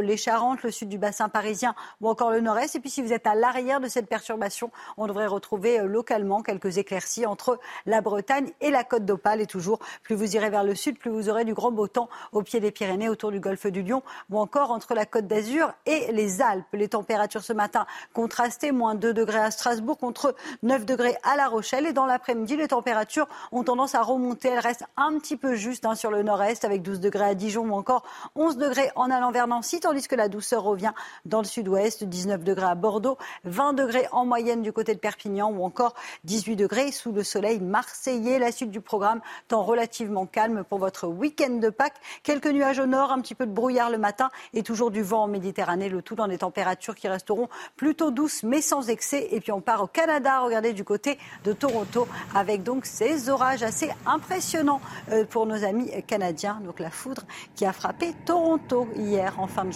[0.00, 2.76] les Charentes, le sud du bassin parisien ou encore le nord-est.
[2.76, 6.42] Et puis si vous êtes à l'arrière de cette perturbation, on devrait retrouver euh, localement
[6.42, 9.40] quelques éclaircies entre la Bretagne et la côte d'Opale.
[9.40, 12.08] Et toujours, plus vous irez vers le sud, plus vous aurez du grand beau temps
[12.32, 15.72] au pied des Pyrénées, autour du golfe du Lion ou encore entre la côte d'Azur
[15.86, 16.66] et les Alpes.
[16.72, 21.48] Les températures ce matin contrastées, moins 2 degrés à Strasbourg contre 9 degrés à La
[21.48, 21.86] Rochelle.
[21.86, 24.48] Et dans l'après-midi, les températures ont tendance à remonter.
[24.48, 27.68] Elles restent un petit peu justes hein, sur le nord-est avec 12 degrés à Dijon
[27.68, 28.02] ou encore
[28.34, 30.90] 11 degrés en allant vers Nancy tandis que la douceur revient
[31.26, 35.52] dans le sud-ouest, 19 degrés à Bordeaux, 20 degrés en moyenne du côté de Perpignan
[35.52, 35.94] ou encore
[36.24, 38.40] 18 degrés sous le soleil marseillais.
[38.40, 42.00] La suite du programme, temps relativement calme pour votre week-end de Pâques.
[42.24, 45.22] Quelques nuages au nord, un petit peu de brouillard le matin et toujours du vent
[45.22, 49.28] en Méditerranée, le tout dans des températures qui resteront plutôt douces mais sans excès.
[49.30, 53.62] Et puis on part au Canada, regardez du côté de Toronto avec donc ces orages
[53.62, 54.80] assez impressionnants
[55.12, 56.60] euh, pour nos amis canadiens.
[56.64, 57.22] Donc la foudre
[57.54, 59.75] qui a frappé Toronto hier en fin de.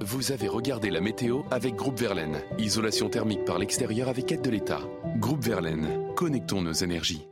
[0.00, 2.40] Vous avez regardé la météo avec Groupe Verlaine.
[2.58, 4.80] Isolation thermique par l'extérieur avec aide de l'État.
[5.16, 7.26] Groupe Verlaine, connectons nos énergies.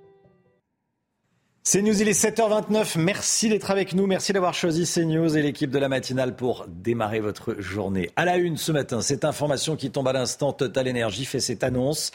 [1.63, 2.99] C'est News, il est 7h29.
[2.99, 4.07] Merci d'être avec nous.
[4.07, 8.11] Merci d'avoir choisi CNews et l'équipe de la matinale pour démarrer votre journée.
[8.17, 11.65] À la une ce matin, cette information qui tombe à l'instant, Total Energy fait cette
[11.65, 12.13] annonce.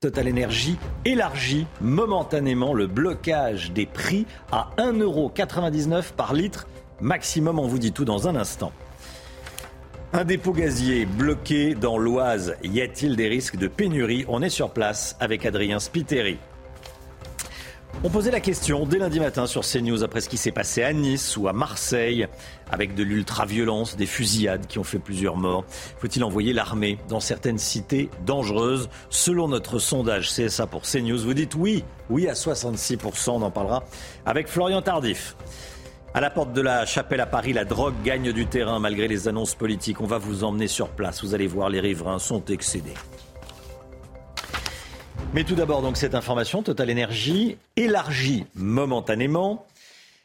[0.00, 6.66] Total Energy élargit momentanément le blocage des prix à 1,99€ par litre
[7.02, 7.58] maximum.
[7.58, 8.72] On vous dit tout dans un instant.
[10.14, 12.56] Un dépôt gazier bloqué dans l'Oise.
[12.62, 14.24] Y a-t-il des risques de pénurie?
[14.28, 16.38] On est sur place avec Adrien Spiteri.
[18.04, 20.92] On posait la question dès lundi matin sur CNews après ce qui s'est passé à
[20.92, 22.26] Nice ou à Marseille
[22.70, 25.64] avec de l'ultra-violence, des fusillades qui ont fait plusieurs morts.
[25.98, 28.88] Faut-il envoyer l'armée dans certaines cités dangereuses?
[29.08, 33.84] Selon notre sondage CSA pour CNews, vous dites oui, oui à 66%, on en parlera
[34.26, 35.36] avec Florian Tardif.
[36.14, 39.28] À la porte de la chapelle à Paris, la drogue gagne du terrain malgré les
[39.28, 40.02] annonces politiques.
[40.02, 41.24] On va vous emmener sur place.
[41.24, 42.92] Vous allez voir, les riverains sont excédés.
[45.32, 49.64] Mais tout d'abord, donc, cette information, Total Energy élargit momentanément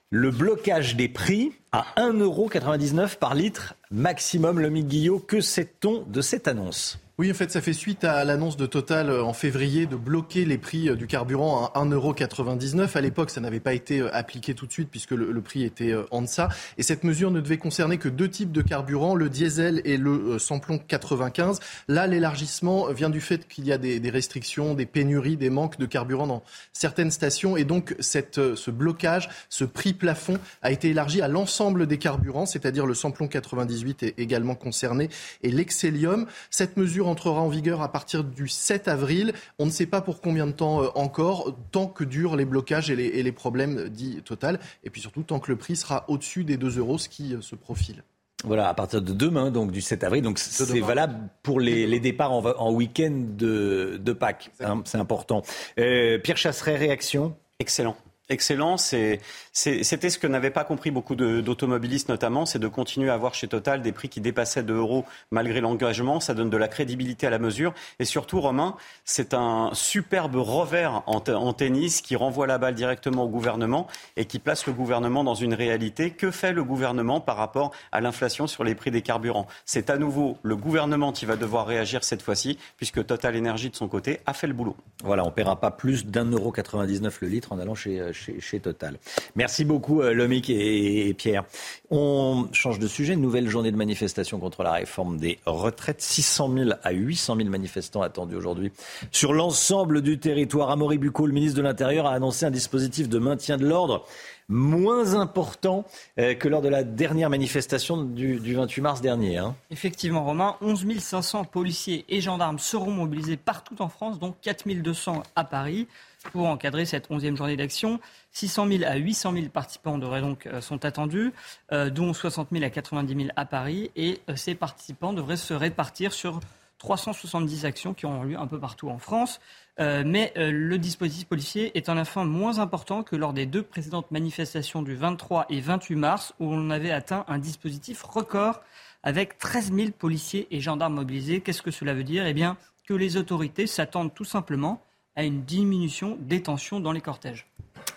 [0.09, 4.59] le blocage des prix à 1,99€ par litre maximum.
[4.59, 6.99] Le Guillot, que sait-on de cette annonce?
[7.19, 10.45] Oui, en fait, ça fait suite à l'annonce de Total euh, en février de bloquer
[10.45, 12.95] les prix euh, du carburant à 1,99€.
[12.95, 15.95] À l'époque, ça n'avait pas été euh, appliqué tout de suite puisque le, prix était
[16.11, 16.49] en deçà.
[16.77, 20.37] Et cette mesure ne devait concerner que deux types de carburant, le diesel et le
[20.37, 21.59] samplon 95.
[21.87, 25.87] Là, l'élargissement vient du fait qu'il y a des, restrictions, des pénuries, des manques de
[25.87, 27.57] carburant dans certaines stations.
[27.57, 32.85] Et donc, ce blocage, ce prix plafond a été élargi à l'ensemble des carburants, c'est-à-dire
[32.85, 35.09] le samplon 98 est également concerné
[35.41, 36.27] et l'excellium.
[36.49, 39.33] Cette mesure entrera en vigueur à partir du 7 avril.
[39.59, 42.89] On ne sait pas pour combien de temps euh, encore, tant que durent les blocages
[42.89, 44.59] et les, problèmes dits total.
[44.83, 47.41] Et puis surtout, tant que le prix sera au-dessus des 2 euros, ce qui euh,
[47.41, 48.03] se profile.
[48.43, 50.21] Voilà, à partir de demain, donc du 7 avril.
[50.21, 54.51] Donc c'est valable pour les, départs en, week-end de, Pâques.
[54.59, 55.41] Hein, c'est important.
[55.79, 57.35] Euh, Pierre Chasseret, réaction?
[57.59, 57.95] Excellent.
[58.29, 58.77] Excellent.
[58.77, 63.47] C'était ce que n'avaient pas compris beaucoup d'automobilistes notamment, c'est de continuer à avoir chez
[63.47, 66.19] Total des prix qui dépassaient 2 euros malgré l'engagement.
[66.19, 67.73] Ça donne de la crédibilité à la mesure.
[67.99, 68.75] Et surtout, Romain,
[69.05, 74.25] c'est un superbe revers en, en, tennis qui renvoie la balle directement au gouvernement et
[74.25, 76.11] qui place le gouvernement dans une réalité.
[76.11, 79.47] Que fait le gouvernement par rapport à l'inflation sur les prix des carburants?
[79.65, 83.75] C'est à nouveau le gouvernement qui va devoir réagir cette fois-ci, puisque Total Énergie de
[83.75, 84.75] son côté a fait le boulot.
[85.03, 88.01] Voilà, on ne paiera pas plus d'un euro 99 le litre en allant chez
[88.39, 88.97] chez, Total.
[89.35, 91.45] Merci beaucoup, euh, Lomic et, Pierre.
[91.89, 93.15] On change de sujet.
[93.15, 96.01] Nouvelle journée de manifestation contre la réforme des retraites.
[96.01, 98.71] 600 000 à 800 000 manifestants attendus aujourd'hui
[99.11, 100.71] sur l'ensemble du territoire.
[100.71, 104.05] Amaury Bucco, le ministre de l'Intérieur, a annoncé un dispositif de maintien de l'ordre
[104.49, 105.85] moins important
[106.19, 109.37] euh, que lors de la dernière manifestation du, 28 mars dernier.
[109.37, 109.55] Hein.
[109.71, 115.23] Effectivement, Romain, 11 500 policiers et gendarmes seront mobilisés partout en France, dont 4 200
[115.35, 115.87] à Paris
[116.31, 117.99] pour encadrer cette 11e journée d'action.
[118.31, 121.33] 600 000 à 800 000 participants devraient donc, euh, sont attendus,
[121.71, 123.91] euh, dont 60 000 à 90 000 à Paris.
[123.95, 126.39] Et euh, ces participants devraient se répartir sur
[126.77, 129.39] 370 actions qui auront lieu un peu partout en France.
[129.79, 134.83] mais le dispositif policier est en fin moins important que lors des deux précédentes manifestations
[134.83, 138.61] du 23 et 28 mars, où on avait atteint un dispositif record
[139.01, 141.41] avec 13 000 policiers et gendarmes mobilisés.
[141.41, 142.27] Qu'est-ce que cela veut dire?
[142.27, 144.81] Eh bien, que les autorités s'attendent tout simplement
[145.17, 147.47] à une diminution des tensions dans les cortèges.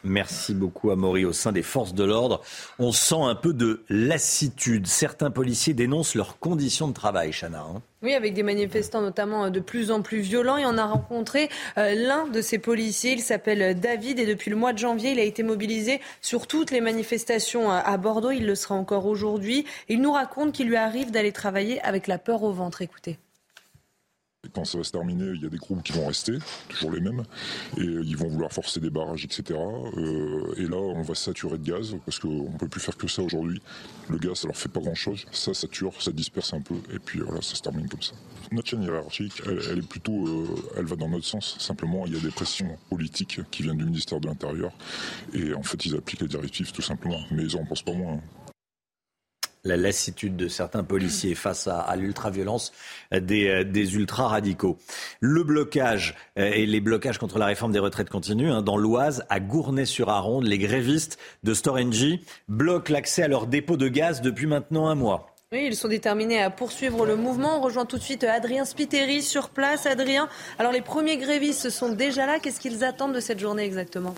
[0.02, 1.24] Merci beaucoup, Amaury.
[1.24, 2.40] Au sein des forces de l'ordre,
[2.78, 4.86] on sent un peu de lassitude.
[4.86, 7.60] Certains policiers dénoncent leurs conditions de travail, Chana.
[7.60, 7.82] Hein.
[8.02, 10.56] oui, avec des manifestants notamment euh, de plus en plus violents.
[10.56, 13.12] Et on a rencontré euh, l'un de ces policiers.
[13.12, 16.70] Il s'appelle David et depuis le mois de janvier, il a été mobilisé sur toutes
[16.70, 18.30] les manifestations euh, à Bordeaux.
[18.30, 19.66] Il le sera encore aujourd'hui.
[19.88, 22.80] Il nous raconte qu'il lui arrive d'aller travailler avec la peur au ventre.
[22.80, 23.18] Écoutez.
[24.54, 26.32] Quand ça va se terminer, il y a des groupes qui vont rester,
[26.70, 27.24] toujours les mêmes,
[27.76, 29.58] et ils vont vouloir forcer des barrages, etc.
[29.58, 33.06] Euh, et là, on va saturer de gaz, parce qu'on ne peut plus faire que
[33.06, 33.60] ça aujourd'hui.
[34.08, 35.26] Le gaz, ça leur fait pas grand-chose.
[35.30, 38.14] Ça sature, ça disperse un peu, et puis voilà, ça se termine comme ça.
[38.50, 40.46] Notre chaîne hiérarchique, elle, est plutôt, euh,
[40.78, 41.56] elle va dans notre sens.
[41.58, 44.72] Simplement, il y a des pressions politiques qui viennent du ministère de l'Intérieur,
[45.34, 47.20] et en fait, ils appliquent les directives tout simplement.
[47.30, 48.14] Mais ils n'en pensent pas moins.
[48.14, 48.39] Hein
[49.64, 52.72] la lassitude de certains policiers face à, l'ultra-violence
[53.12, 54.78] des, euh, des ultra-radicaux.
[55.20, 58.52] Le blocage euh, et les blocages contre la réforme des retraites continuent.
[58.52, 58.62] Hein.
[58.62, 64.20] Dans l'Oise, à Gournay-sur-Aronde, les grévistes de Storengy bloquent l'accès à leur dépôt de gaz
[64.20, 65.34] depuis maintenant un mois.
[65.52, 67.58] Oui, ils sont déterminés à poursuivre le mouvement.
[67.58, 69.84] On rejoint tout de suite Adrien Spiteri sur place.
[69.84, 70.28] Adrien,
[70.60, 72.38] alors les premiers grévistes sont déjà là.
[72.38, 74.14] Qu'est-ce qu'ils attendent de cette journée exactement?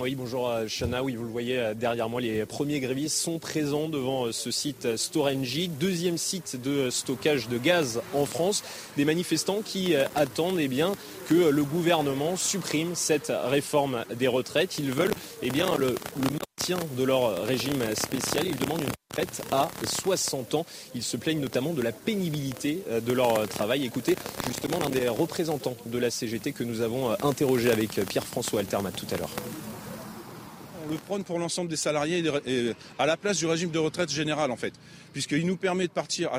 [0.00, 1.04] Oui, bonjour euh, Chana.
[1.04, 4.50] Oui, vous le voyez euh, derrière moi, les premiers grévistes sont présents devant euh, ce
[4.50, 8.64] site Storengy, deuxième site de stockage de gaz en France.
[8.96, 10.94] Des manifestants qui attendent eh bien,
[11.28, 14.78] que le gouvernement supprime cette réforme des retraites.
[14.78, 18.46] Ils veulent eh bien, le, maintien de leur régime spécial.
[18.46, 20.66] Ils demandent une retraite à 60 ans.
[20.94, 23.84] Ils se plaignent notamment de la pénibilité de leur travail.
[23.84, 24.16] Écoutez
[24.46, 29.06] justement l'un des représentants de la CGT que nous avons interrogé avec Pierre-François Altermat tout
[29.12, 29.30] à l'heure
[30.86, 32.22] on le prône pour l'ensemble des salariés
[32.98, 34.74] à la place du régime de retraite général en fait,
[35.12, 36.30] puisqu'il nous permet de partir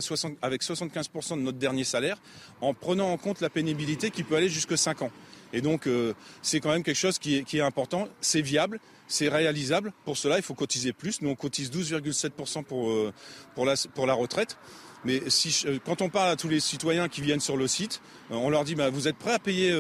[0.42, 2.18] avec 75% de notre dernier salaire
[2.62, 5.12] en prenant en compte la pénibilité qui peut aller jusque 5 ans.
[5.54, 9.94] Et donc euh, c'est quand même quelque chose qui est, important, c'est viable, c'est réalisable.
[10.04, 11.22] Pour cela, il faut cotiser plus.
[11.22, 13.14] Nous, on cotise 12,7% pour, euh,
[13.54, 14.58] pour, la, pour la retraite.
[15.06, 18.02] Mais euh, quand on parle à tous les citoyens qui viennent sur le site,
[18.32, 19.72] on leur dit bah, vous êtes prêts à payer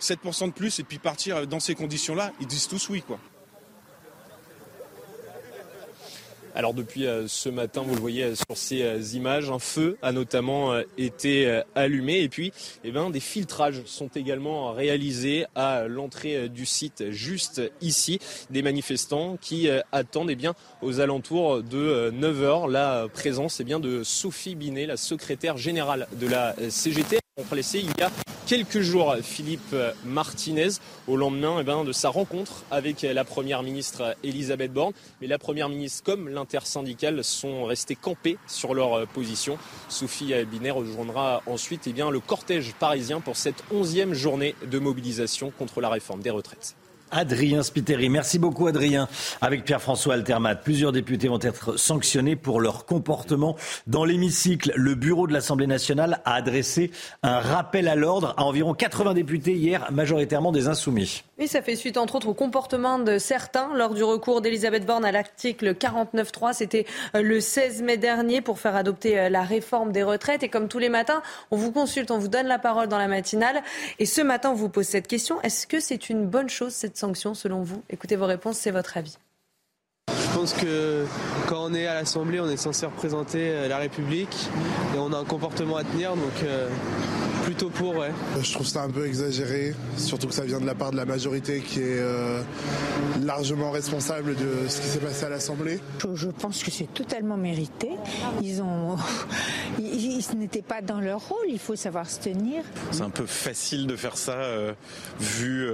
[0.00, 2.32] 7% de plus et puis partir dans ces conditions-là?
[2.40, 3.02] Ils disent tous oui.
[3.06, 3.18] quoi.
[6.54, 9.96] Alors depuis euh, ce matin, vous le voyez euh, sur ces euh, images, un feu
[10.02, 12.52] a notamment été allumé et puis
[12.84, 18.18] eh ben, des filtrages sont également réalisés à l'entrée du site juste ici.
[18.50, 24.02] Des manifestants qui attendent eh bien, aux alentours de 9h la présence eh bien, de
[24.02, 27.21] Sophie Binet, la secrétaire générale de la CGT.
[27.38, 28.10] Il y a
[28.46, 30.68] quelques jours Philippe Martinez
[31.08, 34.92] au lendemain eh ben, de sa rencontre avec la Première ministre Elisabeth Borne.
[35.22, 39.56] Mais la Première ministre comme l'intersyndicale sont restés campés sur leur position.
[39.88, 45.50] Sophie Binet rejoindra ensuite eh bien, le cortège parisien pour cette onzième journée de mobilisation
[45.58, 46.76] contre la réforme des retraites.
[47.12, 48.08] Adrien Spiteri.
[48.08, 49.08] Merci beaucoup Adrien.
[49.40, 53.56] Avec Pierre-François Altermat, plusieurs députés vont être sanctionnés pour leur comportement
[53.86, 54.72] dans l'hémicycle.
[54.74, 56.90] Le bureau de l'Assemblée nationale a adressé
[57.22, 61.22] un rappel à l'ordre à environ 80 députés hier, majoritairement des insoumis.
[61.38, 65.04] Oui, ça fait suite entre autres au comportement de certains lors du recours d'Elisabeth Borne
[65.04, 66.52] à l'article 49.3.
[66.52, 70.42] C'était euh, le 16 mai dernier pour faire adopter euh, la réforme des retraites.
[70.42, 73.08] Et comme tous les matins, on vous consulte, on vous donne la parole dans la
[73.08, 73.62] matinale.
[73.98, 75.40] Et ce matin, on vous pose cette question.
[75.42, 76.96] Est-ce que c'est une bonne chose cette
[77.34, 77.82] selon vous?
[77.90, 79.18] Écoutez vos réponses, c'est votre avis.
[80.08, 81.04] Je pense que
[81.48, 84.34] quand on est à l'Assemblée, on est censé représenter euh, la République
[84.94, 86.68] et on a un comportement à tenir, donc euh,
[87.52, 88.12] plutôt pour, ouais.
[88.42, 91.04] Je trouve ça un peu exagéré, surtout que ça vient de la part de la
[91.04, 92.42] majorité qui est euh,
[93.20, 95.78] largement responsable de ce qui s'est passé à l'Assemblée.
[96.14, 97.90] Je, pense que c'est totalement mérité.
[98.40, 98.96] Ils ont,
[99.78, 101.44] ils, n'étaient pas dans leur rôle.
[101.48, 102.62] Il faut savoir se tenir.
[102.90, 104.38] C'est un peu facile de faire ça
[105.20, 105.68] vu,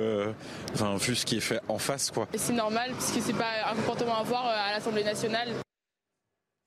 [0.74, 2.26] enfin, vu ce qui est fait en face, quoi.
[2.34, 5.50] C'est normal parce que c'est pas un comportement à avoir à l'Assemblée nationale.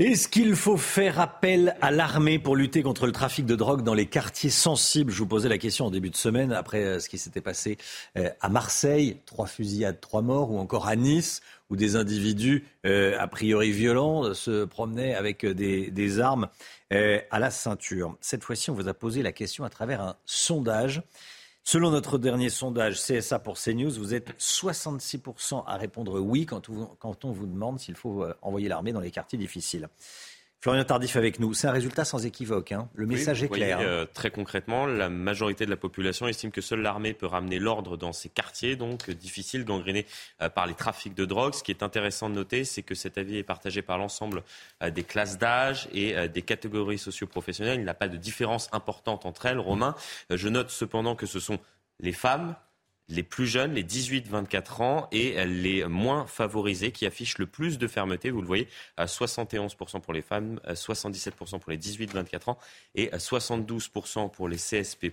[0.04, 3.94] Est-ce qu'il faut faire appel à l'armée pour lutter contre le trafic de drogue dans
[3.94, 5.12] les quartiers sensibles?
[5.12, 7.78] Je vous posais la question en début de semaine, après euh, ce qui s'était passé
[8.18, 13.16] euh, à Marseille, trois fusillades, trois morts, ou encore à Nice, où des individus euh,
[13.20, 16.48] a priori violents se promenaient avec des, armes
[16.90, 18.18] à la ceinture.
[18.22, 21.04] Cette fois-ci, on vous a posé la question à travers un sondage.
[21.64, 27.32] Selon notre dernier sondage CSA pour CNews, vous êtes 66% à répondre oui quand on,
[27.32, 29.88] vous demande s'il faut euh, envoyer l'armée dans les quartiers difficiles.
[30.62, 31.56] Florian Tardif avec nous.
[31.56, 32.72] C'est un résultat sans équivoque.
[32.72, 32.88] Hein.
[32.94, 33.80] Le message est clair.
[33.80, 33.84] Hein.
[33.84, 37.98] Euh, très concrètement, la majorité de la population estime que seule l'armée peut ramener l'ordre
[37.98, 40.06] dans ces quartiers, donc euh, difficiles, gangrénés
[40.40, 41.56] euh, par les trafics de drogue.
[41.56, 44.44] Ce qui est intéressant de noter, c'est que cet avis est partagé par l'ensemble
[44.88, 47.80] des classes d'âge et des catégories socio-professionnelles.
[47.80, 49.60] Il n'y a pas de différence importante entre elles.
[49.60, 49.96] Romain,
[50.30, 51.58] je note cependant que ce sont
[52.00, 52.56] les femmes,
[53.10, 57.88] les plus jeunes, les 18-24 ans, et les moins favorisés qui affichent le plus de
[57.88, 58.32] fermeté.
[58.32, 58.68] Vous le voyez,
[58.98, 62.58] à 71% pour les femmes, 77% pour les 18-24 ans
[62.96, 65.12] et 72% pour les CSP+.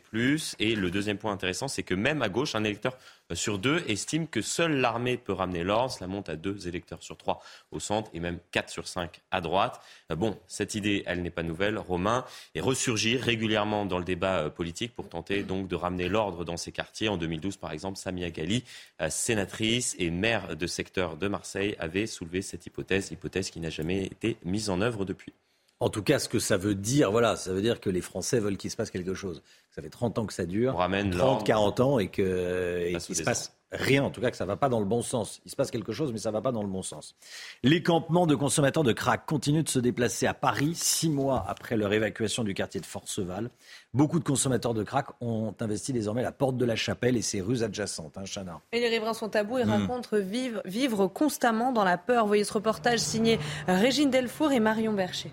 [0.59, 2.97] Et le deuxième point intéressant, c'est que même à gauche, un électeur
[3.35, 5.93] sur deux estime que seule l'armée peut ramener l'ordre.
[5.93, 7.41] Cela monte à deux électeurs sur trois
[7.71, 9.81] au centre et même quatre sur cinq à droite.
[10.11, 12.25] Euh, bon, cette idée, elle n'est pas nouvelle, Romain,
[12.55, 16.57] et ressurgit régulièrement dans le débat euh, politique pour tenter donc de ramener l'ordre dans
[16.57, 17.09] ces quartiers.
[17.09, 18.65] En 2012, par exemple, Samia Ghali,
[19.01, 23.71] euh, sénatrice et maire de secteur de Marseille, avait soulevé cette hypothèse, hypothèse qui n'a
[23.71, 25.33] jamais été mise en œuvre depuis.
[25.81, 28.41] En tout cas, ce que ça veut dire, voilà, ça veut dire que les Français
[28.41, 29.43] veulent qu'il se passe quelque chose.
[29.71, 33.55] Ça fait 30 ans que ça dure, 30, 40 ans et qu'il ne se passe
[33.71, 35.41] rien, en tout cas que ça ne va pas dans le bon sens.
[35.45, 37.15] Il se passe quelque chose, mais ça ne va pas dans le bon sens.
[37.63, 41.77] Les campements de consommateurs de crack continuent de se déplacer à Paris, six mois après
[41.77, 43.51] leur évacuation du quartier de Forceval.
[43.95, 47.41] Beaucoup de consommateurs de crack ont investi désormais la porte de la chapelle et ses
[47.41, 48.17] rues adjacentes.
[48.19, 48.61] Hein, Chana.
[48.73, 49.71] Et les riverains sont tabous et hmm.
[49.71, 52.27] racontent vivre, vivre constamment dans la peur.
[52.27, 55.33] Voyez ce reportage signé Régine Delfour et Marion Bercher.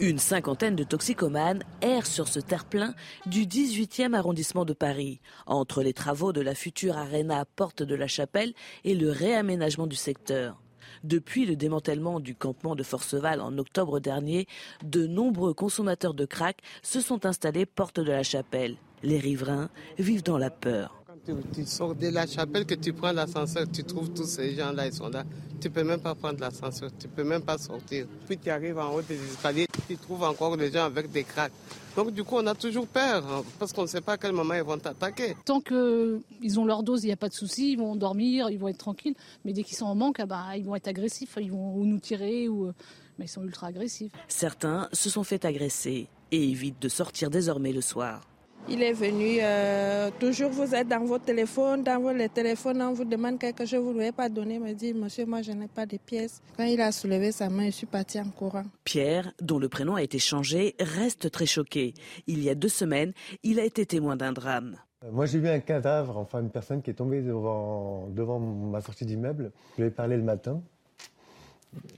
[0.00, 2.94] Une cinquantaine de toxicomanes errent sur ce terre-plein
[3.26, 8.08] du 18e arrondissement de Paris, entre les travaux de la future Arena Porte de la
[8.08, 10.60] Chapelle et le réaménagement du secteur.
[11.04, 14.48] Depuis le démantèlement du campement de Forceval en octobre dernier,
[14.82, 18.76] de nombreux consommateurs de crack se sont installés porte de la Chapelle.
[19.04, 21.03] Les riverains vivent dans la peur.
[21.26, 24.92] Tu, sors de la chapelle, que tu prends l'ascenseur, tu trouves tous ces gens-là, ils
[24.92, 25.24] sont là.
[25.58, 28.06] Tu peux même pas prendre l'ascenseur, tu peux même pas sortir.
[28.26, 31.52] Puis tu arrives en haut des escaliers, tu trouves encore des gens avec des craques.
[31.96, 34.32] Donc du coup, on a toujours peur, hein, parce qu'on ne sait pas à quel
[34.32, 35.34] moment ils vont t'attaquer.
[35.46, 38.58] Tant qu'ils ont leur dose, il n'y a pas de souci, ils vont dormir, ils
[38.58, 39.14] vont être tranquilles.
[39.46, 42.00] Mais dès qu'ils sont en manque, ah bah, ils vont être agressifs, ils vont nous
[42.00, 42.72] tirer, ou...
[43.18, 44.12] mais ils sont ultra agressifs.
[44.28, 48.20] Certains se sont fait agresser et évitent de sortir désormais le soir.
[48.66, 53.04] Il est venu, euh, toujours vous êtes dans votre téléphone, dans votre téléphone, on vous
[53.04, 55.68] demande quelque chose, vous ne lui avez pas donné, me dit, monsieur, moi je n'ai
[55.68, 56.40] pas de pièces.
[56.56, 58.64] Quand il a soulevé sa main, je suis parti en courant.
[58.84, 61.92] Pierre, dont le prénom a été changé, reste très choqué.
[62.26, 63.12] Il y a deux semaines,
[63.42, 64.76] il a été témoin d'un drame.
[65.04, 68.80] Euh, moi, j'ai vu un cadavre, enfin une personne qui est tombée devant, devant ma
[68.80, 69.52] sortie d'immeuble.
[69.76, 70.62] Je lui ai parlé le matin.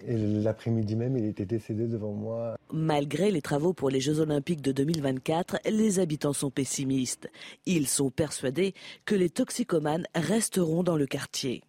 [0.06, 2.56] Et l'après-midi même, il était décédé devant moi.
[2.72, 7.28] Malgré les travaux pour les Jeux Olympiques de 2024, les habitants sont pessimistes.
[7.66, 8.74] Ils sont persuadés
[9.04, 11.62] que les toxicomanes resteront dans le quartier.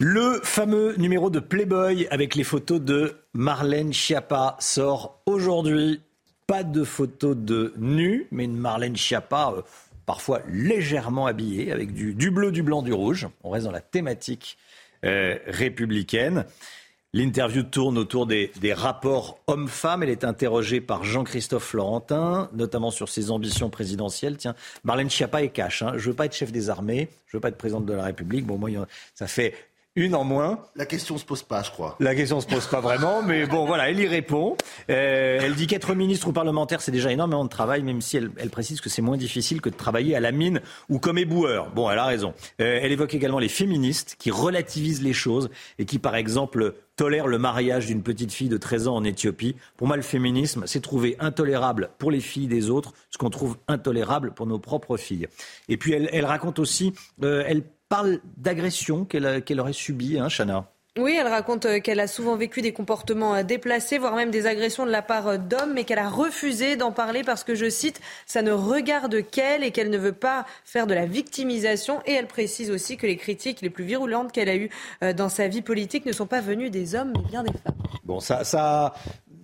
[0.00, 6.00] Le fameux numéro de Playboy avec les photos de Marlène Schiappa sort aujourd'hui.
[6.48, 9.62] Pas de photos de nu, mais une Marlène Schiappa euh,
[10.04, 13.28] parfois légèrement habillée avec du, du bleu, du blanc, du rouge.
[13.42, 14.58] On reste dans la thématique
[15.04, 16.44] euh, républicaine.
[17.12, 20.02] L'interview tourne autour des, rapports hommes-femmes.
[20.02, 24.36] Elle est interrogée par Jean-Christophe Florentin, notamment sur ses ambitions présidentielles.
[24.36, 25.82] Tiens, Marlène Schiappa est cash.
[25.82, 25.92] Hein.
[25.96, 28.46] Je veux pas être chef des armées, je veux pas être présidente de la République.
[28.46, 28.68] Bon, moi,
[29.14, 29.54] ça fait
[29.96, 30.58] une en moins.
[30.74, 31.96] La question se pose pas, je crois.
[32.00, 34.56] La question se pose pas vraiment, mais bon, voilà, elle y répond.
[34.90, 38.30] Euh, elle dit qu'être ministre ou parlementaire, c'est déjà énormément de travail, même si elle,
[38.36, 41.70] elle précise que c'est moins difficile que de travailler à la mine ou comme éboueur.
[41.70, 42.34] Bon, elle a raison.
[42.60, 45.48] Euh, elle évoque également les féministes qui relativisent les choses
[45.78, 49.56] et qui, par exemple, tolèrent le mariage d'une petite fille de 13 ans en Éthiopie.
[49.76, 53.56] Pour moi, le féminisme, c'est trouver intolérable pour les filles des autres ce qu'on trouve
[53.68, 55.28] intolérable pour nos propres filles.
[55.68, 56.92] Et puis, elle, elle raconte aussi,
[57.22, 60.70] euh, elle parle d'agression qu'elle aurait subies, hein, Chana.
[60.96, 64.46] Oui, elle raconte euh, qu'elle a souvent vécu des comportements euh, déplacés, voire même des
[64.46, 67.68] agressions de la part euh, d'hommes, mais qu'elle a refusé d'en parler parce que, je
[67.68, 72.00] cite, ça ne regarde qu'elle et qu'elle ne veut pas faire de la victimisation.
[72.06, 74.70] Et elle précise aussi que les critiques les plus virulentes qu'elle a eues
[75.16, 77.74] dans sa vie politique ne sont pas venues des hommes, mais bien des femmes.
[78.04, 78.94] Bon, ça, ça,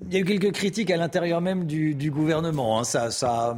[0.07, 2.79] il y a eu quelques critiques à l'intérieur même du, gouvernement.
[2.79, 2.85] Hein.
[2.85, 3.57] Ça, ça...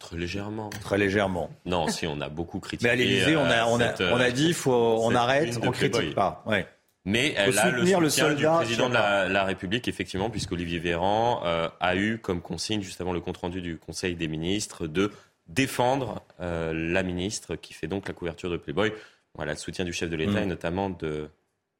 [0.00, 0.70] Très légèrement.
[0.70, 1.50] Très légèrement.
[1.66, 2.88] Non, si, on a beaucoup critiqué.
[2.88, 6.14] Mais à l'Élysée, on a, on, a, on a dit, faut, on arrête, on critique
[6.14, 6.42] pas.
[6.46, 6.66] Ouais.
[7.04, 11.96] Mais elle a le soutien du président de la, République, effectivement, puisqu'Olivier Véran euh, a
[11.96, 15.10] eu comme consigne, juste avant le compte-rendu du Conseil des ministres, de
[15.46, 18.92] défendre euh, la ministre qui fait donc la couverture de Playboy.
[19.34, 20.44] Voilà, le soutien du chef de l'État mm.
[20.44, 21.28] et notamment de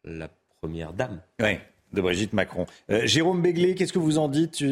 [0.05, 0.29] la
[0.61, 1.21] première dame.
[1.41, 1.59] Oui
[1.93, 2.67] de Brigitte Macron.
[2.91, 4.65] Euh, Jérôme Béglé, qu'est-ce que vous en dites?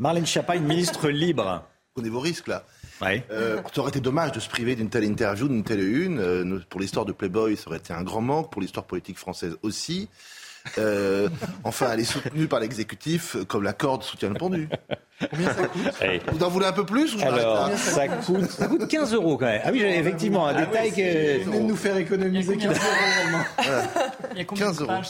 [0.00, 1.64] Marlène Schiappa, une ministre libre.
[2.00, 2.64] Prenez vos risques là.
[3.30, 6.18] Euh, ça aurait été dommage de se priver d'une telle interview, d'une telle une.
[6.18, 8.50] Euh, pour l'histoire de Playboy, ça aurait été un grand manque.
[8.50, 10.08] Pour l'histoire politique française aussi.
[10.78, 11.28] Euh,
[11.64, 14.68] enfin, elle est soutenue par l'exécutif comme la corde soutient le pendu.
[15.30, 15.82] Combien ça coûte?
[16.32, 19.46] Vous en voulez un peu plus ou Alors, ça coûte, ça coûte 15 euros quand
[19.46, 19.60] même.
[19.64, 21.44] Ah oui, effectivement, un ah détail que...
[21.44, 23.44] Vous venez de nous faire économiser 15 euros.
[24.32, 25.08] Il y a combien de pages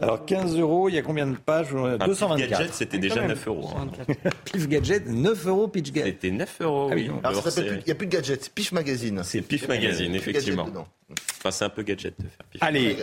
[0.00, 1.70] Alors 15 euros, il y a combien de pages?
[1.70, 2.36] 224.
[2.36, 3.70] Pif Gadget, c'était déjà 9 euros.
[3.76, 3.86] Hein.
[4.44, 6.14] Pif Gadget, 9 euros Pitch Gadget.
[6.14, 7.10] C'était 9 euros, ah oui.
[7.22, 9.20] Alors, il n'y a plus de gadget, c'est Pif Magazine.
[9.22, 10.68] C'est Pif Magazine, effectivement.
[11.38, 12.62] Enfin, c'est un peu gadget de faire Pif.
[12.62, 12.96] Allez,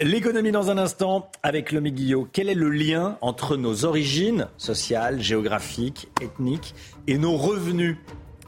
[0.00, 2.28] l'économie dans un instant avec Lomé Guillot.
[2.32, 6.74] Quel est le lien entre nos origines sociales, géographiques, ethniques
[7.06, 7.96] et nos revenus?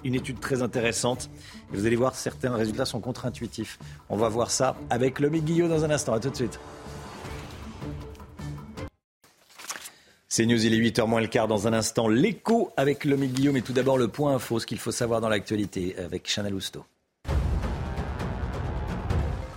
[0.04, 1.30] Une étude très intéressante.
[1.70, 3.78] vous allez voir, certains résultats sont contre-intuitifs.
[4.08, 6.12] On va voir ça avec Lomé Guillot dans un instant.
[6.12, 6.58] À tout de suite.
[10.28, 11.46] C'est News, il est 8h moins le quart.
[11.46, 13.52] Dans un instant, l'écho avec Lomé Guillot.
[13.52, 16.84] Mais tout d'abord, le point info, ce qu'il faut savoir dans l'actualité avec Chanel Housteau.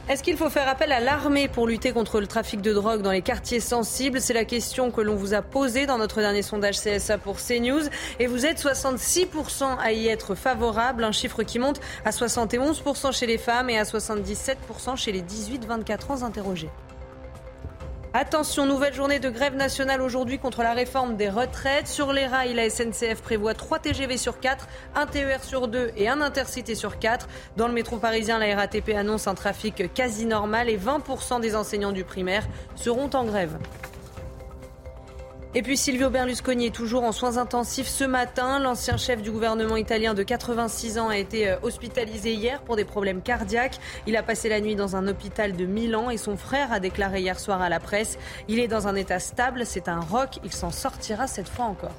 [0.07, 3.11] Est-ce qu'il faut faire appel à l'armée pour lutter contre le trafic de drogue dans
[3.11, 4.21] les quartiers sensibles?
[4.21, 7.81] C'est la question que l'on vous a posée dans notre dernier sondage CSA pour CNews.
[8.19, 13.25] Et vous êtes 66% à y être favorable, un chiffre qui monte à 71% chez
[13.25, 16.69] les femmes et à 77% chez les 18-24 ans interrogés.
[18.17, 21.85] Attention, nouvelle journée de grève nationale aujourd'hui contre la réforme des retraites.
[21.85, 26.07] Sur les rails, la SNCF prévoit 3 TGV sur 4, un TER sur 2 et
[26.07, 27.27] un intercité sur 4.
[27.57, 31.91] Dans le métro parisien, la RATP annonce un trafic quasi normal et 20% des enseignants
[31.91, 32.47] du primaire
[32.77, 33.57] seront en grève.
[35.57, 38.59] Et puis Silvio Berlusconi est toujours en soins intensifs ce matin.
[38.59, 42.83] L'ancien chef du gouvernement italien de 86 ans a été euh, hospitalisé hier pour des
[42.83, 43.79] problèmes cardiaques.
[44.05, 47.21] Il a passé la nuit dans un hôpital de Milan et son frère a déclaré
[47.21, 48.19] hier soir à la presse
[48.49, 51.95] Il est dans un état stable, c'est un roc, il s'en sortira cette fois encore.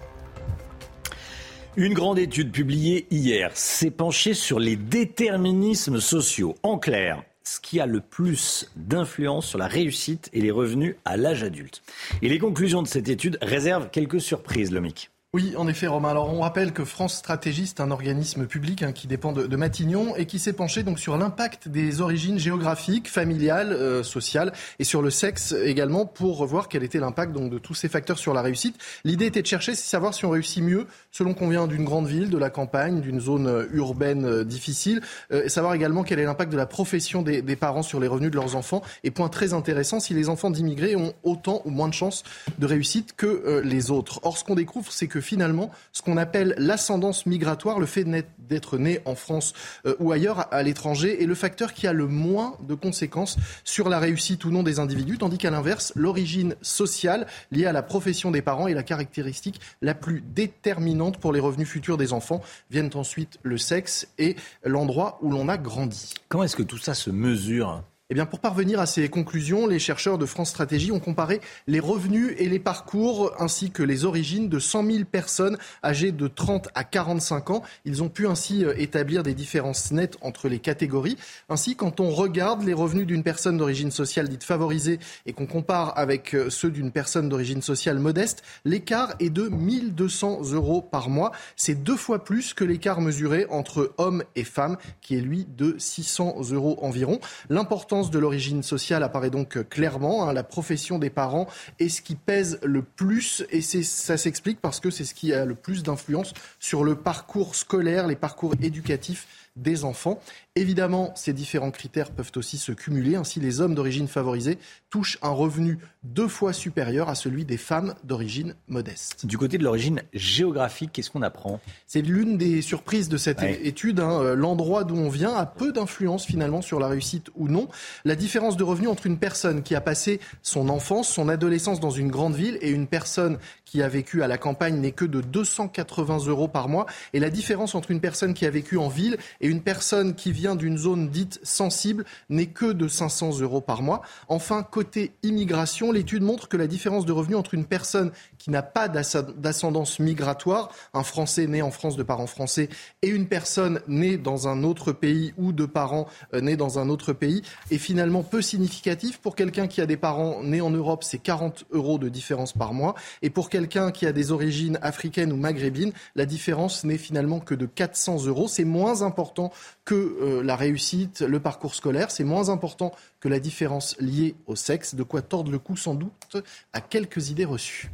[1.76, 6.56] Une grande étude publiée hier s'est penchée sur les déterminismes sociaux.
[6.62, 11.16] En clair, ce qui a le plus d'influence sur la réussite et les revenus à
[11.16, 11.82] l'âge adulte.
[12.22, 15.10] Et les conclusions de cette étude réservent quelques surprises, Lomic.
[15.36, 16.08] Oui, en effet, Romain.
[16.08, 20.16] Alors, on rappelle que France Stratégie, c'est un organisme public hein, qui dépend de, Matignon
[20.16, 25.02] et qui s'est penché donc sur l'impact des origines géographiques, familiales, euh, sociales et sur
[25.02, 28.40] le sexe également pour voir quel était l'impact donc de tous ces facteurs sur la
[28.40, 28.78] réussite.
[29.04, 30.86] L'idée était de chercher, c'est savoir si on réussit mieux
[31.16, 35.00] selon qu'on vient d'une grande ville, de la campagne, d'une zone euh, urbaine euh, difficile,
[35.32, 38.30] et savoir également quel est l'impact de la profession des, des, parents sur les revenus
[38.30, 38.82] de leurs enfants.
[39.02, 42.22] Et point très intéressant, si les enfants d'immigrés ont autant ou moins de chances
[42.58, 44.20] de réussite que les autres.
[44.22, 48.04] Or, ce qu'on découvre, c'est que finalement, ce qu'on appelle l'ascendance migratoire, le fait
[48.38, 49.52] d'être né en France
[49.86, 53.88] euh, ou ailleurs à l'étranger, est le facteur qui a le moins de conséquences sur
[53.88, 58.30] la réussite ou non des individus, tandis qu'à l'inverse, l'origine sociale liée à la profession
[58.30, 62.42] des parents est la caractéristique la plus déterminante pour les revenus futurs des enfants.
[62.70, 66.14] Viennent ensuite le sexe et l'endroit où l'on a grandi.
[66.28, 69.80] Comment est-ce que tout ça se mesure eh bien, pour parvenir à ces conclusions, les
[69.80, 74.48] chercheurs de France Stratégie ont comparé les revenus et les parcours ainsi que les origines
[74.48, 77.62] de 100 000 personnes âgées de 30 à 45 ans.
[77.84, 81.16] Ils ont pu ainsi euh, établir des différences nettes entre les catégories.
[81.48, 85.98] Ainsi, quand on regarde les revenus d'une personne d'origine sociale dite favorisée et qu'on compare
[85.98, 91.32] avec euh, ceux d'une personne d'origine sociale modeste, l'écart est de 1200 euros par mois.
[91.56, 95.74] C'est deux fois plus que l'écart mesuré entre hommes et femmes, qui est lui de
[95.76, 97.18] 600 euros environ.
[97.50, 100.28] L'important de l'origine sociale apparaît donc clairement.
[100.28, 100.32] Hein.
[100.32, 101.46] la profession des parents
[101.78, 105.44] est ce qui pèse le plus et ça s'explique parce que c'est ce qui a
[105.44, 110.20] le plus d'influence sur le parcours scolaire, les parcours éducatifs des enfants.
[110.54, 113.16] Évidemment, ces différents critères peuvent aussi se cumuler.
[113.16, 114.58] Ainsi, les hommes d'origine favorisée
[114.88, 119.26] touchent un revenu deux fois supérieur à celui des femmes d'origine modeste.
[119.26, 121.60] Du côté de l'origine géographique, qu'est-ce qu'on apprend?
[121.86, 124.00] C'est l'une des surprises de cette étude.
[124.00, 124.20] Hein.
[124.22, 127.68] Euh, l'endroit d'où on vient a peu d'influence finalement sur la réussite ou non.
[128.04, 131.90] La différence de revenu entre une personne qui a passé son enfance, son adolescence dans
[131.90, 135.20] une grande ville et une personne qui a vécu à la campagne n'est que de
[135.20, 136.86] 280 euros par mois.
[137.12, 140.32] Et la différence entre une personne qui a vécu en ville et une personne qui
[140.32, 144.02] vient d'une zone dite sensible n'est que de 500 euros par mois.
[144.28, 148.12] Enfin, côté immigration, l'étude montre que la différence de revenus entre une personne
[148.46, 152.68] qui n'a pas d'ascendance migratoire, un Français né en France de parents français,
[153.02, 156.88] et une personne née dans un autre pays ou de parents euh, nés dans un
[156.88, 157.42] autre pays,
[157.72, 159.18] est finalement peu significatif.
[159.18, 162.72] Pour quelqu'un qui a des parents nés en Europe, c'est 40 euros de différence par
[162.72, 162.94] mois.
[163.20, 167.56] Et pour quelqu'un qui a des origines africaines ou maghrébines, la différence n'est finalement que
[167.56, 168.46] de 400 euros.
[168.46, 169.52] C'est moins important
[169.84, 172.12] que euh, la réussite, le parcours scolaire.
[172.12, 174.94] C'est moins important que la différence liée au sexe.
[174.94, 176.36] De quoi tordre le cou sans doute
[176.72, 177.90] à quelques idées reçues.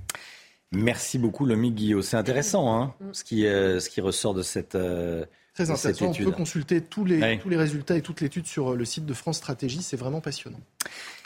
[0.72, 2.02] Merci beaucoup, Lomi Guillot.
[2.02, 4.74] C'est intéressant hein, ce, qui, euh, ce qui ressort de cette.
[4.74, 5.24] Euh,
[5.54, 6.06] Très intéressant.
[6.06, 9.12] On peut consulter tous les, tous les résultats et toute l'étude sur le site de
[9.12, 9.82] France Stratégie.
[9.82, 10.60] C'est vraiment passionnant.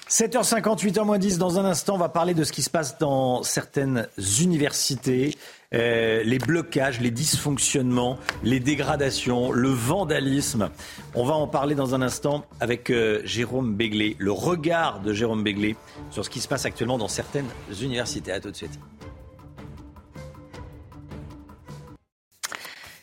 [0.09, 3.43] 7h58, h 10 dans un instant, on va parler de ce qui se passe dans
[3.43, 4.07] certaines
[4.41, 5.37] universités,
[5.75, 10.71] euh, les blocages, les dysfonctionnements, les dégradations, le vandalisme.
[11.17, 15.43] On va en parler dans un instant avec euh, Jérôme Béglé, le regard de Jérôme
[15.43, 15.75] Béglé
[16.13, 17.49] sur ce qui se passe actuellement dans certaines
[17.83, 18.31] universités.
[18.31, 18.79] À tout de suite.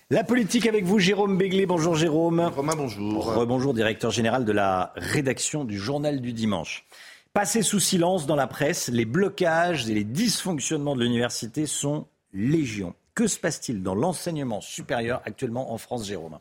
[0.09, 1.65] La politique avec vous, Jérôme Béglé.
[1.65, 2.41] Bonjour Jérôme.
[2.41, 3.33] Romain, bonjour.
[3.33, 6.85] Rebonjour, directeur général de la rédaction du Journal du Dimanche.
[7.31, 12.93] Passé sous silence dans la presse, les blocages et les dysfonctionnements de l'université sont légion.
[13.15, 16.37] Que se passe-t-il dans l'enseignement supérieur actuellement en France, Jérôme?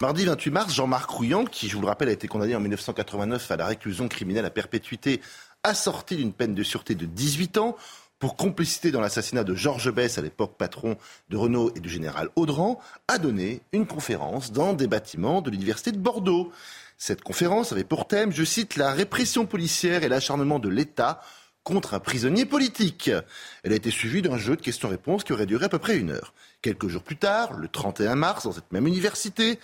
[0.00, 3.48] Mardi 28 mars, Jean-Marc Rouillant, qui, je vous le rappelle, a été condamné en 1989
[3.48, 5.20] à la réclusion criminelle à perpétuité,
[5.62, 7.76] assortie d'une peine de sûreté de 18 ans,
[8.18, 10.96] pour complicité dans l'assassinat de Georges Bess, à l'époque patron
[11.28, 15.92] de Renault et du général Audran, a donné une conférence dans des bâtiments de l'université
[15.92, 16.52] de Bordeaux.
[16.96, 21.20] Cette conférence avait pour thème, je cite, la répression policière et l'acharnement de l'État
[21.64, 23.10] contre un prisonnier politique.
[23.62, 26.10] Elle a été suivie d'un jeu de questions-réponses qui aurait duré à peu près une
[26.10, 26.34] heure.
[26.62, 29.58] Quelques jours plus tard, le 31 mars, dans cette même université,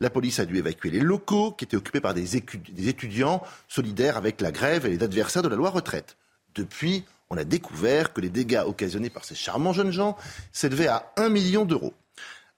[0.00, 4.40] la police a dû évacuer les locaux qui étaient occupés par des, étudiants solidaires avec
[4.40, 6.16] la grève et les adversaires de la loi retraite.
[6.54, 10.16] Depuis, on a découvert que les dégâts occasionnés par ces charmants jeunes gens
[10.52, 11.94] s'élevaient à 1 million d'euros.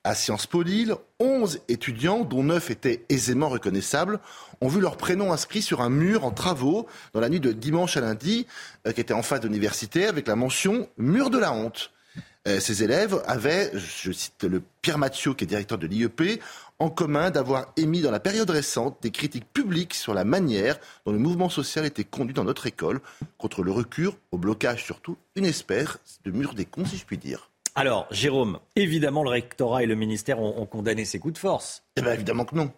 [0.04, 4.20] À Sciences Po Lille, 11 étudiants, dont 9 étaient aisément reconnaissables,
[4.60, 7.96] ont vu leur prénom inscrit sur un mur en travaux dans la nuit de dimanche
[7.96, 8.46] à lundi,
[8.86, 11.90] euh, qui était en face d'université, avec la mention Mur de la honte.
[12.46, 16.40] Euh, ces élèves avaient, je cite le Pierre Mathieu, qui est directeur de l'IEP,
[16.78, 21.12] en commun d'avoir émis dans la période récente des critiques publiques sur la manière dont
[21.12, 23.00] le mouvement social était conduit dans notre école,
[23.36, 27.18] contre le recul, au blocage surtout, une espèce de mur des cons, si je puis
[27.18, 27.50] dire.
[27.74, 31.84] Alors, Jérôme, évidemment, le rectorat et le ministère ont, condamné ces coups de force.
[31.96, 32.72] Eh bien, évidemment que non.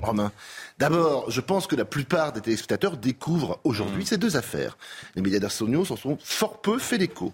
[0.00, 0.32] Romain.
[0.78, 4.06] D'abord, je pense que la plupart des téléspectateurs découvrent aujourd'hui mm.
[4.06, 4.78] ces deux affaires.
[5.16, 7.32] Les médias nationaux s'en sont fort peu fait l'écho.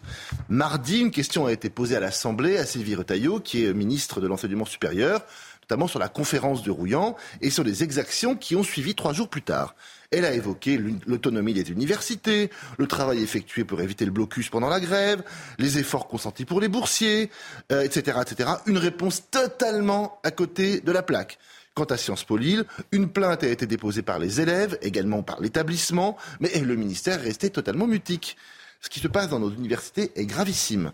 [0.48, 4.26] Mardi, une question a été posée à l'Assemblée à Sylvie Retailleau, qui est ministre de
[4.26, 5.22] l'Enseignement supérieur
[5.70, 9.28] notamment sur la conférence de Rouillan et sur les exactions qui ont suivi trois jours
[9.28, 9.76] plus tard.
[10.10, 14.80] Elle a évoqué l'autonomie des universités, le travail effectué pour éviter le blocus pendant la
[14.80, 15.22] grève,
[15.58, 17.30] les efforts consentis pour les boursiers,
[17.70, 18.50] etc., euh, etc.
[18.66, 21.38] Une réponse totalement à côté de la plaque.
[21.74, 25.40] Quant à Sciences Po Lille, une plainte a été déposée par les élèves, également par
[25.40, 28.36] l'établissement, mais le ministère est resté totalement mutique.
[28.80, 30.90] Ce qui se passe dans nos universités est gravissime.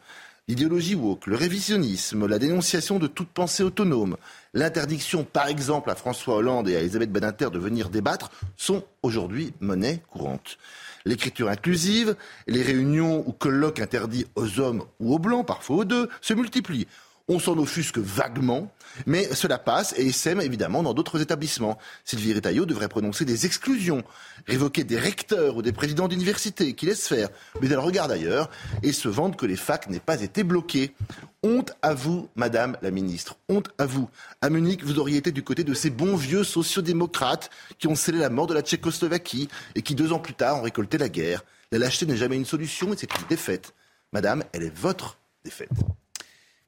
[0.49, 4.17] L'idéologie woke, le révisionnisme, la dénonciation de toute pensée autonome,
[4.55, 9.55] l'interdiction, par exemple, à François Hollande et à Elisabeth Badinter de venir débattre sont aujourd'hui
[9.59, 10.59] monnaie courante.
[11.05, 12.15] L'écriture inclusive,
[12.47, 16.87] les réunions ou colloques interdits aux hommes ou aux blancs, parfois aux deux, se multiplient.
[17.27, 18.73] On s'en offusque vaguement,
[19.05, 21.79] mais cela passe et sème évidemment dans d'autres établissements.
[22.05, 24.03] Sylvie Retailleau devrait prononcer des exclusions,
[24.47, 27.29] révoquer des recteurs ou des présidents d'université qui laissent faire,
[27.61, 28.51] mais elle regarde ailleurs
[28.83, 30.95] et se vante que les facs n'aient pas été bloquées.
[31.43, 33.37] Honte à vous, Madame la Ministre.
[33.49, 34.09] Honte à vous.
[34.41, 38.19] À Munich, vous auriez été du côté de ces bons vieux sociodémocrates qui ont scellé
[38.19, 41.45] la mort de la Tchécoslovaquie et qui, deux ans plus tard, ont récolté la guerre.
[41.73, 43.75] La lâcheté n'est jamais une solution et c'est une défaite.
[44.13, 45.71] Madame, elle est votre défaite.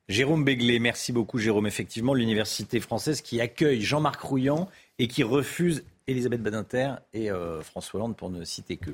[0.09, 1.67] Jérôme Béglé, merci beaucoup Jérôme.
[1.67, 4.69] Effectivement, l'université française qui accueille Jean-Marc Rouillant
[4.99, 8.91] et qui refuse Elisabeth Badinter et euh, François Hollande pour ne citer que.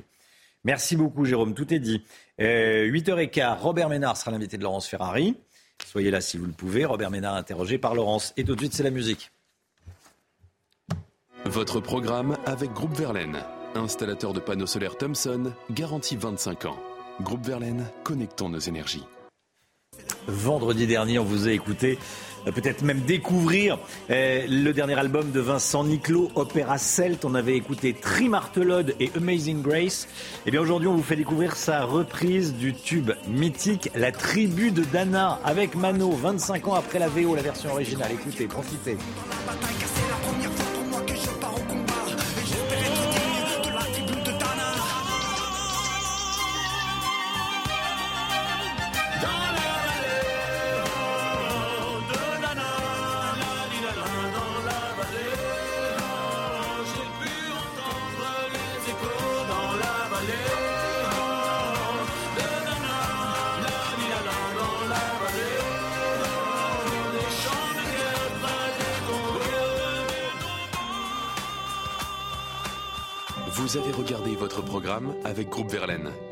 [0.65, 2.03] Merci beaucoup Jérôme, tout est dit.
[2.39, 5.37] 8h15, euh, Robert Ménard sera l'invité de Laurence Ferrari.
[5.85, 6.83] Soyez là si vous le pouvez.
[6.83, 8.33] Robert Ménard interrogé par Laurence.
[8.35, 9.31] Et tout de suite, c'est la musique.
[11.45, 13.37] Votre programme avec Groupe Verlaine,
[13.75, 16.77] installateur de panneaux solaires Thomson, garantie 25 ans.
[17.21, 19.03] Groupe Verlaine, connectons nos énergies.
[20.27, 21.97] Vendredi dernier, on vous a écouté
[22.47, 23.77] euh, peut-être même découvrir
[24.09, 27.25] euh, le dernier album de Vincent Niclot, Opéra Celt.
[27.25, 30.07] On avait écouté Trimartelode et Amazing Grace.
[30.37, 34.71] Et eh bien aujourd'hui, on vous fait découvrir sa reprise du tube mythique La tribu
[34.71, 38.11] de Dana avec Mano, 25 ans après la VO, la version originale.
[38.13, 38.97] Écoutez, profitez.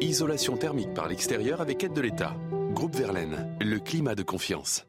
[0.04, 2.36] Isolation thermique par l'extérieur avec aide de l'État.
[2.74, 4.86] Groupe Verlaine, le climat de confiance.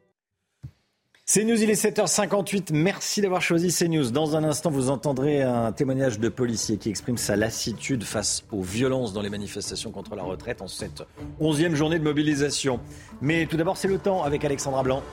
[1.25, 2.73] CNews, il est 7h58.
[2.73, 4.11] Merci d'avoir choisi CNews.
[4.11, 8.63] Dans un instant, vous entendrez un témoignage de policier qui exprime sa lassitude face aux
[8.63, 11.05] violences dans les manifestations contre la retraite en cette
[11.41, 12.81] 11e journée de mobilisation.
[13.21, 15.05] Mais tout d'abord, c'est le temps avec Alexandra Blanc.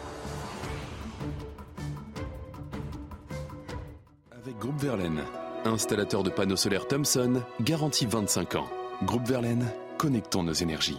[4.32, 5.22] Avec Groupe Verlaine.
[5.64, 8.68] Installateur de panneaux solaires Thomson, garantie 25 ans.
[9.04, 9.66] Groupe Verlaine,
[10.02, 10.98] connectons nos énergies.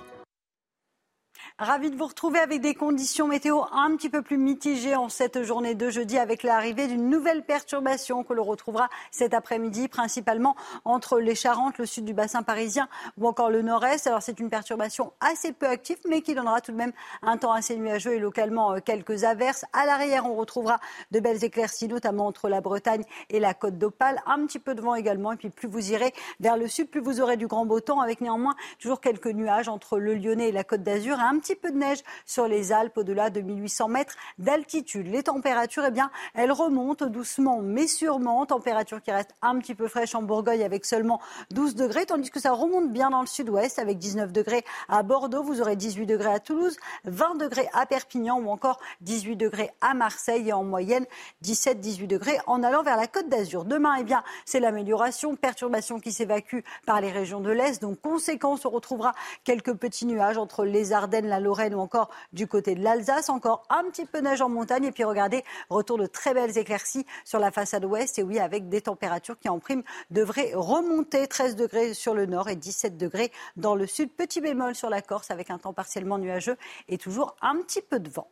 [1.62, 5.44] Ravi de vous retrouver avec des conditions météo un petit peu plus mitigées en cette
[5.44, 11.20] journée de jeudi avec l'arrivée d'une nouvelle perturbation que l'on retrouvera cet après-midi, principalement entre
[11.20, 14.08] les Charentes, le sud du bassin parisien ou encore le nord-est.
[14.08, 16.90] Alors c'est une perturbation assez peu active mais qui donnera tout de même
[17.22, 19.64] un temps assez nuageux et localement euh, quelques averses.
[19.72, 20.80] À l'arrière, on retrouvera
[21.12, 24.20] de belles éclaircies, notamment entre la Bretagne et la côte d'Opale.
[24.26, 25.30] Un petit peu de vent également.
[25.30, 28.00] Et puis plus vous irez vers le sud, plus vous aurez du grand beau temps
[28.00, 31.20] avec néanmoins toujours quelques nuages entre le Lyonnais et la côte d'Azur
[31.54, 35.06] peu de neige sur les Alpes au-delà de 1800 mètres d'altitude.
[35.08, 38.44] Les températures, eh bien, elles remontent doucement mais sûrement.
[38.46, 41.20] Température qui reste un petit peu fraîche en Bourgogne avec seulement
[41.50, 45.42] 12 degrés, tandis que ça remonte bien dans le sud-ouest avec 19 degrés à Bordeaux.
[45.42, 49.94] Vous aurez 18 degrés à Toulouse, 20 degrés à Perpignan ou encore 18 degrés à
[49.94, 51.06] Marseille et en moyenne
[51.44, 53.64] 17-18 degrés en allant vers la côte d'Azur.
[53.64, 57.80] Demain, eh bien, c'est l'amélioration, perturbation qui s'évacue par les régions de l'Est.
[57.80, 59.12] Donc, conséquence, on retrouvera
[59.44, 63.28] quelques petits nuages entre les Ardennes, la Lorraine ou encore du côté de l'Alsace.
[63.28, 64.84] Encore un petit peu neige en montagne.
[64.84, 68.18] Et puis regardez, retour de très belles éclaircies sur la façade ouest.
[68.18, 71.26] Et oui, avec des températures qui en prime devraient remonter.
[71.26, 74.10] 13 degrés sur le nord et 17 degrés dans le sud.
[74.10, 76.56] Petit bémol sur la Corse avec un temps partiellement nuageux
[76.88, 78.28] et toujours un petit peu de vent.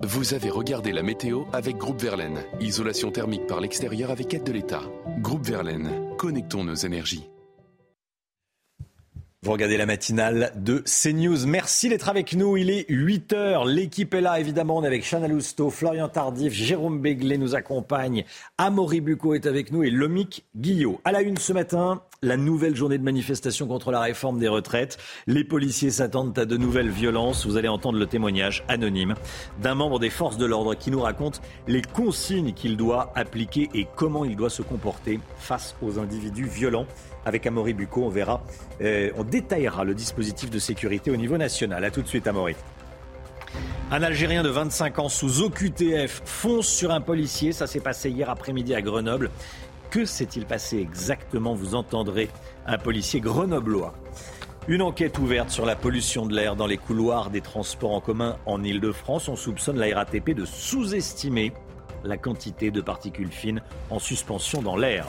[0.00, 2.44] Vous avez regardé la météo avec Groupe Verlaine.
[2.60, 4.82] Isolation thermique par l'extérieur avec aide de l'État.
[5.18, 7.28] Groupe Verlaine, connectons nos énergies.
[9.44, 11.46] Vous regardez la matinale de CNews.
[11.46, 12.56] Merci d'être avec nous.
[12.56, 13.64] Il est 8 heures.
[13.64, 14.78] L'équipe est là, évidemment.
[14.78, 18.24] On est avec Chana Lousteau, Florian Tardif, Jérôme Béglé nous accompagne.
[18.58, 21.00] Amaury Bucco est avec nous et Lomic Guillot.
[21.04, 24.98] À la une ce matin, la nouvelle journée de manifestation contre la réforme des retraites.
[25.28, 27.46] Les policiers s'attendent à de nouvelles violences.
[27.46, 29.14] Vous allez entendre le témoignage anonyme
[29.62, 33.86] d'un membre des forces de l'ordre qui nous raconte les consignes qu'il doit appliquer et
[33.94, 36.86] comment il doit se comporter face aux individus violents
[37.24, 38.02] avec Amaury Bucco.
[38.02, 38.42] On verra,
[38.80, 41.84] euh, on détaillera le dispositif de sécurité au niveau national.
[41.84, 42.56] A tout de suite, Amaury.
[43.90, 47.52] Un Algérien de 25 ans sous OQTF fonce sur un policier.
[47.52, 49.30] Ça s'est passé hier après-midi à Grenoble.
[49.90, 52.28] Que s'est-il passé exactement Vous entendrez
[52.66, 53.94] un policier grenoblois?
[54.66, 58.36] Une enquête ouverte sur la pollution de l'air dans les couloirs des transports en commun
[58.44, 59.28] en Ile-de-France.
[59.28, 61.54] On soupçonne la RATP de sous-estimer
[62.04, 65.06] la quantité de particules fines en suspension dans l'air.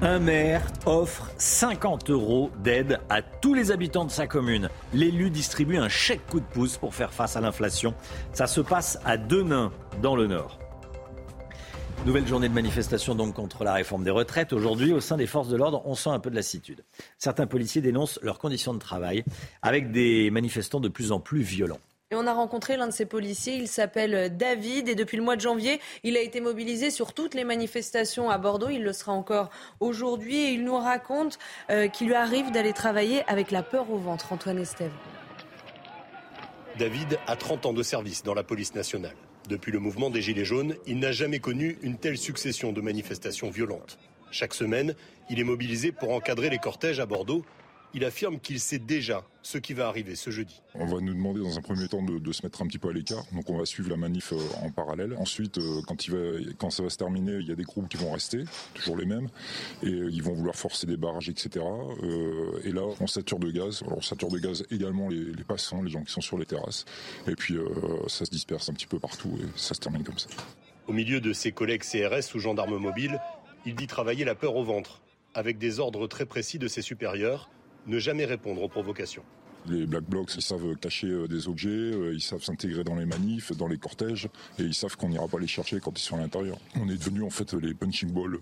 [0.00, 4.70] Un maire offre 50 euros d'aide à tous les habitants de sa commune.
[4.94, 7.94] L'élu distribue un chèque coup de pouce pour faire face à l'inflation.
[8.32, 9.72] Ça se passe à Denain,
[10.02, 10.58] dans le Nord.
[12.04, 14.52] Nouvelle journée de manifestation donc contre la réforme des retraites.
[14.52, 16.84] Aujourd'hui, au sein des forces de l'ordre, on sent un peu de lassitude.
[17.18, 19.24] Certains policiers dénoncent leurs conditions de travail
[19.62, 21.80] avec des manifestants de plus en plus violents.
[22.12, 25.34] Et on a rencontré l'un de ces policiers, il s'appelle David et depuis le mois
[25.34, 29.10] de janvier, il a été mobilisé sur toutes les manifestations à Bordeaux, il le sera
[29.10, 29.50] encore
[29.80, 31.40] aujourd'hui et il nous raconte
[31.70, 34.32] euh, qu'il lui arrive d'aller travailler avec la peur au ventre.
[34.32, 34.92] Antoine Estève.
[36.78, 39.16] David a 30 ans de service dans la police nationale.
[39.48, 43.48] Depuis le mouvement des Gilets jaunes, il n'a jamais connu une telle succession de manifestations
[43.48, 43.98] violentes.
[44.32, 44.94] Chaque semaine,
[45.30, 47.44] il est mobilisé pour encadrer les cortèges à Bordeaux
[47.94, 50.60] il affirme qu'il sait déjà ce qui va arriver ce jeudi.
[50.74, 52.92] On va nous demander dans un premier temps de, se mettre un petit peu à
[52.92, 55.14] l'écart, donc on va suivre la manif euh, en parallèle.
[55.18, 57.88] Ensuite, euh, quand, il va, quand ça va se terminer, il y a des groupes
[57.88, 58.44] qui vont rester,
[58.74, 59.28] toujours les mêmes,
[59.82, 61.64] et euh, ils vont vouloir forcer des barrages, etc.
[62.64, 63.82] et là, on sature de gaz.
[63.84, 66.46] Alors on sature de gaz également les, les passants, les gens qui sont sur les
[66.46, 66.84] terrasses,
[67.26, 67.56] et puis
[68.08, 70.28] ça se disperse un petit peu partout et ça se termine comme ça.
[70.86, 73.20] Au milieu de ses collègues CRS ou gendarmes mobiles,
[73.64, 75.00] il dit travailler la peur au ventre,
[75.34, 77.50] avec des ordres très précis de ses supérieurs
[77.86, 79.22] ne jamais répondre aux provocations.
[79.68, 83.06] Les Black Blocs, ils savent cacher euh, des objets, euh, ils savent s'intégrer dans les
[83.06, 86.16] manifs, dans les cortèges, et ils savent qu'on n'ira pas les chercher quand ils sont
[86.16, 86.56] à l'intérieur.
[86.76, 88.38] On est devenu en fait les punching balls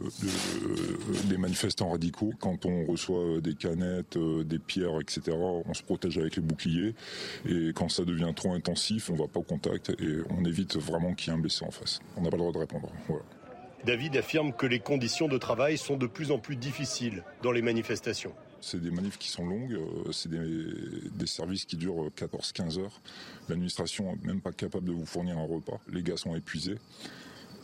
[1.24, 2.32] des manifestants radicaux.
[2.40, 6.94] Quand on reçoit des canettes, euh, des pierres, etc., on se protège avec les boucliers.
[7.48, 11.14] Et quand ça devient trop intensif, on va pas au contact et on évite vraiment
[11.14, 12.00] qu'il y ait un blessé en face.
[12.16, 12.90] On n'a pas le droit de répondre.
[13.84, 17.62] David affirme que les conditions de travail sont de plus en plus difficiles dans les
[17.62, 18.32] manifestations.
[18.64, 23.00] C'est des manifs qui sont longues, euh, c'est des, services qui durent 14-15 heures.
[23.50, 25.78] L'administration n'est même pas capable de vous fournir un repas.
[25.92, 26.78] Les gars sont épuisés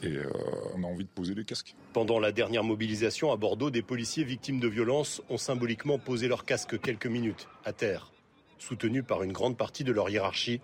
[0.03, 0.31] et euh,
[0.75, 1.75] on a envie de poser les casques.
[1.95, 6.45] Pendant la dernière mobilisation à Bordeaux, des policiers victimes de violences ont symboliquement posé leurs
[6.45, 8.13] casques quelques minutes à terre.
[8.59, 10.61] Soutenus par une grande partie de leur hiérarchie,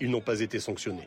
[0.00, 1.06] ils n'ont pas été sanctionnés.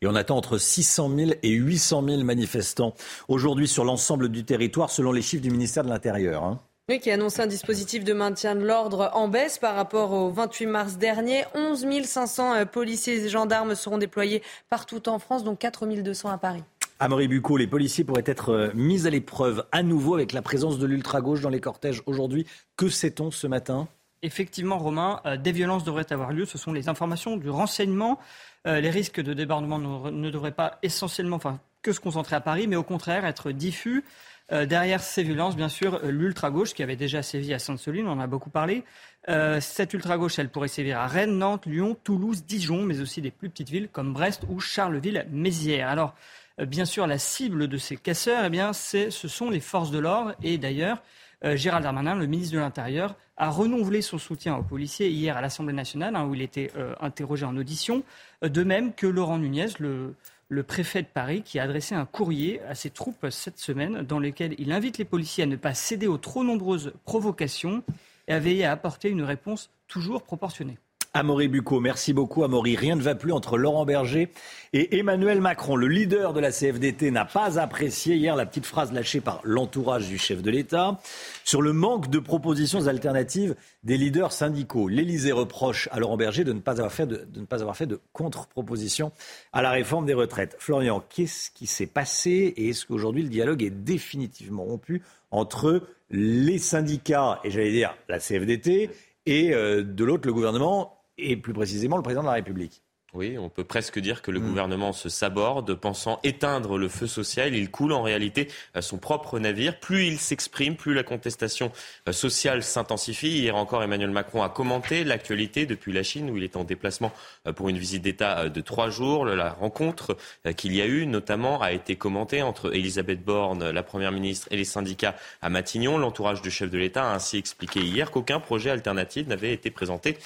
[0.00, 2.94] Et on attend entre 600 000 et 800 000 manifestants
[3.26, 6.60] aujourd'hui sur l'ensemble du territoire, selon les chiffres du ministère de l'Intérieur.
[6.88, 10.30] Oui, qui a annoncé un dispositif de maintien de l'ordre en baisse par rapport au
[10.30, 11.42] 28 mars dernier.
[11.56, 14.40] 11 500 euh, policiers et gendarmes seront déployés
[14.70, 16.62] partout en France, dont 4 200 à Paris.
[17.00, 20.78] Amaury Bucco, les policiers pourraient être euh, mis à l'épreuve à nouveau avec la présence
[20.78, 22.46] de l'ultra-gauche dans les cortèges aujourd'hui.
[22.76, 23.88] Que sait-on ce matin?
[24.22, 26.44] Effectivement, Romain, euh, des violences devraient avoir lieu.
[26.44, 28.20] Ce sont les informations du renseignement.
[28.64, 32.76] les risques de débordement ne, devraient pas essentiellement, enfin, que se concentrer à Paris, mais
[32.76, 34.04] au contraire être diffus.
[34.52, 38.12] Euh, derrière ces violences, bien sûr, euh, l'ultra-gauche qui avait déjà sévi à Sainte-Soline, on
[38.12, 38.84] en a beaucoup parlé.
[39.28, 43.32] Euh, cette ultra-gauche, elle pourrait sévir à Rennes, Nantes, Lyon, Toulouse, Dijon, mais aussi des
[43.32, 45.88] plus petites villes comme Brest ou Charleville-Mézières.
[45.88, 46.14] Alors,
[46.58, 50.34] bien sûr, la cible de ces casseurs, eh bien, ce sont les forces de l'ordre.
[50.42, 51.02] Et d'ailleurs,
[51.42, 55.74] Gérald Darmanin, le ministre de l'Intérieur, a renouvelé son soutien aux policiers hier à l'Assemblée
[55.74, 56.70] nationale, hein, où il était
[57.00, 58.04] interrogé en audition,
[58.42, 60.14] de même que Laurent Nunez, le,
[60.48, 64.18] le préfet de Paris qui a adressé un courrier à ses troupes cette semaine dans
[64.18, 67.82] lequel il invite les policiers à ne pas céder aux trop nombreuses provocations
[68.28, 70.78] et à veiller à apporter une réponse toujours proportionnée.
[71.16, 72.76] Amaury Bucco, merci beaucoup Amaury.
[72.76, 74.28] Rien ne va plus entre Laurent Berger
[74.74, 75.74] et Emmanuel Macron.
[75.74, 80.08] Le leader de la CFDT n'a pas apprécié hier la petite phrase lâchée par l'entourage
[80.08, 81.00] du chef de l'État
[81.42, 84.88] sur le manque de propositions alternatives des leaders syndicaux.
[84.88, 89.10] L'Élysée reproche à Laurent Berger de ne pas avoir fait de, contre-proposition
[89.54, 90.54] à la réforme des retraites.
[90.58, 95.80] Florian, qu'est-ce qui s'est passé et est-ce qu'aujourd'hui le dialogue est définitivement rompu entre
[96.10, 98.90] les syndicats et j'allais dire la CFDT
[99.24, 102.85] et euh, de l'autre le gouvernement et plus précisément le président de la République.
[103.16, 104.46] Oui, on peut presque dire que le mm.
[104.46, 107.54] gouvernement se saborde, pensant éteindre le feu social.
[107.54, 108.48] Il coule en réalité
[108.80, 109.80] son propre navire.
[109.80, 111.72] Plus il s'exprime, plus la contestation
[112.08, 113.38] euh, sociale s'intensifie.
[113.38, 117.10] Hier encore, Emmanuel Macron a commenté l'actualité depuis la Chine, où il est en déplacement
[117.46, 119.24] euh, pour une visite d'État euh, de trois jours.
[119.24, 120.18] La rencontre
[120.58, 124.58] qu'il y a eu, notamment, a été commentée entre Elisabeth Borne, la Première ministre, et
[124.58, 125.96] les syndicats à Matignon.
[125.96, 130.18] L'entourage du chef de l'État a ainsi expliqué hier qu'aucun projet alternatif n'avait été présenté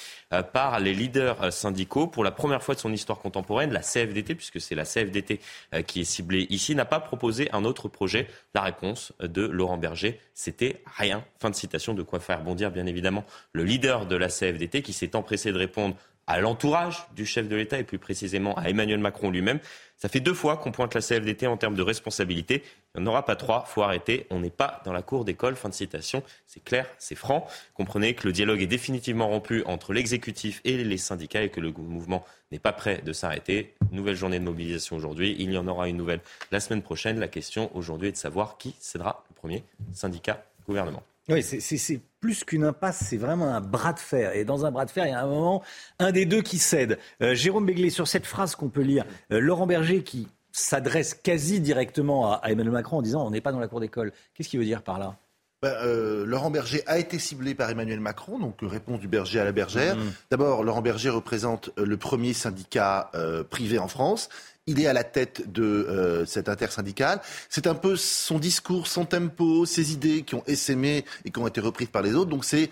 [0.52, 2.06] par les leaders syndicaux.
[2.06, 5.40] Pour la première fois son histoire contemporaine, la CFDT, puisque c'est la CFDT
[5.74, 8.26] euh, qui est ciblée ici, n'a pas proposé un autre projet.
[8.54, 11.24] La réponse de Laurent Berger, c'était rien.
[11.38, 14.92] Fin de citation, de quoi faire bondir bien évidemment le leader de la CFDT qui
[14.92, 15.96] s'est empressé de répondre
[16.30, 19.58] à l'entourage du chef de l'État et plus précisément à Emmanuel Macron lui-même.
[19.96, 22.62] Ça fait deux fois qu'on pointe la CFDT en termes de responsabilité.
[22.94, 24.28] Il n'y en aura pas trois, faut arrêter.
[24.30, 25.56] On n'est pas dans la cour d'école.
[25.56, 26.22] Fin de citation.
[26.46, 27.48] C'est clair, c'est franc.
[27.74, 31.72] Comprenez que le dialogue est définitivement rompu entre l'exécutif et les syndicats et que le
[31.72, 33.74] mouvement n'est pas prêt de s'arrêter.
[33.90, 35.34] Nouvelle journée de mobilisation aujourd'hui.
[35.36, 36.20] Il y en aura une nouvelle
[36.52, 37.18] la semaine prochaine.
[37.18, 41.02] La question aujourd'hui est de savoir qui cédera le premier syndicat gouvernement.
[41.28, 44.34] Oui, c'est plus qu'une impasse, c'est vraiment un bras de fer.
[44.36, 45.62] Et dans un bras de fer, il y a un moment,
[45.98, 46.98] un des deux qui cède.
[47.22, 51.60] Euh, Jérôme Béglé, sur cette phrase qu'on peut lire, euh, Laurent Berger qui s'adresse quasi
[51.60, 54.12] directement à, Emmanuel Macron en disant on n'est pas dans la cour d'école.
[54.34, 55.16] Qu'est-ce qu'il veut dire par là?
[55.62, 59.44] Ben, euh, Laurent Berger a été ciblé par Emmanuel Macron, donc réponse du berger à
[59.44, 59.94] la bergère.
[59.96, 60.12] Mmh.
[60.30, 63.10] D'abord, Laurent Berger représente le premier syndicat
[63.50, 64.30] privé en France.
[64.70, 67.20] Il est à la tête de euh, cette intersyndicale.
[67.48, 71.48] C'est un peu son discours, son tempo, ses idées qui ont essaimé et qui ont
[71.48, 72.30] été reprises par les autres.
[72.30, 72.70] Donc c'est,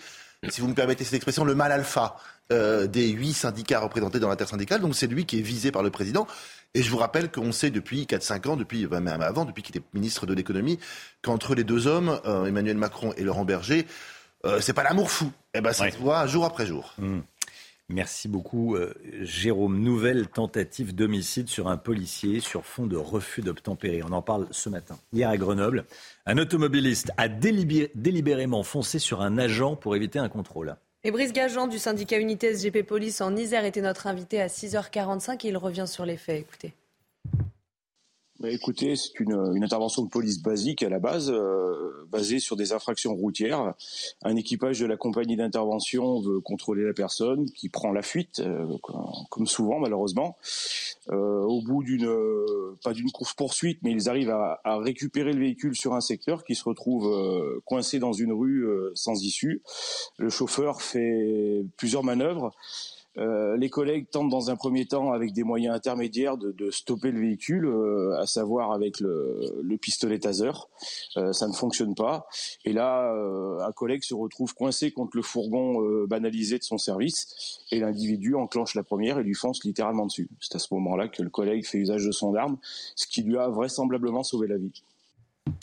[0.48, 2.14] si vous me permettez cette expression, le mal alpha
[2.52, 4.80] euh, des huit syndicats représentés dans l'intersyndicale.
[4.80, 6.28] Donc c'est lui qui est visé par le président.
[6.72, 9.84] Et je vous rappelle qu'on sait depuis 4-5 ans, depuis même avant, depuis qu'il était
[9.92, 10.78] ministre de l'économie,
[11.20, 13.86] qu'entre les deux hommes, euh, Emmanuel Macron et Laurent Berger,
[14.60, 15.32] c'est pas l'amour fou.
[15.52, 16.94] Eh ben ça se voit jour après jour.
[16.98, 17.18] Mmh.
[17.90, 18.92] Merci beaucoup, euh,
[19.22, 19.80] Jérôme.
[19.80, 24.02] Nouvelle tentative d'homicide sur un policier sur fond de refus d'obtempérer.
[24.02, 24.98] On en parle ce matin.
[25.14, 25.86] Hier à Grenoble,
[26.26, 30.76] un automobiliste a délibérément foncé sur un agent pour éviter un contrôle.
[31.02, 35.46] Et Brice Gageant du syndicat Unité SGP Police en Isère était notre invité à 6h45
[35.46, 36.40] et il revient sur les faits.
[36.40, 36.74] Écoutez.
[38.40, 42.54] Bah, écoutez, c'est une, une, intervention de police basique à la base, euh, basée sur
[42.54, 43.74] des infractions routières.
[44.22, 48.64] Un équipage de la compagnie d'intervention veut contrôler la personne qui prend la fuite, euh,
[49.28, 50.36] comme souvent malheureusement.
[51.10, 52.08] Euh, au bout d'une,
[52.84, 56.44] pas d'une course poursuite, mais ils arrivent à, à, récupérer le véhicule sur un secteur
[56.44, 59.62] qui se retrouve coincé dans une rue sans issue.
[60.16, 62.52] Le chauffeur fait plusieurs manœuvres.
[63.16, 67.20] Euh, les collègues tentent dans un premier temps, avec des moyens intermédiaires, de, stopper le
[67.20, 70.50] véhicule, euh, à savoir avec le, le pistolet taser.
[71.16, 72.26] Euh, ça ne fonctionne pas.
[72.64, 73.12] Et là,
[73.60, 78.74] un collègue se retrouve coincé contre le fourgon banalisé de son service, et l'individu enclenche
[78.74, 80.28] la première et lui fonce littéralement dessus.
[80.40, 82.58] C'est à ce moment-là que le collègue fait usage de son arme,
[82.94, 84.82] ce qui lui a vraisemblablement sauvé la vie.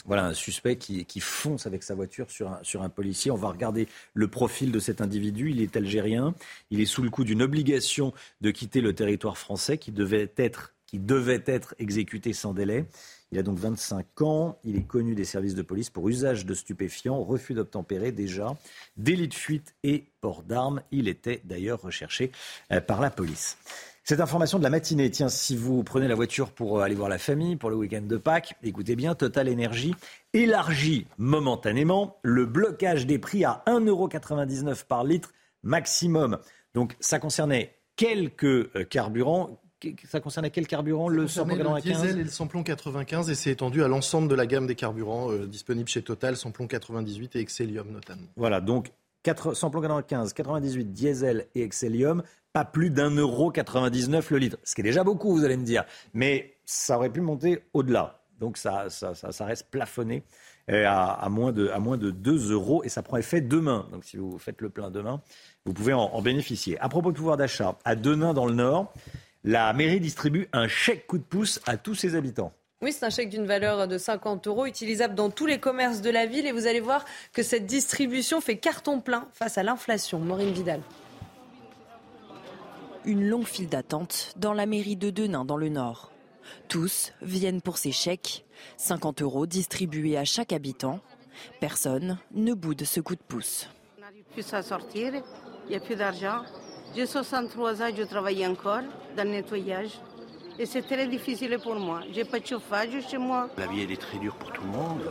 [0.04, 3.30] Voilà un suspect qui, fonce avec sa voiture sur un, sur un, policier.
[3.30, 5.50] On va regarder le profil de cet individu.
[5.50, 6.34] Il est algérien.
[6.70, 10.74] Il est sous le coup d'une obligation de quitter le territoire français qui devait être,
[10.86, 12.86] qui devait être exécuté sans délai.
[13.32, 14.58] Il a donc 25 ans.
[14.64, 18.56] Il est connu des services de police pour usage de stupéfiants, refus d'obtempérer déjà,
[18.96, 20.82] délit de fuite et port d'armes.
[20.92, 22.30] Il était d'ailleurs recherché
[22.72, 23.58] euh, par la police.
[24.08, 27.08] Cette information de la matinée, tiens, si vous prenez la voiture pour euh, aller voir
[27.08, 29.96] la famille, pour le week-end de Pâques, écoutez bien, Total Energy
[30.32, 35.32] élargit momentanément le blocage des prix à 1,99€ par litre
[35.64, 36.38] maximum.
[36.72, 39.60] Donc ça concernait quelques euh, carburants.
[40.04, 41.08] Ça concernait quel carburant?
[41.08, 44.36] Le samplon 95 Le diesel et le samplon 95 et c'est étendu à l'ensemble de
[44.36, 48.28] la gamme des carburants euh, disponibles chez Total, samplon 98 et Excellium notamment.
[48.36, 48.92] Voilà, donc
[49.26, 52.22] 4, samplon 95, 98, diesel et Excellium
[52.52, 54.56] pas plus d'un euro 99 le litre.
[54.62, 55.84] Ce qui est déjà beaucoup, vous allez me dire.
[56.14, 58.22] Mais ça aurait pu monter au-delà.
[58.38, 60.22] Donc ça, ça, reste plafonné
[60.70, 63.88] euh, à, moins de, à moins de 2 euros et ça prend effet demain.
[63.90, 65.20] Donc si vous faites le plein demain,
[65.64, 66.78] vous pouvez en, bénéficier.
[66.78, 68.94] À propos de pouvoir d'achat, à Denain dans le Nord,
[69.42, 72.52] la mairie distribue un chèque coup de pouce à tous ses habitants.
[72.82, 76.10] Oui, c'est un chèque d'une valeur de 50 euros utilisable dans tous les commerces de
[76.10, 80.18] la ville et vous allez voir que cette distribution fait carton plein face à l'inflation.
[80.18, 80.82] Maureen Vidal.
[83.06, 86.12] Une longue file d'attente dans la mairie de Denain dans le Nord.
[86.68, 88.44] Tous viennent pour ces chèques,
[88.76, 91.00] 50 euros distribués à chaque habitant.
[91.60, 93.70] Personne ne boude ce coup de pouce.
[93.96, 95.14] On n'arrive plus à sortir,
[95.64, 96.42] il n'y a plus d'argent.
[96.94, 98.82] J'ai 63 ans, je travaille encore
[99.16, 99.98] dans le nettoyage.
[100.58, 102.00] Et c'est très difficile pour moi.
[102.12, 103.50] J'ai pas de chauffage chez moi.
[103.58, 105.02] La vie, elle est très dure pour tout le monde.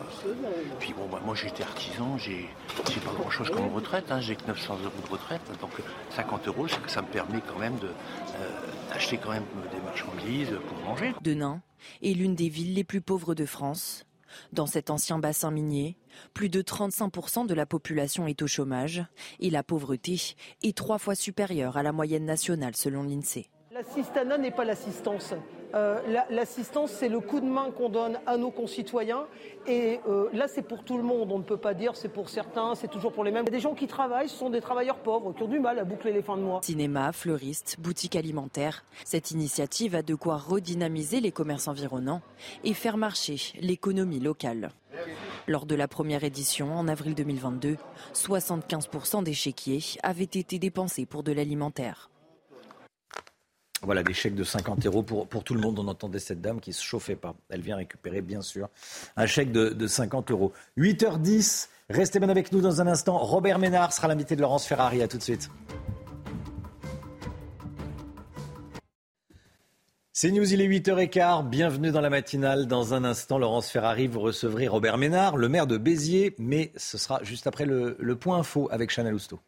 [0.80, 4.12] Puis bon, bah, moi, j'étais artisan, j'ai pas grand-chose comme retraite.
[4.12, 4.22] Hein.
[4.22, 5.42] J'ai que 900 euros de retraite.
[5.62, 5.72] Donc
[6.16, 8.50] 50 euros, ça me permet quand même euh,
[8.90, 11.14] d'acheter quand même des marchandises pour manger.
[11.22, 11.62] Denain
[12.02, 14.06] est l'une des villes les plus pauvres de France.
[14.52, 15.98] Dans cet ancien bassin minier,
[16.34, 19.06] plus de 35% de la population est au chômage
[19.40, 23.50] et la pauvreté est trois fois supérieure à la moyenne nationale selon l'INSEE.
[23.76, 25.34] L'assistanat n'est pas l'assistance.
[25.74, 26.00] Euh,
[26.30, 29.26] l'assistance, c'est le coup de main qu'on donne à nos concitoyens.
[29.68, 31.30] Et euh, là, c'est pour tout le monde.
[31.34, 33.44] On ne peut pas dire c'est pour certains, c'est toujours pour les mêmes.
[33.44, 35.60] Il y a des gens qui travaillent, ce sont des travailleurs pauvres qui ont du
[35.60, 36.62] mal à boucler les fins de mois.
[36.64, 38.86] Cinéma, fleuriste, boutique alimentaire.
[39.04, 42.22] Cette initiative a de quoi redynamiser les commerces environnants
[42.64, 44.70] et faire marcher l'économie locale.
[45.50, 47.76] Lors de la première édition, en avril 2022,
[48.14, 52.10] 75% des chéquiers avaient été dépensés pour de l'alimentaire.
[53.86, 55.80] Voilà, des chèques de 50 euros pour, tout le monde.
[55.80, 57.36] On entendait cette dame qui ne se chauffait pas.
[57.50, 58.70] Elle vient récupérer, bien sûr,
[59.16, 60.52] un chèque de, de 50 euros.
[60.78, 63.18] 8h10, restez bien avec nous dans un instant.
[63.18, 65.02] Robert Ménard sera l'invité de Laurence Ferrari.
[65.02, 65.50] À tout de suite.
[70.18, 71.50] C'est News, il est 8h15.
[71.50, 72.68] Bienvenue dans la matinale.
[72.68, 76.36] Dans un instant, Laurence Ferrari, vous recevrez Robert Ménard, le maire de Béziers.
[76.40, 79.42] Mais ce sera juste après le, point info avec Chanel Housteau.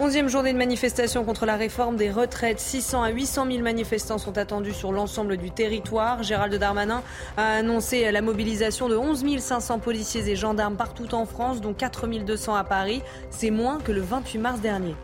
[0.00, 2.58] Onzième journée de manifestation contre la réforme des retraites.
[2.58, 6.24] 600 à 800 000 manifestants sont attendus sur l'ensemble du territoire.
[6.24, 7.00] Gérald Darmanin
[7.36, 12.08] a annoncé la mobilisation de 11 500 policiers et gendarmes partout en France, dont 4
[12.08, 13.02] 200 à Paris.
[13.30, 14.96] C'est moins que le 28 mars dernier.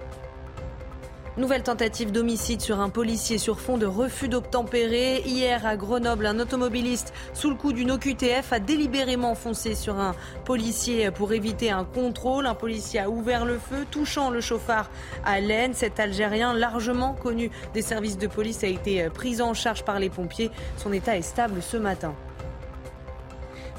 [1.41, 5.23] Nouvelle tentative d'homicide sur un policier sur fond de refus d'obtempérer.
[5.25, 10.15] Hier à Grenoble, un automobiliste sous le coup d'une OQTF a délibérément foncé sur un
[10.45, 12.45] policier pour éviter un contrôle.
[12.45, 14.91] Un policier a ouvert le feu, touchant le chauffard
[15.25, 15.73] à l'aine.
[15.73, 20.11] Cet Algérien, largement connu des services de police, a été pris en charge par les
[20.11, 20.51] pompiers.
[20.77, 22.15] Son état est stable ce matin.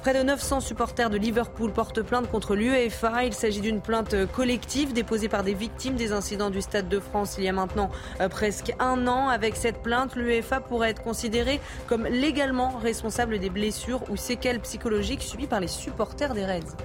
[0.01, 3.23] Près de 900 supporters de Liverpool portent plainte contre l'UEFA.
[3.23, 7.35] Il s'agit d'une plainte collective déposée par des victimes des incidents du Stade de France
[7.37, 9.29] il y a maintenant euh, presque un an.
[9.29, 15.21] Avec cette plainte, l'UEFA pourrait être considérée comme légalement responsable des blessures ou séquelles psychologiques
[15.21, 16.75] subies par les supporters des Reds.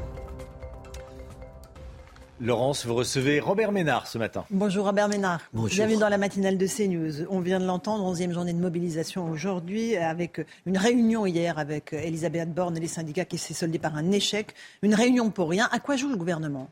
[2.39, 4.45] Laurence, vous recevez Robert Ménard ce matin.
[4.51, 5.41] Bonjour Robert Ménard.
[5.55, 5.71] Bonjour.
[5.71, 7.27] Bienvenue dans la matinale de CNews.
[7.31, 12.53] On vient de l'entendre, 11e journée de mobilisation aujourd'hui, avec une réunion hier avec Elisabeth
[12.53, 14.55] Borne et les syndicats qui s'est soldée par un échec.
[14.83, 15.67] Une réunion pour rien.
[15.73, 16.69] À quoi joue le gouvernement?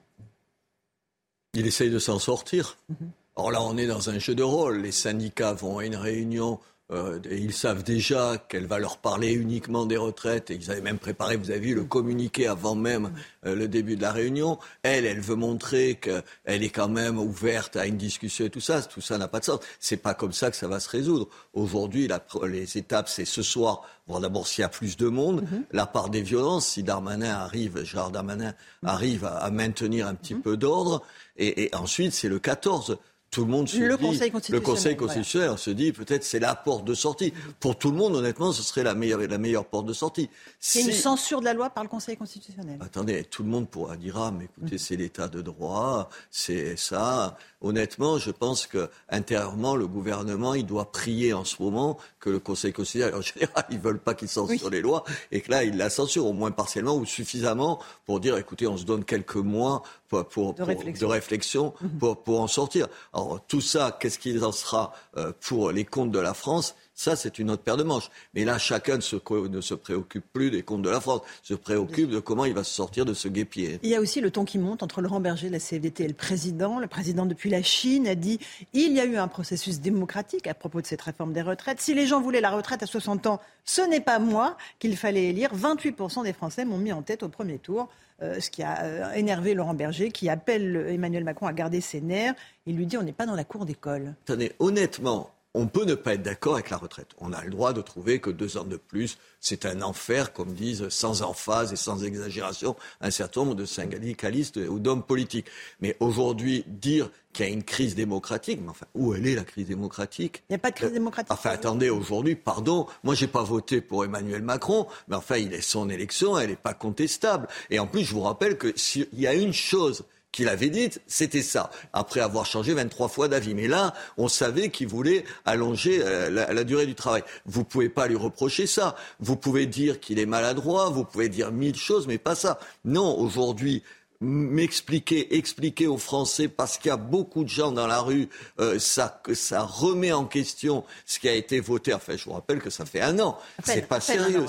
[1.54, 2.76] Il essaye de s'en sortir.
[2.90, 3.10] Mhm.
[3.36, 4.82] Or là, on est dans un jeu de rôle.
[4.82, 6.60] Les syndicats vont à une réunion
[6.92, 10.50] euh, ils savent déjà qu'elle va leur parler uniquement des retraites.
[10.50, 13.12] Et ils avaient même préparé, vous avez vu, le communiqué avant même
[13.46, 14.58] euh, le début de la réunion.
[14.82, 18.82] Elle, elle veut montrer qu'elle est quand même ouverte à une discussion et tout ça.
[18.82, 19.60] Tout ça n'a pas de sens.
[19.80, 21.28] C'est pas comme ça que ça va se résoudre.
[21.54, 22.08] Aujourd'hui,
[22.46, 23.82] les étapes, c'est ce soir.
[24.06, 25.62] Bon, d'abord, s'il y a plus de monde, mm-hmm.
[25.72, 28.52] la part des violences, si Darmanin arrive, Gérard Darmanin
[28.84, 30.42] arrive à, maintenir un petit mm-hmm.
[30.42, 31.02] peu d'ordre.
[31.38, 32.98] Et, et ensuite, c'est le 14
[33.34, 36.38] tout le monde se le dit, Conseil constitutionnel, le Conseil constitutionnel se dit peut-être c'est
[36.38, 37.32] la porte de sortie.
[37.58, 40.30] Pour tout le monde, honnêtement, ce serait la meilleure, la meilleure porte de sortie.
[40.60, 42.78] C'est une censure de la loi par le Conseil constitutionnel.
[42.80, 47.36] Attendez, tout le monde pourra dire ah mais écoutez c'est l'état de droit, c'est ça.
[47.64, 52.38] Honnêtement, je pense que intérieurement le gouvernement il doit prier en ce moment que le
[52.38, 55.78] Conseil constitutionnel en général ils veulent pas qu'il censure les lois et que là il
[55.78, 59.82] la censure au moins partiellement ou suffisamment pour dire écoutez on se donne quelques mois
[60.22, 61.98] pour, de réflexion, mhm.
[61.98, 62.86] pour, pour, en sortir.
[63.12, 66.76] Alors tout ça, qu'est-ce qu'il en sera euh, pour les comptes de la France?
[66.94, 68.10] Ça, c'est une autre paire de manches.
[68.34, 71.54] Mais là, chacun ne se, ne se, préoccupe plus des comptes de la France, se
[71.54, 73.80] préoccupe de comment il va se sortir de ce guépier.
[73.82, 76.08] Il y a aussi le ton qui monte entre Laurent Berger de la CFDT et
[76.08, 76.78] le président.
[76.78, 78.38] Le président, depuis la Chine, a dit
[78.72, 81.80] il y a eu un processus démocratique à propos de cette réforme des retraites.
[81.80, 85.24] Si les gens voulaient la retraite à 60 ans, ce n'est pas moi qu'il fallait
[85.24, 85.50] élire.
[85.54, 87.88] 28% des Français m'ont mis en tête au premier tour.
[88.22, 92.00] Euh, ce qui a euh, énervé Laurent Berger, qui appelle Emmanuel Macron à garder ses
[92.00, 92.34] nerfs.
[92.66, 94.14] Il lui dit on n'est pas dans la cour d'école.
[94.24, 97.08] Attendez, honnêtement, on peut ne pas être d'accord avec la retraite.
[97.18, 100.52] On a le droit de trouver que deux ans de plus, c'est un enfer, comme
[100.52, 105.46] disent sans emphase et sans exagération un certain nombre de syndicalistes ou d'hommes politiques.
[105.80, 109.44] Mais aujourd'hui, dire qu'il y a une crise démocratique, mais enfin, où elle est la
[109.44, 110.42] crise démocratique?
[110.48, 111.32] Il n'y a pas de crise démocratique.
[111.32, 115.60] enfin, attendez, aujourd'hui, pardon, moi j'ai pas voté pour Emmanuel Macron, mais enfin, il est
[115.60, 117.48] son élection, elle n'est pas contestable.
[117.70, 120.90] Et en plus, je vous rappelle que s'il y a une chose qu'il avait dit,
[121.06, 123.54] c'était ça, après avoir changé 23 fois d'avis.
[123.54, 127.22] Mais là, on savait qu'il voulait allonger euh, la, durée du travail.
[127.46, 128.96] Vous ne pouvez pas lui reprocher ça.
[129.20, 132.58] Vous pouvez dire qu'il est maladroit, vous pouvez dire mille choses, mais pas ça.
[132.84, 133.82] Non, aujourd'hui,
[134.24, 138.28] m'expliquer, expliquer aux Français, parce qu'il y a beaucoup de gens dans la rue,
[138.58, 141.94] euh, ça, ça remet en question ce qui a été voté.
[141.94, 143.38] Enfin, je vous rappelle que ça fait un an.
[143.62, 144.46] C'est pas sérieux.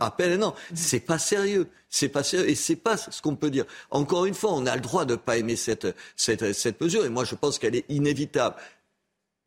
[0.00, 0.54] Appel un an.
[0.74, 1.68] C'est pas sérieux.
[1.88, 2.48] C'est pas sérieux.
[2.48, 3.64] Et c'est pas ce qu'on peut dire.
[3.90, 5.86] Encore une fois, on a le droit de ne pas aimer cette,
[6.16, 7.04] cette, cette mesure.
[7.04, 8.56] Et moi, je pense qu'elle est inévitable.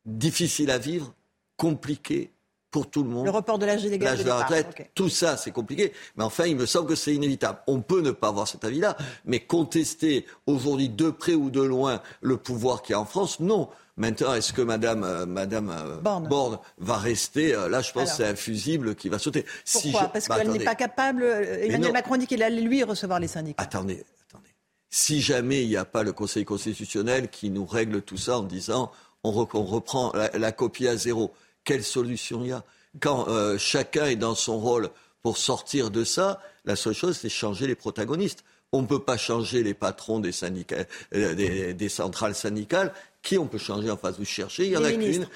[0.05, 1.13] Difficile à vivre,
[1.57, 2.31] compliquée,
[2.71, 3.25] pour tout le monde.
[3.25, 5.93] Le report de l'âge légal de, la retraite, tout ça, c'est compliqué.
[6.15, 7.59] Mais enfin, il me semble que c'est inévitable.
[7.67, 12.01] On peut ne pas avoir cet avis-là, mais contester aujourd'hui de près ou de loin
[12.21, 13.69] le pouvoir qu'il y a en France, non.
[13.97, 16.59] Maintenant, est-ce que Madame, euh, Madame euh, Borne.
[16.77, 19.43] va rester euh, Là, je pense que c'est un fusible qui va sauter.
[19.71, 21.23] Pourquoi Parce bah, qu'elle n'est pas capable.
[21.23, 23.63] Emmanuel Macron dit qu'il allait lui recevoir les syndicats.
[23.63, 24.49] Attendez, attendez.
[24.91, 28.43] Si jamais il n'y a pas le Conseil constitutionnel qui nous règle tout ça en
[28.43, 28.91] disant
[29.23, 31.33] on, reprend la copie à zéro,
[31.67, 32.63] quelle solution il y a
[33.01, 34.89] Quand euh, chacun est dans son rôle
[35.21, 38.45] pour sortir de ça, la seule chose, c'est changer les protagonistes.
[38.71, 42.93] On ne peut pas changer les patrons des, syndicats, euh, des, centrales syndicales.
[43.21, 44.17] Qui on peut changer en face?
[44.17, 45.27] Vous cherchez, il y en a qu'une,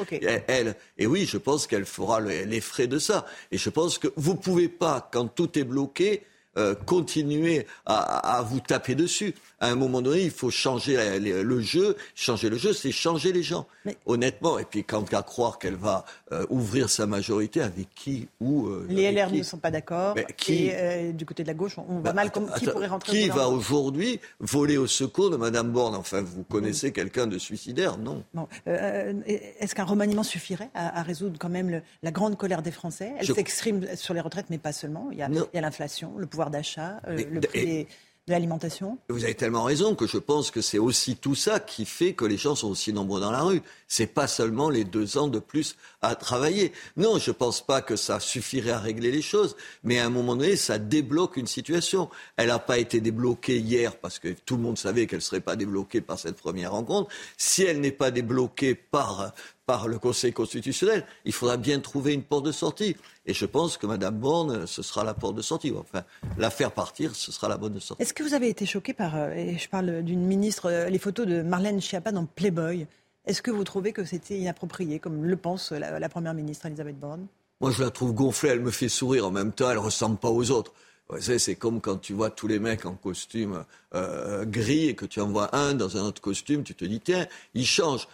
[0.47, 0.75] elle.
[0.97, 3.25] Et oui, je pense qu'elle fera les frais de ça.
[3.51, 6.23] Et je pense que vous ne pouvez pas, quand tout est bloqué,
[6.57, 9.33] euh, continuer à, vous taper dessus.
[9.61, 11.95] À un moment donné, il faut changer le jeu.
[12.13, 13.67] Changer le jeu, c'est changer les gens.
[14.05, 14.59] Honnêtement.
[14.59, 16.03] Et puis, quant à croire qu'elle va
[16.33, 20.15] euh, ouvrir sa majorité, avec qui ou euh, Les LR ne sont pas d'accord.
[20.35, 20.71] Qui
[21.13, 22.31] du côté de la gauche, on, va bah, mal.
[22.31, 25.95] qui pourrait rentrer Qui va aujourd'hui voler au secours de Madame Borne?
[25.95, 27.97] Enfin, vous connaissez quelqu'un de suicidaire?
[27.97, 28.23] Non.
[28.65, 33.13] Est-ce qu'un remaniement suffirait à, résoudre quand même la grande colère des Français?
[33.19, 35.09] Elle s'exprime sur les retraites, mais pas seulement.
[35.11, 37.87] Il y a l'inflation, le pouvoir d'achat, euh, le prix
[38.27, 41.85] de l'alimentation Vous avez tellement raison que je pense que c'est aussi tout ça qui
[41.85, 43.61] fait que les gens sont aussi nombreux dans la rue.
[43.87, 46.71] C'est pas seulement les deux ans de plus à travailler.
[46.97, 50.35] Non, je pense pas que ça suffirait à régler les choses, mais à un moment
[50.35, 52.09] donné, ça débloque une situation.
[52.37, 55.55] Elle n'a pas été débloquée hier parce que tout le monde savait qu'elle serait pas
[55.55, 57.09] débloquée par cette première rencontre.
[57.37, 59.33] Si elle n'est pas débloquée par
[59.71, 61.05] par le Conseil constitutionnel.
[61.23, 62.97] Il faudra bien trouver une porte de sortie.
[63.25, 65.71] Et je pense que Mme Borne, ce sera la porte de sortie.
[65.77, 66.03] Enfin,
[66.37, 68.03] la faire partir, ce sera la bonne de sortie.
[68.03, 70.99] Est-ce que vous avez été choqué par, euh, et je parle d'une ministre, euh, les
[70.99, 72.85] photos de Marlène Schiappa dans Playboy?
[73.25, 77.27] Est-ce que vous trouvez que c'était inapproprié, comme le pense la, Première ministre Elisabeth Borne?
[77.59, 79.27] Moi, je la trouve gonflée, elle me fait sourire.
[79.27, 80.73] En même temps, elle ne ressemble pas aux autres.
[81.19, 85.19] C'est comme quand tu vois tous les mecs en costume euh, gris et que tu
[85.19, 88.07] en vois un dans un autre costume, tu te dis tiens, il change.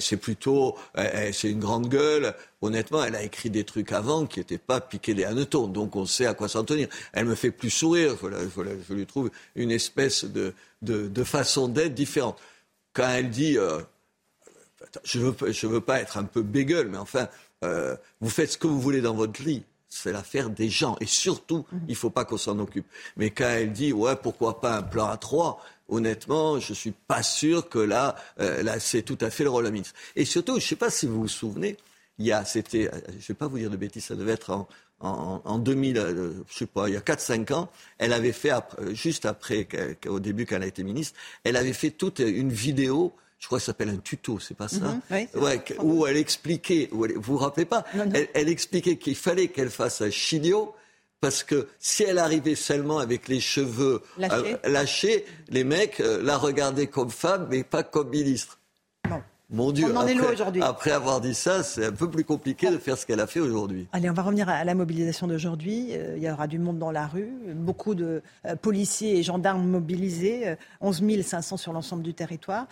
[0.00, 2.34] C'est plutôt, c'est une grande gueule.
[2.62, 6.06] Honnêtement, elle a écrit des trucs avant qui n'étaient pas piqués des hannetons, donc on
[6.06, 6.88] sait à quoi s'en tenir.
[7.12, 8.16] Elle me fait plus sourire.
[8.20, 8.38] Voilà,
[8.88, 12.38] je lui trouve une espèce de, de, façon d'être différente.
[12.94, 13.80] Quand elle dit, euh,
[15.04, 17.28] je veux, je veux pas être un peu bégueule, mais enfin,
[17.64, 20.96] euh, vous faites ce que vous voulez dans votre lit c'est l'affaire des gens.
[21.00, 21.80] Et surtout, mhm.
[21.88, 22.86] il ne faut pas qu'on s'en occupe.
[23.16, 26.92] Mais quand elle dit, ouais, pourquoi pas un plan à trois Honnêtement, je ne suis
[26.92, 29.96] pas sûr que là, euh, là c'est tout à fait le rôle de la ministre.
[30.14, 31.76] Et surtout, je ne sais pas si vous vous souvenez,
[32.18, 34.34] il y a, c'était, euh, je ne vais pas vous dire de bêtises, ça devait
[34.34, 34.68] être en,
[35.00, 38.52] en, 2000, euh, je sais pas, il y a 4-5 ans, elle avait fait,
[38.92, 39.66] juste après,
[40.06, 43.64] au début qu'elle a été ministre, elle avait fait toute une vidéo je crois que
[43.64, 45.26] ça s'appelle un tuto, c'est pas ça mhm,
[45.80, 47.84] Où elle expliquait, vous vous rappelez pas
[48.34, 50.74] Elle, expliquait qu'il fallait qu'elle fasse un chigno
[51.20, 54.02] parce que si elle arrivait seulement avec les cheveux
[54.64, 58.58] lâchés, euh, les mecs euh, la regardaient comme femme, mais pas comme ministre.
[59.52, 59.92] Mon Dieu,
[60.60, 63.40] après, avoir dit ça, c'est un peu plus compliqué de faire ce qu'elle a fait
[63.40, 63.88] aujourd'hui.
[63.90, 65.88] Allez, on va revenir à la mobilisation d'aujourd'hui.
[65.90, 69.66] Euh, il y aura du monde dans la rue, beaucoup de euh, policiers et gendarmes
[69.66, 72.68] mobilisés, 11 euh, 500 sur l'ensemble du territoire.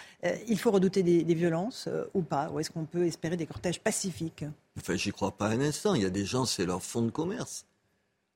[0.46, 2.48] il faut redouter des, violences ou pas?
[2.52, 4.44] Ou est-ce qu'on peut espérer des cortèges pacifiques?
[4.78, 5.94] Enfin, j'y crois pas un instant.
[5.94, 7.66] Il y a des gens, c'est leur fonds de commerce.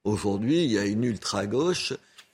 [0.05, 1.93] Aujourd'hui, il y a une ultra-gauche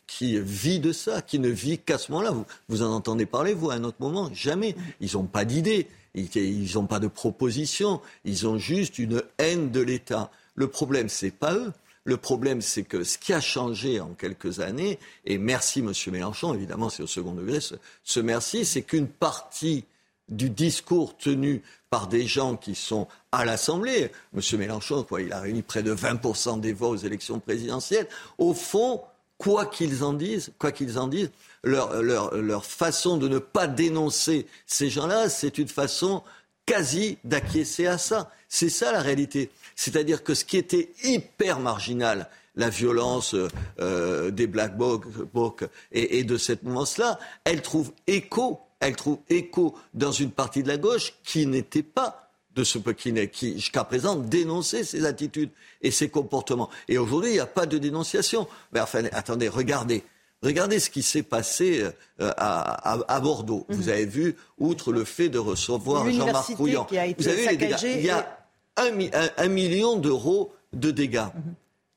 [0.09, 2.33] qui vit de ça, qui ne vit qu'à ce moment-là.
[2.33, 4.75] Vous, vous en entendez parler, vous, à un autre moment Jamais.
[5.01, 5.87] Ils n'ont pas d'idée.
[6.15, 10.31] Ils n'ont pas de proposition, ils ont juste une haine de l'État.
[10.55, 11.73] Le problème, c'est pas eux.
[12.05, 16.55] Le problème, c'est que ce qui a changé en quelques années, et merci Monsieur Mélenchon,
[16.55, 17.59] évidemment, c'est au second degré,
[18.03, 19.85] ce, merci, c'est qu'une partie
[20.31, 25.41] du discours tenu par des gens qui sont à l'Assemblée, Monsieur Mélenchon, quoi, il a
[25.41, 28.09] réuni près de 20% des voix aux élections présidentielles,
[28.39, 29.03] au fond,
[29.39, 31.31] quoi qu'ils en disent, quoi qu'ils en disent,
[31.65, 36.23] leur, leur, leur façon de ne pas dénoncer ces gens-là, c'est une façon
[36.67, 38.31] quasi d'acquiescer à ça.
[38.49, 39.51] C'est ça la réalité.
[39.75, 43.35] C'est-à-dire que ce qui était hyper marginal, la violence
[43.81, 49.77] euh, des Black Blocs et, et, de cette mouvance-là, elle trouve écho, elle trouve écho
[49.95, 52.28] dans une partie de la gauche qui n'était pas
[52.59, 56.69] de ce qui, qui jusqu'à présent dénonçait ces attitudes et ces comportements.
[56.89, 58.49] Et aujourd'hui, il n'y a pas de dénonciation.
[58.73, 60.03] Mais enfin, attendez, regardez.
[60.43, 61.85] Regardez ce qui s'est passé
[62.21, 63.65] euh, à, Bordeaux.
[63.69, 63.89] Vous mhm.
[63.89, 66.87] avez vu, outre le fait de recevoir Jean-Marc Rouillant,
[67.19, 68.39] vous avez vu Il y a
[68.77, 71.31] un, million d'euros de dégâts.
[71.35, 71.55] Mhm.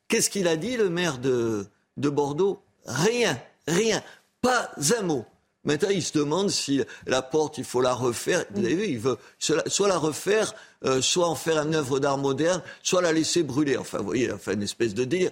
[0.07, 1.65] Qu'est-ce qu'il a dit, le maire de,
[1.97, 2.61] de Bordeaux?
[2.85, 4.01] Rien, rien,
[4.41, 5.25] pas un mot.
[5.63, 8.45] Maintenant, il se demande si la porte, il faut la refaire.
[8.51, 10.53] Vous avez vu, il veut soit la refaire,
[10.85, 13.77] euh, soit en faire une œuvre d'art moderne, soit la laisser brûler.
[13.77, 15.31] Enfin, vous voyez, enfin, une espèce de dire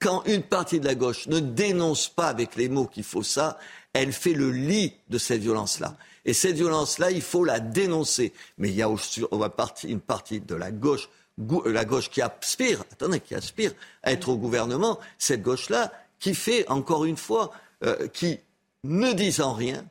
[0.00, 3.58] quand une partie de la gauche ne dénonce pas avec les mots qu'il faut ça,
[3.92, 5.96] elle fait le lit de cette violence-là.
[6.24, 8.32] Et cette violence-là, il faut la dénoncer.
[8.58, 9.22] Mais il y a aussi
[9.84, 11.08] une partie de la gauche,
[11.66, 16.68] la gauche qui aspire, attendez, qui aspire à être au gouvernement, cette gauche-là, qui fait,
[16.68, 17.50] encore une fois,
[17.84, 18.38] euh, qui,
[18.84, 19.84] ne disant rien,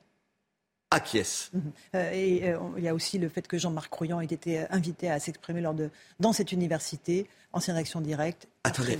[0.92, 1.52] acquiesce.
[1.54, 1.72] Mhm.
[1.96, 5.10] Euh, et euh, il y a aussi le fait que Jean-Marc Crouillant ait été invité
[5.10, 5.90] à s'exprimer lors de,
[6.20, 8.48] dans cette université, ancienne action directe.
[8.64, 8.98] Attendez,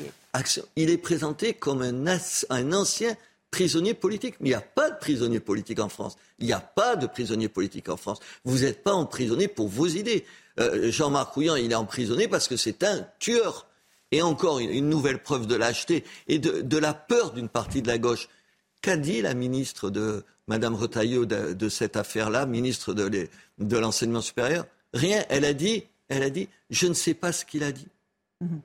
[0.76, 2.18] il est présenté comme un,
[2.50, 3.16] un ancien
[3.52, 4.36] prisonnier politique.
[4.40, 6.16] Mais il n'y a pas de prisonnier politique en France.
[6.40, 8.20] Il n'y a pas de prisonnier politique en France.
[8.46, 10.26] Vous n'êtes pas emprisonné pour vos idées.
[10.60, 13.68] Euh, Jean-Marc Rouillant, il est emprisonné parce que c'est un tueur.
[14.12, 18.00] Et encore une, nouvelle preuve de lâcheté et de, la peur d'une partie de la
[18.00, 18.28] gauche.
[18.82, 24.66] Qu'a dit la ministre de Madame Retailleau de, cette affaire-là, ministre de, l'enseignement supérieur?
[24.94, 25.24] Rien.
[25.30, 27.88] Elle a dit, elle a dit, je ne sais pas ce qu'il a dit.
[28.42, 28.62] Mhm.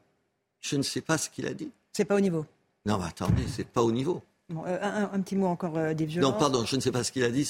[0.60, 1.70] Je ne sais pas ce qu'il a dit.
[1.92, 2.46] C'est pas au niveau.
[2.86, 4.22] Non, mais attendez, c'est pas au niveau.
[4.52, 6.32] Euh, un, petit mot encore euh, des violences.
[6.32, 7.48] Non, pardon, je ne sais pas ce qu'il a dit.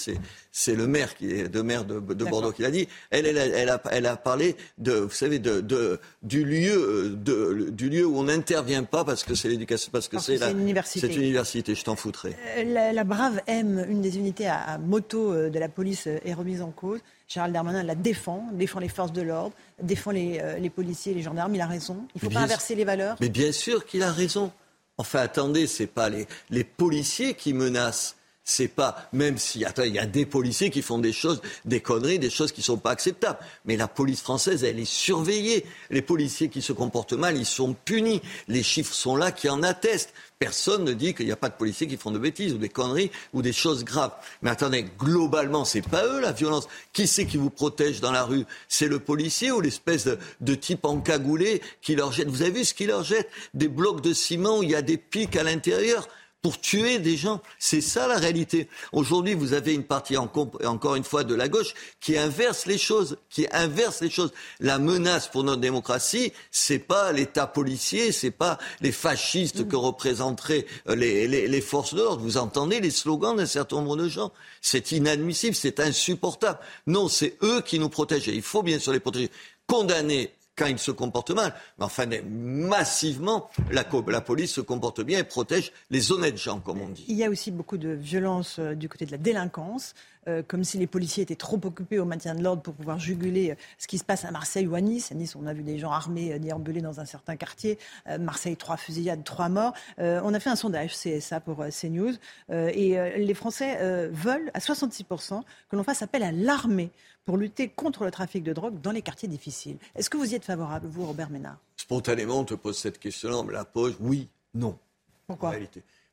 [0.53, 2.87] C'est le maire qui est de maire de, Bordeaux qui l'a dit.
[3.11, 7.71] Elle, elle, elle, a, elle, a, parlé de, vous savez, de, de du lieu, de,
[7.71, 11.01] du lieu où on n'intervient pas parce que c'est l'éducation, parce que c'est une université.
[11.01, 11.75] C'est une université.
[11.75, 12.37] Je t'en foutrais.
[12.59, 16.71] Euh, la, Brave M, une des unités à, moto de la police, est remise en
[16.71, 17.01] cause.
[17.27, 21.57] Gérald Darmanin la défend, défend les forces de l'ordre, défend les, les policiers, les gendarmes.
[21.57, 22.07] Il a raison.
[22.15, 23.17] Il ne faut pas inverser les valeurs.
[23.21, 24.53] Mais bien sûr qu'il a raison.
[24.97, 28.17] Enfin, attendez, c'est pas les, les policiers qui menacent.
[28.47, 32.29] C'est pas, même s'il y a des policiers qui font des choses, des conneries, des
[32.29, 33.39] choses qui sont pas acceptables.
[33.65, 35.65] Mais la police française, elle est surveillée.
[35.89, 38.21] Les policiers qui se comportent mal, ils sont punis.
[38.49, 40.13] Les chiffres sont là qui en attestent.
[40.39, 42.69] Personne ne dit qu'il n'y a pas de policiers qui font de bêtises ou des
[42.69, 44.13] conneries ou des choses graves.
[44.43, 46.69] Mais attendez, globalement, c'est pas eux la violence.
[46.93, 48.45] Qui c'est qui vous protège dans la rue?
[48.69, 52.29] C'est le policier ou l'espèce de, de, type encagoulé qui leur jette?
[52.29, 53.31] Vous avez vu ce qu'il leur jette?
[53.55, 56.07] Des blocs de ciment où il y a des pics à l'intérieur
[56.45, 57.41] pour tuer des gens.
[57.59, 58.69] C'est ça la réalité.
[58.93, 61.73] Aujourd'hui, vous avez une partie, encore une fois, de la gauche
[62.03, 64.31] qui inverse les choses, qui inverse les choses.
[64.61, 70.67] La menace pour notre démocratie, c'est pas l'État policier, c'est pas les fascistes que représenteraient
[70.91, 72.21] euh, les, les, les forces de l'ordre.
[72.21, 74.31] Vous entendez les slogans d'un certain nombre de gens.
[74.61, 76.59] C'est inadmissible, c'est insupportable.
[76.87, 78.27] Non, c'est eux qui nous protègent.
[78.27, 79.31] il faut bien sûr les protéger.
[79.67, 81.55] Condamner quand il se comporte mal.
[81.79, 86.81] Mais enfin, massivement, la, la, police se comporte bien et protège les honnêtes gens, comme
[86.81, 87.05] on dit.
[87.09, 89.95] Il y a aussi beaucoup de violence euh, du côté de la délinquance.
[90.27, 93.51] Euh, comme si les policiers étaient trop occupés au maintien de l'ordre pour pouvoir juguler
[93.51, 95.13] euh, ce qui se passe à Marseille ou à Nice.
[95.13, 97.79] À Nice, on a vu des gens armés déambuler dans un certain quartier.
[98.19, 99.75] Marseille, trois fusillades, trois morts.
[99.99, 102.15] on a fait un sondage CSA pour CNews
[102.51, 106.91] et les Français veulent à 66% que l'on fasse appel à l'armée
[107.25, 109.77] pour lutter contre le trafic de drogue dans les quartiers difficiles.
[109.95, 111.59] Est-ce que vous y êtes favorable, vous, Robert Ménard?
[111.77, 114.79] Spontanément, on te pose cette question-là, on me la pose, oui, non.
[115.27, 115.55] Pourquoi?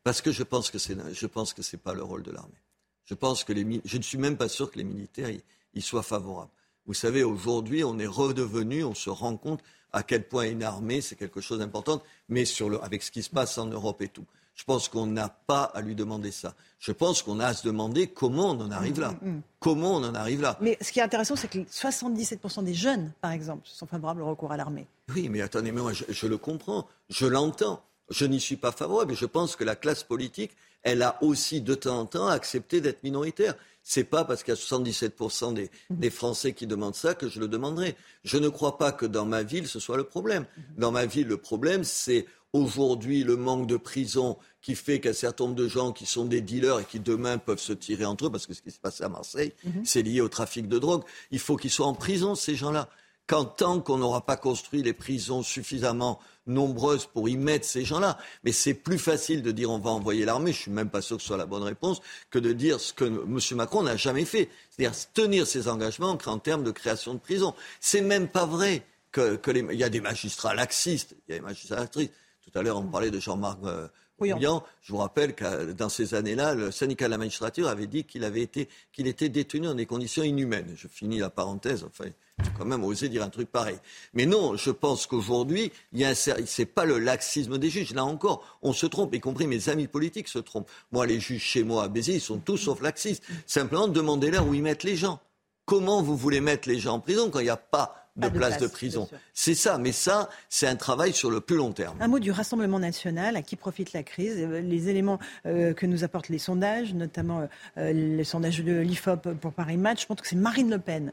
[0.03, 2.61] Parce que je pense que c'est, je pense que c'est pas le rôle de l'armée.
[3.05, 5.29] Je pense que les, je ne suis même pas sûr que les militaires
[5.73, 6.51] y, soient favorables.
[6.85, 9.61] Vous savez, aujourd'hui, on est redevenu, on se rend compte
[9.93, 13.21] à quel point une armée, c'est quelque chose d'important, mais sur le, avec ce qui
[13.21, 14.25] se passe en Europe et tout.
[14.55, 16.53] Je pense qu'on n'a pas à lui demander ça.
[16.79, 19.11] Je pense qu'on a à se demander comment on en arrive là.
[19.21, 19.41] Mm, mm, mm.
[19.59, 20.57] Comment on en arrive là.
[20.61, 24.27] Mais ce qui est intéressant, c'est que 77% des jeunes, par exemple, sont favorables au
[24.27, 24.87] recours à l'armée.
[25.13, 27.83] Oui, mais attendez, moi, je, le comprends, je l'entends.
[28.09, 30.51] Je n'y suis pas favorable, mais je pense que la classe politique,
[30.83, 33.55] elle a aussi de temps en temps accepté d'être minoritaire.
[33.83, 37.39] C'est pas parce qu'il y a 77% des, des, Français qui demandent ça que je
[37.39, 37.95] le demanderai.
[38.23, 40.45] Je ne crois pas que dans ma ville, ce soit le problème.
[40.77, 45.45] Dans ma ville, le problème, c'est aujourd'hui le manque de prison qui fait qu'un certain
[45.45, 48.31] nombre de gens qui sont des dealers et qui demain peuvent se tirer entre eux,
[48.31, 49.85] parce que ce qui s'est passé à Marseille, mhm.
[49.85, 52.89] c'est lié au trafic de drogue, il faut qu'ils soient en prison, ces gens-là.
[53.27, 58.17] Quand tant qu'on n'aura pas construit les prisons suffisamment nombreuses pour y mettre ces gens-là.
[58.43, 61.17] Mais c'est plus facile de dire on va envoyer l'armée, je suis même pas sûr
[61.17, 63.39] que ce soit la bonne réponse, que de dire ce que M.
[63.55, 64.49] Macron n'a jamais fait.
[64.69, 67.53] C'est-à-dire tenir ses engagements en termes de création de prisons.
[67.79, 69.65] C'est même pas vrai que, que les...
[69.71, 72.13] il y a des magistrats laxistes, il y a des magistrats laxistes.
[72.51, 73.87] Tout à l'heure, on parlait de Jean-Marc euh,
[74.21, 78.23] Je vous rappelle que dans ces années-là, le syndicat de la magistrature avait dit qu'il
[78.23, 80.73] avait été, qu'il était détenu dans des conditions inhumaines.
[80.75, 81.83] Je finis la parenthèse.
[81.83, 82.09] Enfin,
[82.43, 83.77] j'ai quand même osé dire un truc pareil.
[84.13, 87.93] Mais non, je pense qu'aujourd'hui, il y a c'est pas le laxisme des juges.
[87.93, 90.69] Là encore, on se trompe, y compris mes amis politiques se trompent.
[90.91, 93.23] Moi, les juges chez moi à Béziers, ils sont tous sauf laxistes.
[93.45, 95.19] Simplement, demandez-leur où ils mettent les gens.
[95.65, 98.57] Comment vous voulez mettre les gens en prison quand il n'y a pas de, places
[98.57, 99.07] de prison.
[99.33, 101.97] C'est ça, mais ça, c'est un travail sur le plus long terme.
[102.01, 105.85] Un mot du Rassemblement national, à qui profite la crise euh, Les éléments euh, que
[105.85, 107.47] nous apportent les sondages, notamment
[107.77, 111.11] euh, les sondages de l'IFOP pour Paris Match, je pense que c'est Marine Le Pen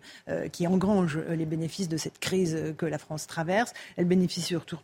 [0.53, 3.73] qui engrange les bénéfices de cette crise que la France traverse.
[3.97, 4.79] Elle bénéficie surtout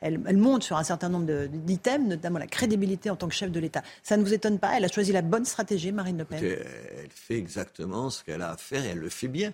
[0.00, 3.60] elle, monte sur un certain nombre d'items, notamment la crédibilité en tant que chef de
[3.60, 3.82] l'État.
[4.02, 4.76] Ça ne vous étonne pas?
[4.76, 6.38] Elle a choisi la bonne stratégie, Marine Le Pen?
[6.42, 9.52] Elle fait exactement ce qu'elle a à faire et elle le fait bien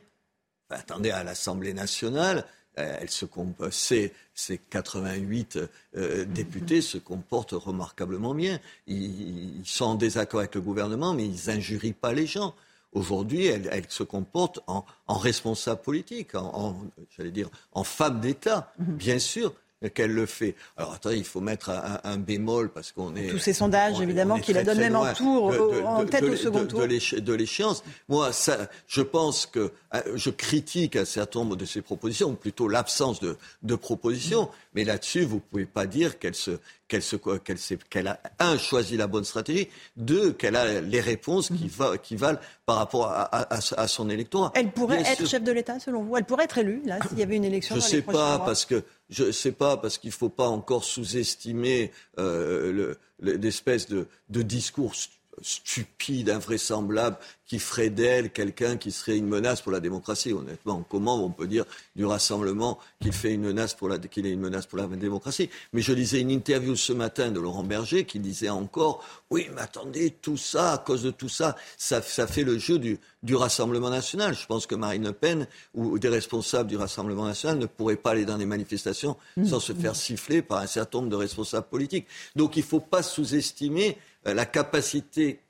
[0.71, 2.45] attendez, à l'Assemblée nationale,
[2.79, 3.27] euh, elle se
[3.71, 5.59] ces, ces 88
[5.97, 8.61] euh, députés se comportent remarquablement bien.
[8.87, 12.55] Ils, sont en désaccord avec le gouvernement, mais ils injurient pas les gens.
[12.93, 16.77] Aujourd'hui, elle, se comporte en, responsable politique, en,
[17.17, 18.97] j'allais dire, en femme d'État, mhm.
[18.97, 19.53] bien sûr
[19.89, 20.55] qu'elle le fait.
[20.77, 21.71] Alors attendez, il faut mettre
[22.05, 23.29] un, bémol parce qu'on est...
[23.29, 25.55] Tous ces sondages, évidemment, qui la donnent même en tour,
[25.87, 26.81] en tête au second tour.
[26.81, 27.83] De l'échéance.
[28.09, 32.35] Moi, ça, je pense que euh, je critique un certain nombre de ces propositions, ou
[32.35, 36.53] plutôt l'absence de, de propositions, Mais là-dessus, vous ne pouvez pas dire qu'elle se,
[36.87, 41.49] qu'elle se, qu'elle, qu'elle a un choisi la bonne stratégie, deux qu'elle a les réponses
[41.49, 44.53] qui, va, qui valent par rapport à, à, à son électorat.
[44.55, 46.17] Elle pourrait être chef de l'État selon vous?
[46.17, 47.75] Elle pourrait être élue là s'il y avait une élection.
[47.75, 50.85] Je ne sais pas parce que je sais pas parce qu'il ne faut pas encore
[50.85, 54.95] sous-estimer euh, l'espèce de, de discours
[55.43, 57.17] stupide, invraisemblable,
[57.51, 60.33] qui ferait d'elle quelqu'un qui serait une menace pour la démocratie.
[60.33, 61.65] Honnêtement, comment on peut dire
[61.97, 65.51] du rassemblement qu'il fait une menace pour la, qu'il est une menace pour la démocratie?
[65.73, 69.63] Mais je lisais une interview ce matin de Laurent Berger qui disait encore, oui, mais
[69.63, 73.35] attendez, tout ça, à cause de tout ça, ça, ça fait le jeu du, du
[73.35, 74.35] Rassemblement national.
[74.35, 78.13] Je pense que Marine Le Pen ou, des responsables du Rassemblement national ne pourraient pas
[78.13, 79.47] aller dans des manifestations mmh.
[79.47, 82.07] sans se faire siffler par un certain nombre de responsables politiques.
[82.37, 85.41] Donc il ne faut pas sous-estimer la capacité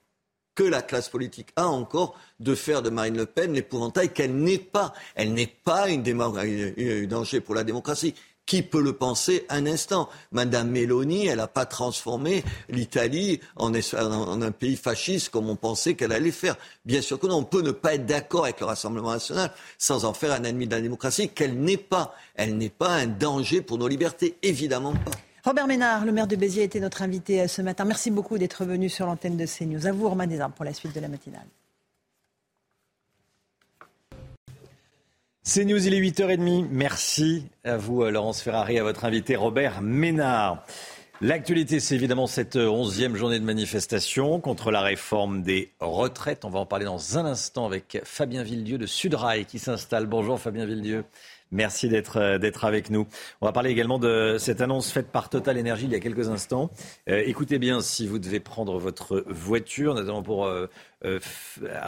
[0.54, 4.58] que la classe politique a encore de faire de Marine Le Pen l'épouvantail qu'elle n'est
[4.58, 4.92] pas.
[5.14, 8.14] Elle n'est pas un danger pour la démocratie.
[8.46, 10.08] Qui peut le penser un instant?
[10.32, 15.94] Madame Meloni, elle n'a pas transformé l'Italie en, en, un pays fasciste comme on pensait
[15.94, 16.56] qu'elle allait faire.
[16.84, 17.36] Bien sûr que non.
[17.36, 20.66] On peut ne pas être d'accord avec le Rassemblement national sans en faire un ennemi
[20.66, 22.14] de la démocratie qu'elle n'est pas.
[22.34, 25.12] Elle n'est pas un danger pour nos libertés, évidemment pas.
[25.42, 27.84] Robert Ménard, le maire de Béziers, était notre invité euh, ce matin.
[27.84, 29.86] Merci beaucoup d'être venu sur l'antenne de CNews.
[29.86, 31.46] À vous, Romain Desarmes, pour la suite de la matinale.
[35.42, 36.66] CNews, il est 8h30.
[36.70, 40.66] Merci à vous, euh, Laurence Ferrari, à votre invité Robert Ménard.
[41.22, 46.46] L'actualité, c'est évidemment cette euh, onzième journée de manifestation contre la réforme des retraites.
[46.46, 50.06] On va en parler dans un instant avec Fabien Villedieu de Sudrail qui s'installe.
[50.06, 51.04] Bonjour Fabien Villedieu.
[51.52, 53.06] Merci d'être euh, d'être avec nous.
[53.42, 56.30] On va parler également de cette annonce faite par Total Energy il y a quelques
[56.30, 56.70] instants.
[57.10, 60.50] Euh, écoutez bien si vous devez prendre votre voiture, notamment pour
[61.04, 61.18] euh,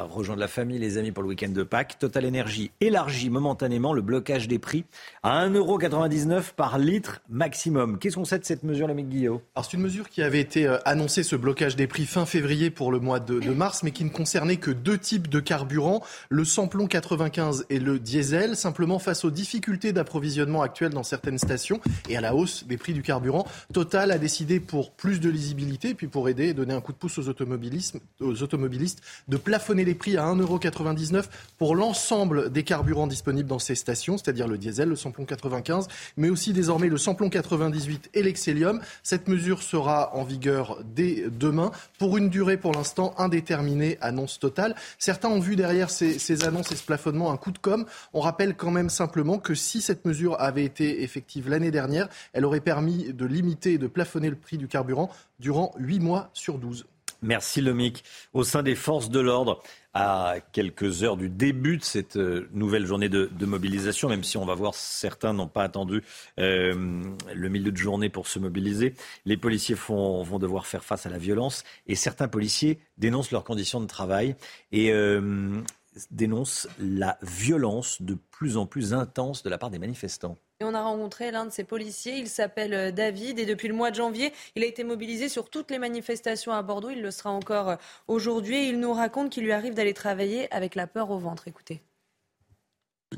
[0.08, 1.98] rejoindre la famille, les amis pour le week-end de Pâques.
[1.98, 4.84] Total Energy élargit momentanément le blocage des prix
[5.22, 7.98] à 1,99€ par litre maximum.
[7.98, 10.66] Qu'est-ce qu'on sait de cette mesure, l'ami Guillaume Alors c'est une mesure qui avait été
[10.66, 14.04] euh, annoncée, ce blocage des prix fin février pour le mois de, mars, mais qui
[14.04, 19.26] ne concernait que deux types de carburants, le samplon 95 et le diesel, simplement face
[19.26, 23.46] aux difficultés d'approvisionnement actuelles dans certaines stations et à la hausse des prix du carburant.
[23.74, 26.96] Total a décidé pour plus de lisibilité, puis pour aider et donner un coup de
[26.96, 31.24] pouce aux automobilistes de plafonner les prix à 1,99€
[31.58, 36.30] pour l'ensemble des carburants disponibles dans ces stations, c'est-à-dire le diesel, le samplon 95, mais
[36.30, 38.80] aussi désormais le samplon 98 et l'excellium.
[39.02, 44.74] Cette mesure sera en vigueur dès demain pour une durée pour l'instant indéterminée, annonce totale.
[44.98, 47.84] Certains ont vu derrière ces, ces annonces et ce plafonnement un coup de com'.
[48.12, 52.44] On rappelle quand même simplement que si cette mesure avait été effective l'année dernière, elle
[52.44, 56.58] aurait permis de limiter et de plafonner le prix du carburant durant 8 mois sur
[56.58, 56.86] 12.
[57.22, 58.02] Merci Lomic.
[58.32, 59.62] Au sein des forces de l'ordre,
[59.94, 64.44] à quelques heures du début de cette euh, nouvelle journée de, mobilisation, même si on
[64.44, 66.02] va voir certains n'ont pas attendu
[66.40, 67.02] euh,
[67.34, 68.94] le milieu de journée pour se mobiliser,
[69.26, 73.80] les policiers vont devoir faire face à la violence et certains policiers dénoncent leurs conditions
[73.80, 74.34] de travail
[74.70, 75.60] et euh,
[76.10, 80.36] dénoncent la violence de plus en plus intense de la part des manifestants.
[80.62, 83.90] On a rencontré l'un de ces policiers, il s'appelle euh, David et depuis le mois
[83.90, 87.30] de janvier, il a été mobilisé sur toutes les manifestations à Bordeaux, il le sera
[87.30, 91.18] encore euh, aujourd'hui il nous raconte qu'il lui arrive d'aller travailler avec la peur au
[91.18, 91.48] ventre.
[91.48, 91.82] Écoutez.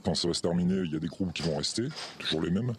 [0.04, 1.84] Quand ça va se terminer, il y a des groupes qui vont rester,
[2.18, 2.72] toujours les mêmes,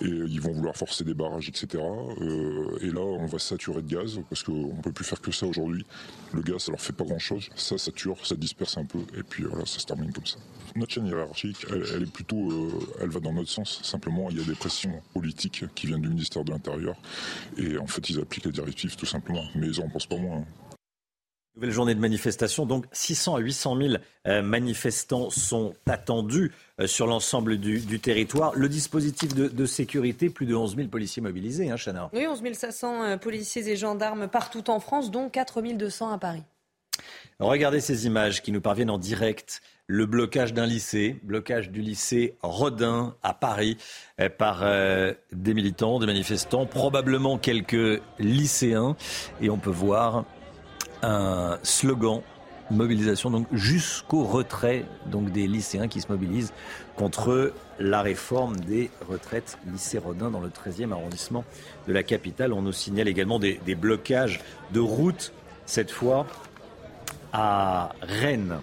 [0.00, 1.82] et ils vont vouloir forcer des barrages, etc.
[2.20, 5.32] Euh, et là, on va saturer de gaz, parce qu'on ne peut plus faire que
[5.32, 5.84] ça aujourd'hui.
[6.32, 7.48] Le gaz, ça leur fait pas grand-chose.
[7.56, 10.38] Ça sature, ça disperse un peu, et puis voilà, ça se termine comme ça.
[10.76, 13.80] Notre chaîne hiérarchique, elle, est plutôt, euh, elle va dans notre sens.
[13.82, 16.96] Simplement, il y a des pressions politiques qui viennent du ministère de l'Intérieur,
[17.56, 19.44] et en fait, ils appliquent les directives tout simplement.
[19.56, 20.38] Mais ils n'en pensent pas moins.
[20.38, 20.67] Hein.
[21.58, 23.94] Nouvelle journée de manifestation, donc 600 à 800 000
[24.28, 28.52] euh, manifestants sont attendus euh, sur l'ensemble du, territoire.
[28.54, 33.02] Le dispositif de, sécurité, plus de 11 000 policiers mobilisés, hein, Chana Oui, 11 500
[33.02, 36.44] euh, policiers et gendarmes partout en France, dont 4 200 à Paris.
[37.40, 39.60] Regardez ces images qui nous parviennent en direct.
[39.88, 43.78] Le blocage d'un lycée, blocage du lycée Rodin à Paris
[44.36, 44.64] par
[45.32, 48.96] des militants, des manifestants, probablement quelques lycéens.
[49.40, 50.26] Et on peut voir
[51.02, 52.22] un slogan
[52.70, 56.52] mobilisation donc jusqu'au retrait donc des lycéens qui se mobilisent
[56.96, 61.44] contre la réforme des retraites lycée Rodin dans le 13e arrondissement
[61.86, 62.52] de la capitale.
[62.52, 64.40] On nous signale également des, des blocages
[64.72, 65.32] de routes
[65.64, 66.26] cette fois
[67.32, 68.60] à Rennes.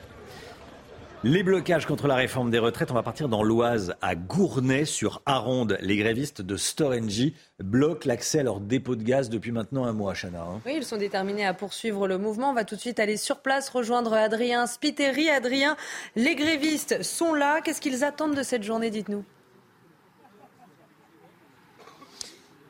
[1.27, 5.23] Les blocages contre la réforme des retraites, on va partir dans l'Oise, à Gournay, sur
[5.26, 5.76] Aronde.
[5.81, 10.14] Les grévistes de Storengy bloquent l'accès à leur dépôt de gaz depuis maintenant un mois,
[10.14, 10.43] Chana.
[10.43, 10.61] Hein.
[10.68, 12.52] Oui, ils sont déterminés à poursuivre le mouvement.
[12.52, 15.31] On va tout de suite aller sur place rejoindre Adrien Spiteri.
[15.31, 15.77] Adrien,
[16.15, 17.60] les grévistes sont là.
[17.61, 19.26] Qu'est-ce qu'ils attendent de cette journée, dites-nous?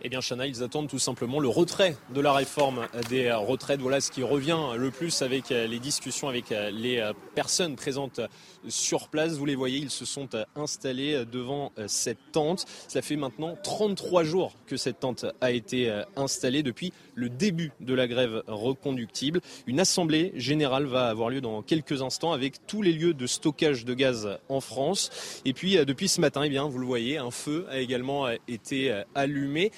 [0.07, 3.81] Eh bien, Chana, ils attendent tout simplement le retrait de la réforme des retraites.
[3.81, 8.21] Voilà ce qui revient le plus avec les discussions avec les personnes présentes
[8.67, 9.33] sur place.
[9.33, 12.65] Vous les voyez, ils se sont installés devant cette tente.
[12.87, 17.93] Cela fait maintenant 33 jours que cette tente a été installée depuis le début de
[17.93, 19.41] la grève reconductible.
[19.65, 23.85] Une assemblée générale va avoir lieu dans quelques instants avec tous les lieux de stockage
[23.85, 25.41] de gaz en France.
[25.45, 29.03] Et puis, depuis ce matin, eh bien, vous le voyez, un feu a également été
[29.15, 29.71] allumé.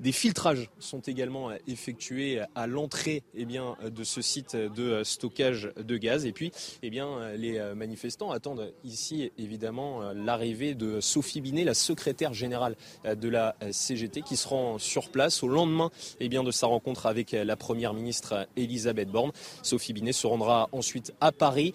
[0.00, 5.96] Des filtrages sont également effectués à l'entrée eh bien, de ce site de stockage de
[5.96, 6.26] gaz.
[6.26, 6.52] Et puis,
[6.82, 13.56] eh les manifestants attendent ici évidemment l'arrivée de Sophie Binet, la secrétaire générale de la
[13.70, 15.90] CGT, qui se rend sur place au lendemain
[16.20, 19.32] eh de sa rencontre avec la première ministre Elisabeth Borne.
[19.62, 21.72] Sophie Binet se rendra ensuite à Paris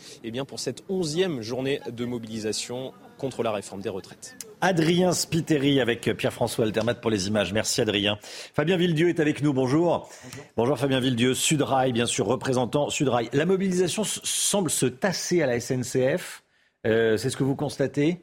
[0.48, 4.51] pour cette onzième journée de mobilisation contre la réforme des retraites.
[4.62, 7.52] Adrien Spiteri avec Pierre-François Altermat pour les images.
[7.52, 8.18] Merci Adrien.
[8.54, 9.54] Fabien Villedieu est avec nous.
[9.54, 10.10] Bonjour.
[10.56, 11.34] Bonjour, Fabien Villedieu.
[11.34, 13.30] Sudrail, bien sûr, représentant Sudrail.
[13.34, 16.44] La mobilisation semble se tasser à la SNCF.
[16.86, 18.22] Euh, c'est ce que vous constatez?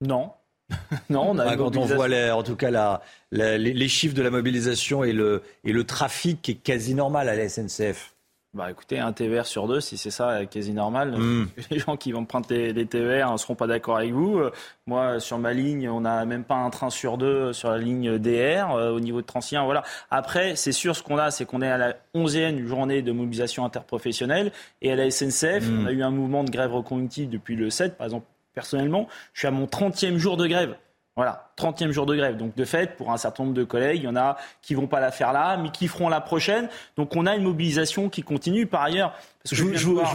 [0.00, 0.32] Non.
[1.10, 3.00] non, on a Quand on voit en tout cas
[3.30, 7.36] les, chiffres de la mobilisation et le, et le trafic qui est quasi normal à
[7.36, 8.14] la SNCF.
[8.52, 11.14] Bah écoutez, un TER sur deux, si c'est ça, quasi normal.
[11.16, 11.46] Hmm.
[11.70, 14.40] Les gens qui vont prendre des TER ne seront pas d'accord avec vous.
[14.86, 18.18] Moi, sur ma ligne, on n'a même pas un train sur deux sur la ligne
[18.18, 19.64] DR euh, au niveau de Transien.
[19.64, 19.84] Voilà.
[20.10, 23.64] Après, c'est sûr, ce qu'on a, c'est qu'on est à la 11e journée de mobilisation
[23.64, 24.50] interprofessionnelle.
[24.82, 25.82] Et à la SNCF, hmm.
[25.82, 27.96] on a eu un mouvement de grève reconductive depuis le 7.
[27.96, 30.74] Par exemple, personnellement, je suis à mon 30e jour de grève.
[31.16, 32.36] Voilà, 30e jour de grève.
[32.36, 34.86] Donc de fait, pour un certain nombre de collègues, il y en a qui vont
[34.86, 36.68] pas la faire là, mais qui feront la prochaine.
[36.96, 38.66] Donc on a une mobilisation qui continue.
[38.66, 39.12] Par ailleurs,
[39.50, 39.64] je,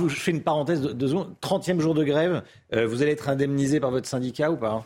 [0.09, 1.35] fais une parenthèse de deux secondes.
[1.41, 2.43] 30e jour de grève,
[2.73, 4.85] euh, vous allez être indemnisé par votre syndicat ou pas?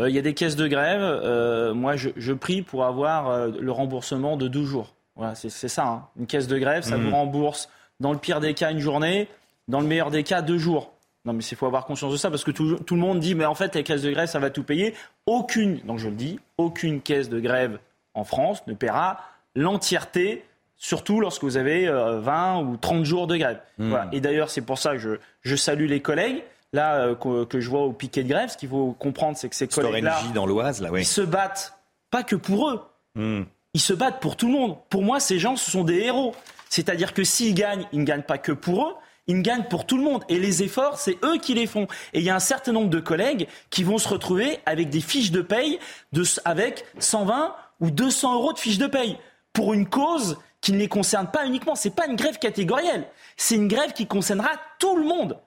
[0.00, 1.02] Euh, Il y a des caisses de grève.
[1.02, 4.94] Euh, moi, je, prie pour avoir le remboursement de 12 jours.
[5.14, 5.86] Voilà, c'est ça.
[5.86, 6.08] Hein.
[6.18, 7.02] Une caisse de grève, ça mmh.
[7.02, 7.68] vous rembourse
[8.00, 9.28] dans le pire des cas une journée,
[9.68, 10.92] dans le meilleur des cas deux jours.
[11.24, 13.44] Non, mais il faut avoir conscience de ça parce que tout, le monde dit, mais
[13.44, 14.94] en fait, les caisses de grève, ça va tout payer.
[15.26, 17.78] Aucune, donc je le dis, aucune caisse de grève
[18.14, 19.20] en France ne paiera
[19.54, 20.44] l'entièreté,
[20.76, 23.60] surtout lorsque vous avez 20 euh, ou 30 jours de grève.
[23.78, 23.94] Hmm.
[24.10, 26.42] Et d'ailleurs, c'est pour ça que je, salue les collègues.
[26.72, 29.54] Là, euh, que, je vois au piquet de grève, ce qu'il faut comprendre, c'est que
[29.54, 31.02] ces collègues-là, dans l'Oise, là, oui.
[31.02, 31.78] ils se battent
[32.10, 32.82] pas que pour eux.
[33.14, 33.42] Hmm.
[33.74, 34.76] Ils se battent pour tout le monde.
[34.90, 36.34] Pour moi, ces gens, ce sont des héros.
[36.68, 38.94] C'est-à-dire que s'ils gagnent, ils ne gagnent pas que pour eux,
[39.26, 40.24] ils gagnent pour tout le monde.
[40.28, 41.86] Et les efforts, c'est eux qui les font.
[42.12, 45.00] Et il y a un certain nombre de collègues qui vont se retrouver avec des
[45.00, 45.78] fiches de paye
[46.12, 49.16] de, avec 120 ou 200 euros de fiches de paye
[49.52, 51.74] pour une cause qui ne les concerne pas uniquement.
[51.74, 53.06] C'est pas une grève catégorielle.
[53.36, 55.38] C'est une grève qui concernera tout le monde.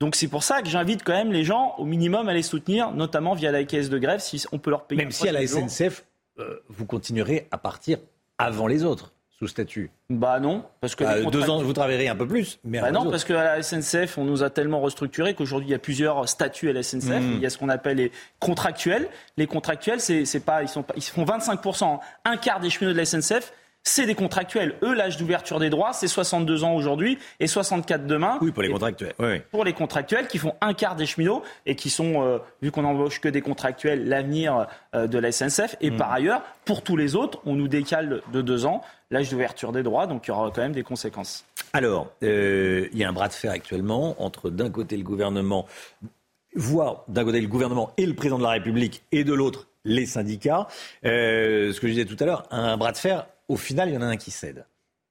[0.00, 2.90] Donc c'est pour ça que j'invite quand même les gens au minimum à les soutenir,
[2.92, 5.02] notamment via la caisse de grève, si on peut leur payer.
[5.02, 6.04] Même si à la SNCF,
[6.38, 7.98] euh, vous continuerez à partir
[8.38, 9.13] avant les autres
[9.44, 12.58] sous statut Bah non, parce que bah, deux ans, vous travaillerez un peu plus.
[12.64, 15.74] Mais bah non, parce qu'à la SNCF, on nous a tellement restructuré qu'aujourd'hui il y
[15.74, 17.20] a plusieurs statuts à la SNCF.
[17.20, 17.32] Hmm.
[17.34, 19.08] Il y a ce qu'on appelle les contractuels.
[19.36, 23.04] Les contractuels, c'est, pas, ils sont, ils font 25% un quart des cheminots de la
[23.04, 23.52] SNCF
[23.84, 24.74] c'est des contractuels.
[24.82, 28.38] Eux, l'âge d'ouverture des droits, c'est 62 ans aujourd'hui et 64 demain.
[28.40, 29.12] Oui, pour les contractuels.
[29.18, 29.40] Oui.
[29.50, 32.82] Pour les contractuels qui font un quart des cheminots et qui sont, euh, vu qu'on
[32.82, 35.76] n'embauche que des contractuels, l'avenir euh, de la SNCF.
[35.82, 35.96] Et mm.
[35.98, 38.80] par ailleurs, pour tous les autres, on nous décale de deux ans
[39.14, 41.44] l'âge d'ouverture des droits, donc il y aura quand même des conséquences.
[41.72, 45.66] Alors, euh, il y a un bras de fer actuellement entre d'un côté le gouvernement,
[46.54, 50.06] voire d'un côté le gouvernement et le président de la République, et de l'autre les
[50.06, 50.66] syndicats.
[51.02, 53.98] ce que je disais tout à l'heure, un bras de fer au final, il y
[53.98, 54.64] en a un qui cède.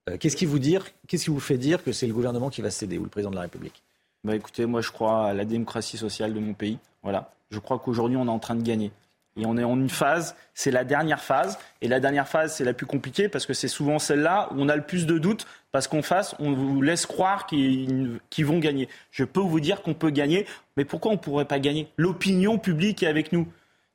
[0.10, 2.62] Euh, qu'est-ce qui vous dire, qu'est-ce qui vous fait dire que c'est le gouvernement qui
[2.62, 3.84] va céder ou le président de la République?
[4.24, 6.80] Bah écoutez, moi je crois à la démocratie sociale de mon pays.
[7.04, 8.92] Voilà, je crois qu'aujourd'hui on est en train de gagner.
[9.36, 11.58] Et on est en une phase, c'est la dernière phase.
[11.82, 14.70] Et la dernière phase, c'est la plus compliquée parce que c'est souvent celle-là où on
[14.70, 18.88] a le plus de doutes parce qu'en face, on vous laisse croire qu'ils vont gagner.
[19.12, 20.46] Je peux vous dire qu'on peut gagner,
[20.78, 21.88] mais pourquoi on ne pourrait pas gagner?
[21.98, 23.48] L'opinion publique est avec nous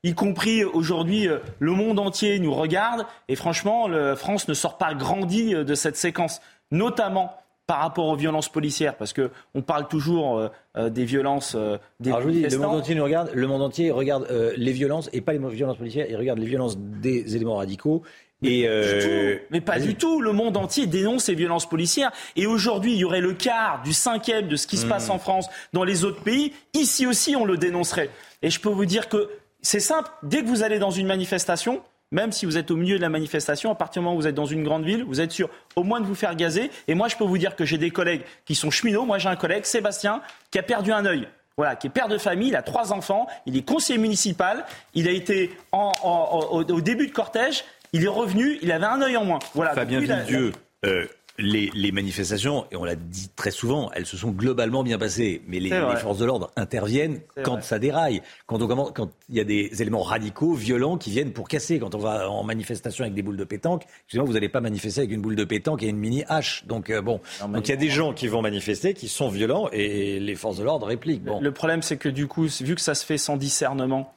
[0.04, 3.06] y compris aujourd'hui, euh, le monde entier nous regarde.
[3.28, 6.40] Et franchement, la France ne sort pas grandie euh, de cette séquence,
[6.70, 7.36] notamment
[7.68, 11.54] par rapport aux violences policières, parce que on parle toujours euh, des violences
[12.00, 14.26] des Alors je vous dis, le monde entier nous regarde, le monde entier regarde
[14.56, 18.02] les violences et pas les violences policières, il regarde les violences des éléments radicaux.
[18.40, 20.20] Mais, et mais pas du tout.
[20.20, 22.12] Le monde entier dénonce ces violences policières.
[22.36, 24.90] Et aujourd'hui, il y aurait le quart du cinquième de ce qui se hmm.
[24.90, 26.52] passe en France dans les autres pays.
[26.72, 28.10] Ici aussi, on le dénoncerait.
[28.42, 29.28] Et je peux vous dire que
[29.60, 32.96] c'est simple, dès que vous allez dans une manifestation, même si vous êtes au milieu
[32.96, 35.20] de la manifestation, à partir du moment où vous êtes dans une grande ville, vous
[35.20, 36.70] êtes sûr au moins de vous faire gazer.
[36.86, 39.04] Et moi, je peux vous dire que j'ai des collègues qui sont cheminots.
[39.04, 41.28] Moi, j'ai un collègue, Sébastien, qui a perdu un œil.
[41.58, 44.64] Voilà, qui est père de famille, il a trois enfants, il est conseiller municipal,
[44.94, 49.24] il a été au, début de cortège, Il est revenu, il avait un œil en
[49.24, 49.40] moins.
[49.54, 49.74] Voilà.
[49.74, 50.52] Fabien Villedieu,
[50.86, 51.06] euh,
[51.38, 55.40] les, les manifestations, et on l'a dit très souvent, elles se sont globalement bien passées.
[55.46, 57.62] Mais les, forces de l'ordre interviennent quand vrai.
[57.62, 61.32] ça déraille, quand on commence- quand il y a des éléments radicaux, violents, qui viennent
[61.32, 61.78] pour casser.
[61.78, 65.12] Quand on va en manifestation avec des boules de pétanque, vous n'allez pas manifester avec
[65.12, 66.64] une boule de pétanque et une mini hache.
[66.66, 69.68] Donc euh, bon, donc il y a des gens qui vont manifester, qui sont violents,
[69.72, 71.24] et les forces de l'ordre répliquent.
[71.24, 71.40] Bon.
[71.40, 74.12] Le problème, c'est que du coup, vu que ça se fait sans discernement,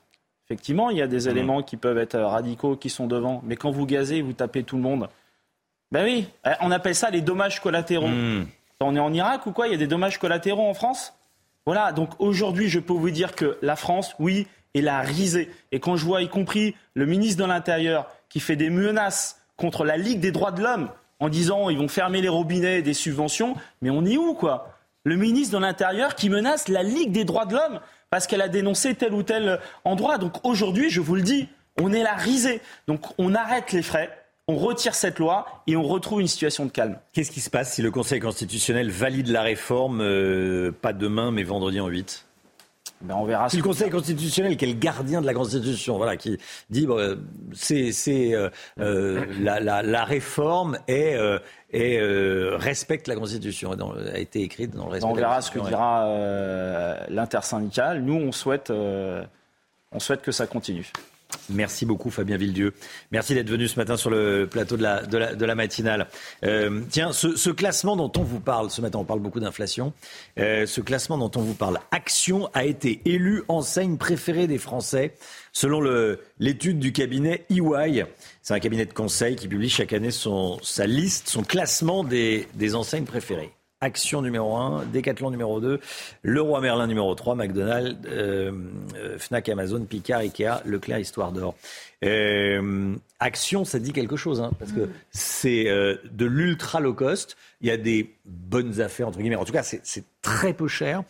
[0.48, 3.41] effectivement, il y a des éléments qui peuvent être radicaux, qui sont devant.
[3.45, 5.07] Mais quand vous gazez, vous tapez tout le monde.
[5.91, 8.07] Ben oui, euh, on appelle ça les dommages collatéraux.
[8.07, 8.45] Hmm.
[8.80, 11.13] On est en Irak ou quoi Il y a des dommages collatéraux en France?
[11.65, 15.51] Voilà, donc aujourd'hui, je peux vous dire que la France, oui, est la risée.
[15.72, 19.85] Et quand je vois, y compris le ministre de l'Intérieur, qui fait des menaces contre
[19.85, 20.89] la Ligue des droits de l'homme,
[21.19, 24.73] en disant ils vont fermer les robinets des subventions, mais on est où, quoi?
[25.03, 28.49] Le ministre de l'Intérieur qui menace la Ligue des droits de l'homme parce qu'elle a
[28.49, 30.18] dénoncé tel ou tel endroit.
[30.18, 31.47] Donc aujourd'hui, je vous le dis,
[31.80, 32.61] on est la risée.
[32.88, 34.09] Donc on arrête les frais,
[34.52, 36.98] on retire cette loi et on retrouve une situation de calme.
[37.14, 41.44] Qu'est-ce qui se passe si le Conseil constitutionnel valide la réforme, euh, pas demain, mais
[41.44, 42.26] vendredi en 8
[43.03, 43.49] ben on verra.
[43.49, 46.38] Si le Conseil constitutionnel, qui est le gardien de la Constitution, voilà, qui
[46.69, 47.15] dit bon, euh,
[47.52, 47.91] c'est
[48.36, 48.49] euh,
[48.80, 51.40] euh, la, la, la réforme est, euh,
[51.73, 51.99] est,
[52.57, 55.07] respecte la Constitution, dans- a été écrite dans le respect.
[55.10, 56.06] on de la verra ce que dira
[57.10, 58.03] l'intersyndicale.
[58.03, 60.91] Nous, on souhaite, on souhaite que ça continue.
[61.49, 62.73] Merci beaucoup Fabien Villedieu.
[63.11, 64.83] Merci d'être venu ce matin sur le plateau de
[65.45, 66.07] la, matinale.
[66.43, 69.93] Euh, tiens, ce, classement dont on vous parle, ce matin on parle beaucoup d'inflation,
[70.39, 75.13] euh, ce classement dont on vous parle, Action a été élu enseigne préférée des Français
[75.53, 75.81] selon
[76.39, 78.05] l'étude du cabinet EY.
[78.41, 83.05] C'est un cabinet de conseil qui publie chaque année sa liste, son classement des enseignes
[83.05, 83.51] préférées.
[83.81, 85.79] Action numéro 1, Decathlon numéro 2,
[86.23, 88.51] Leroy Merlin numéro 3, McDonald's, euh,
[88.95, 91.55] euh, Fnac, Amazon, Picard, Ikea, Leclerc, Histoire d'Or.
[92.03, 97.37] Euh, Action, ça dit quelque chose, hein, parce que c'est euh, de l'ultra low cost.
[97.61, 99.35] Il y a des bonnes affaires, entre guillemets.
[99.35, 101.03] En tout cas, c'est c'est très peu cher.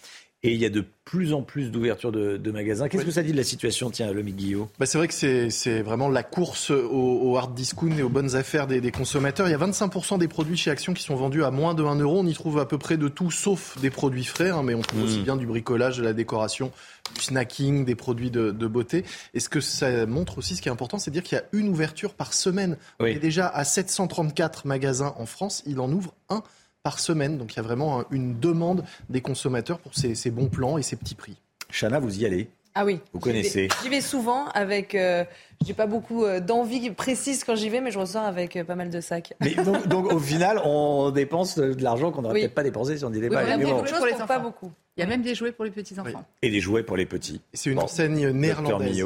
[0.44, 2.88] Et il y a de plus en plus d'ouvertures de, de magasins.
[2.90, 4.70] Qu'est-ce que ça dit de la situation, tiens, Lomi Guillot?
[4.80, 8.36] Bah, c'est vrai que c'est vraiment la course au, au hard discount et aux bonnes
[8.36, 9.48] affaires des, des consommateurs.
[9.48, 11.96] Il y a 25% des produits chez Action qui sont vendus à moins de 1
[12.00, 12.18] euro.
[12.20, 14.82] On y trouve à peu près de tout, sauf des produits frais, hein, mais on
[14.82, 15.04] trouve Mm.
[15.04, 16.72] aussi bien du bricolage, de la décoration,
[17.16, 19.06] du snacking, des produits de, de beauté.
[19.36, 21.42] Et ce que ça montre aussi, ce qui est important, c'est de dire qu'il y
[21.42, 22.78] a une ouverture par semaine.
[23.00, 23.12] On Oui.
[23.12, 25.62] est déjà à 734 magasins en France.
[25.68, 26.42] Il en ouvre un
[26.84, 27.38] par semaine.
[27.38, 30.78] Donc il y a vraiment un- une demande des consommateurs pour ces, ces bons plans
[30.78, 31.38] et ces petits prix.
[31.72, 32.50] Chana, vous y allez?
[32.74, 33.02] Ah oui.
[33.12, 33.68] Vous connaissez.
[33.84, 34.96] J'y vais souvent avec.
[34.96, 35.26] euh,
[35.66, 38.76] j'ai pas beaucoup euh, d'envie précise quand j'y vais, mais je ressors avec euh, pas
[38.76, 39.34] mal de sacs.
[39.42, 42.40] Mais donc, donc, au final, on dépense de l'argent qu'on n'aurait Oui.
[42.44, 43.42] peut-être pas dépensé si on n'y était Oui, pas.
[43.42, 43.84] a bon.
[43.84, 44.44] pour les pour pas enfants.
[44.44, 44.72] beaucoup.
[44.96, 46.24] Il y a même des jouets pour les petits-enfants.
[46.42, 47.42] Et des jouets pour les petits.
[47.54, 47.84] C'est une Bon.
[47.84, 49.04] enseigne néerlandaise.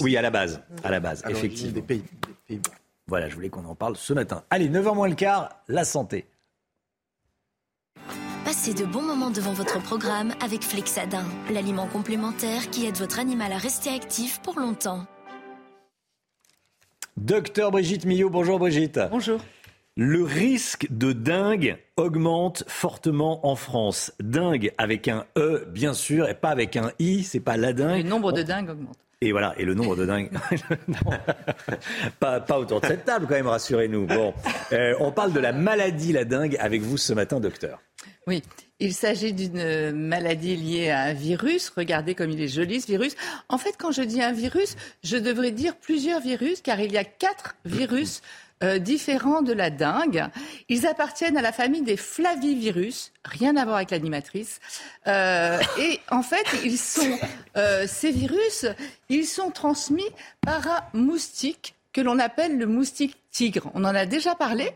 [0.00, 0.60] Oui, à la base.
[0.82, 1.72] À la base, effectivement.
[1.72, 2.70] Des pays, des Pays-Bas.
[3.06, 4.42] Voilà, je voulais qu'on en parle ce matin.
[4.50, 6.26] Allez, 9h moins le quart, la santé.
[8.44, 13.52] Passez de bons moments devant votre programme avec Flexadin, l'aliment complémentaire qui aide votre animal
[13.52, 15.06] à rester actif pour longtemps.
[17.16, 18.98] Docteur Brigitte Millot, bonjour Brigitte.
[19.10, 19.40] Bonjour.
[19.96, 24.12] Le risque de dingue augmente fortement en France.
[24.20, 28.02] Dingue avec un E, bien sûr, et pas avec un I, c'est pas la dingue.
[28.02, 28.96] Le nombre de dingues augmente.
[29.22, 30.30] Et voilà, et le nombre de dingues.
[32.20, 34.06] Pas autour de cette table, quand même, rassurez-nous.
[34.06, 34.32] Bon,
[34.72, 37.82] Euh, on parle de la maladie, la dingue, avec vous ce matin, docteur.
[38.26, 38.42] Oui,
[38.78, 41.70] il s'agit d'une euh, maladie liée à un virus.
[41.76, 43.16] Regardez comme il est joli ce virus.
[43.48, 46.98] En fait, quand je dis un virus, je devrais dire plusieurs virus, car il y
[46.98, 48.22] a quatre virus
[48.62, 50.24] euh, différents de la dengue.
[50.68, 54.60] Ils appartiennent à la famille des flavivirus, rien à voir avec l'animatrice.
[55.06, 57.18] Euh, et en fait, ils sont
[57.56, 58.66] euh, ces virus,
[59.08, 60.08] ils sont transmis
[60.42, 63.70] par un moustique que l'on appelle le moustique tigre.
[63.74, 64.70] On en a déjà parlé.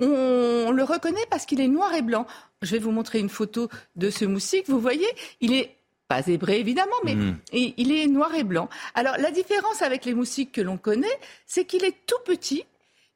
[0.00, 2.26] On le reconnaît parce qu'il est noir et blanc.
[2.62, 4.68] Je vais vous montrer une photo de ce moustique.
[4.68, 5.06] Vous voyez,
[5.40, 5.76] il est
[6.08, 7.38] pas zébré évidemment, mais Mm.
[7.52, 8.68] il il est noir et blanc.
[8.94, 12.64] Alors la différence avec les moustiques que l'on connaît, c'est qu'il est tout petit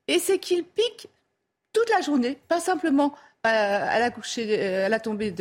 [0.09, 1.09] et c'est qu'il pique
[1.73, 3.15] toute la journée, pas simplement
[3.47, 5.33] euh, à la coucher, euh, à la tombée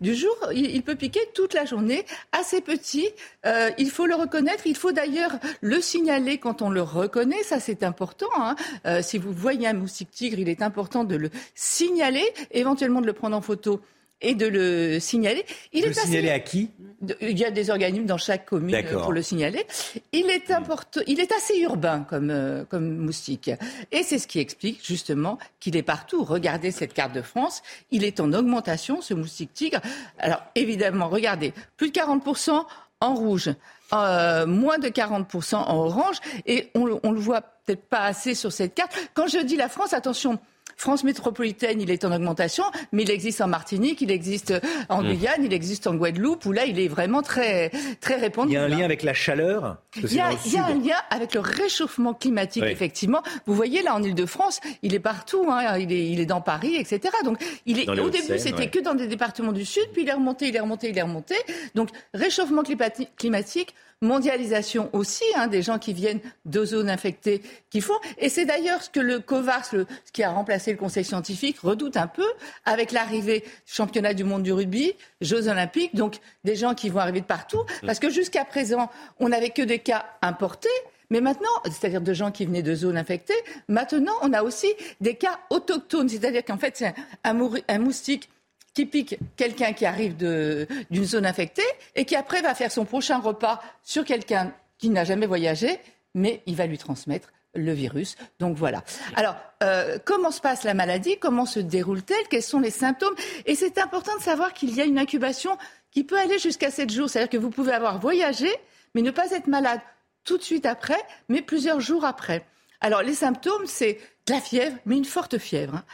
[0.00, 0.36] du jour.
[0.54, 3.08] Il, peut piquer toute la journée, assez petit.
[3.46, 4.66] Euh, il faut le reconnaître.
[4.66, 7.42] Il faut d'ailleurs le signaler quand on le reconnaît.
[7.42, 8.30] Ça, c'est important.
[8.36, 8.54] hein.
[9.02, 13.12] Si vous voyez un moustique tigre, il est important de le signaler, éventuellement de le
[13.12, 13.80] prendre en photo
[14.22, 15.44] et de le signaler.
[15.72, 16.70] Il Le est assez- signaler à qui
[17.00, 19.66] de- Il y a des organismes dans chaque commune euh, pour le signaler.
[20.12, 23.50] Il est important, il est assez urbain comme, euh, comme moustique.
[23.90, 26.22] Et c'est ce qui explique justement qu'il est partout.
[26.24, 27.62] Regardez cette carte de France.
[27.90, 29.80] Il est en augmentation, ce moustique tigre.
[30.18, 32.64] Alors évidemment, regardez, plus de 40%
[33.00, 33.50] en rouge,
[33.92, 38.52] euh, moins de 40% en orange, et on, on le voit peut-être pas assez sur
[38.52, 38.92] cette carte.
[39.14, 40.38] Quand je dis la France, attention,
[40.82, 44.52] France métropolitaine, il est en augmentation, mais il existe en Martinique, il existe
[44.88, 45.06] en mmh.
[45.06, 47.70] Guyane, il existe en Guadeloupe, où là, il est vraiment très,
[48.00, 48.50] très répandu.
[48.50, 51.40] Il y a un lien avec la chaleur Il y a, un lien avec le
[51.40, 53.22] réchauffement climatique, effectivement.
[53.46, 56.74] Vous voyez, là, en Ile-de-France, il est partout, hein, il, est, il est dans Paris,
[56.74, 57.14] etc.
[57.24, 60.14] Donc, il est, au début, c'était que dans des départements du Sud, puis il est
[60.14, 61.36] remonté, il est remonté, il est remonté.
[61.76, 67.40] Donc, réchauffement climatique, mondialisation aussi, hein, des gens qui viennent de zones infectées
[67.70, 67.98] qui font.
[68.18, 71.60] Et c'est d'ailleurs ce que le COVAX, le, ce qui a remplacé le Conseil scientifique,
[71.60, 72.26] redoute un peu
[72.64, 77.00] avec l'arrivée du championnat du monde du rugby, Jeux olympiques, donc des gens qui vont
[77.00, 77.62] arriver de partout.
[77.86, 78.90] Parce que jusqu'à présent,
[79.20, 80.68] on n'avait que des cas importés.
[81.10, 83.34] Mais maintenant, c'est-à-dire de gens qui venaient de zones infectées,
[83.68, 84.68] maintenant, on a aussi
[85.00, 86.08] des cas autochtones.
[86.08, 88.30] C'est-à-dire qu'en fait, c'est un moustique
[88.74, 91.62] qui pique quelqu'un qui arrive d'une zone infectée
[91.94, 95.78] et qui après va faire son prochain repas sur quelqu'un qui n'a jamais voyagé,
[96.14, 98.16] mais il va lui transmettre le virus.
[98.38, 98.82] Donc voilà.
[99.14, 101.18] Alors, euh, comment se passe la maladie?
[101.18, 102.28] Comment se déroule-t-elle?
[102.28, 103.14] Quels sont les symptômes?
[103.46, 105.56] Et c'est important de savoir qu'il y a une incubation
[105.90, 107.10] qui peut aller jusqu'à 7 jours.
[107.10, 108.48] C'est-à-dire que vous pouvez avoir voyagé,
[108.94, 109.80] mais ne pas être malade
[110.24, 112.46] tout de suite après, mais plusieurs jours après.
[112.80, 115.76] Alors, les symptômes, c'est de la fièvre, mais une forte fièvre.
[115.76, 115.84] Hein.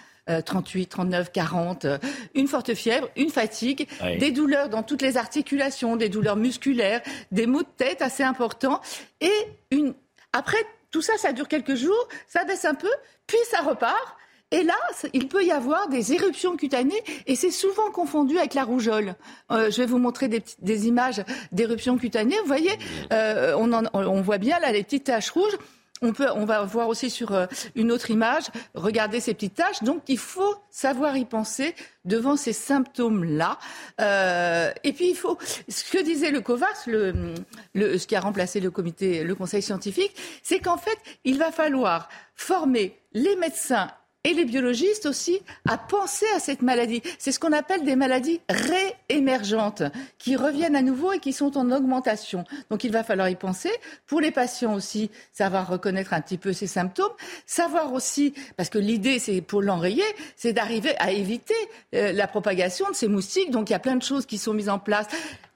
[0.44, 1.86] 38, 39, 40,
[2.34, 7.00] une forte fièvre, une fatigue, des douleurs dans toutes les articulations, des douleurs musculaires,
[7.32, 8.80] des maux de tête assez importants
[9.20, 9.32] et
[9.70, 9.94] une
[10.32, 10.58] après
[10.90, 12.90] tout ça ça dure quelques jours, ça baisse un peu,
[13.26, 14.18] puis ça repart
[14.50, 14.74] et là,
[15.12, 19.14] il peut y avoir des éruptions cutanées et c'est souvent confondu avec la rougeole.
[19.50, 22.38] Euh, je vais vous montrer des, des images d'éruptions cutanées.
[22.40, 22.72] Vous voyez,
[23.12, 25.58] euh, on, on voit bien là les petites taches rouges.
[26.02, 28.44] On, va voir aussi sur euh, une autre image,
[28.74, 29.82] regarder ces petites taches.
[29.82, 33.58] Donc, il faut savoir y penser devant ces symptômes-là.
[34.00, 38.70] Euh, et puis, il faut, ce que disait le COVAX, ce qui a remplacé le
[38.70, 43.90] comité, le conseil scientifique, c'est qu'en fait, il va falloir former les médecins
[44.28, 47.02] et les biologistes aussi à penser à cette maladie.
[47.18, 49.82] C'est ce qu'on appelle des maladies réémergentes
[50.18, 52.44] qui reviennent à nouveau et qui sont en augmentation.
[52.68, 53.70] Donc il va falloir y penser.
[54.06, 57.12] Pour les patients aussi, savoir reconnaître un petit peu ces symptômes,
[57.46, 60.04] savoir aussi, parce que l'idée c'est pour l'enrayer,
[60.36, 61.54] c'est d'arriver à éviter
[61.94, 63.50] euh, la propagation de ces moustiques.
[63.50, 65.06] Donc il y a plein de choses qui sont mises en place.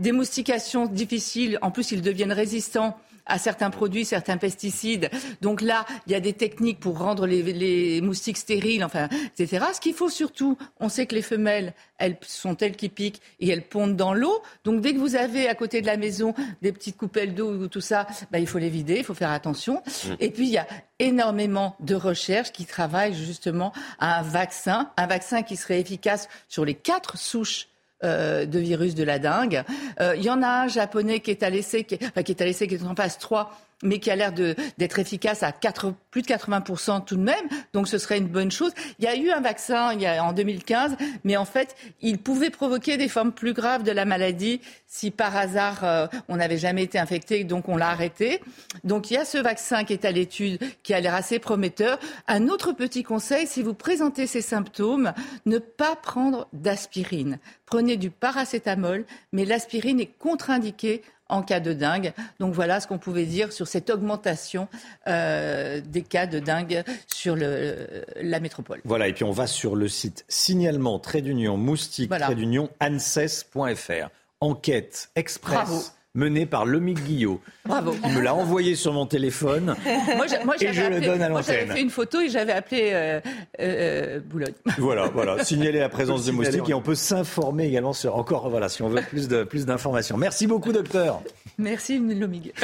[0.00, 5.10] Des moustications difficiles, en plus ils deviennent résistants à certains produits, certains pesticides.
[5.40, 9.66] Donc là, il y a des techniques pour rendre les, moustiques stériles, enfin, etc.
[9.74, 13.48] Ce qu'il faut surtout, on sait que les femelles, elles sont elles qui piquent et
[13.48, 14.42] elles pondent dans l'eau.
[14.64, 17.68] Donc dès que vous avez à côté de la maison des petites coupelles d'eau ou
[17.68, 19.82] tout ça, bah, il faut les vider, il faut faire attention.
[19.86, 20.08] Mmh.
[20.20, 20.66] Et puis il y a
[20.98, 26.64] énormément de recherches qui travaillent justement à un vaccin, un vaccin qui serait efficace sur
[26.64, 27.68] les quatre souches
[28.04, 29.62] euh, de virus de la dengue.
[30.00, 32.66] Euh, il y en a un japonais qui est à l'essai, qui, est à l'essai,
[32.66, 33.52] qui est en phase 3
[33.82, 37.48] mais qui a l'air d'être efficace à 4, plus de 80% tout de même.
[37.72, 38.72] Donc ce serait une bonne chose.
[38.98, 42.18] Il y a eu un vaccin il y a, en 2015, mais en fait, il
[42.18, 46.58] pouvait provoquer des formes plus graves de la maladie si par hasard euh, on n'avait
[46.58, 48.40] jamais été infecté, donc on l'a arrêté.
[48.84, 51.98] Donc il y a ce vaccin qui est à l'étude, qui a l'air assez prometteur.
[52.28, 55.12] Un autre petit conseil, si vous présentez ces symptômes,
[55.46, 57.38] ne pas prendre d'aspirine.
[57.66, 62.12] Prenez du paracétamol, mais l'aspirine est contre-indiquée en cas de dingue.
[62.40, 64.68] Donc voilà ce qu'on pouvait dire sur cette augmentation
[65.06, 68.80] euh, des cas de dingue sur le, la métropole.
[68.84, 74.08] Voilà, et puis on va sur le site signalement trait d'union moustique trait d'union anses.fr.
[74.40, 77.40] Enquête express mené par Lomic Guillot.
[77.64, 77.94] Bravo.
[78.04, 79.74] Il me l'a envoyé sur mon téléphone
[80.44, 81.44] moi, et je le donne à l'antenne.
[81.60, 83.20] J'avais fait une photo et j'avais appelé euh,
[83.60, 84.54] euh, Boulogne.
[84.78, 85.42] Voilà, voilà.
[85.44, 88.88] Signaler la présence de moustiques et on peut s'informer également sur encore, voilà, si on
[88.88, 90.16] veut plus de plus d'informations.
[90.16, 91.22] Merci beaucoup, docteur.
[91.58, 92.52] Merci, Lomig.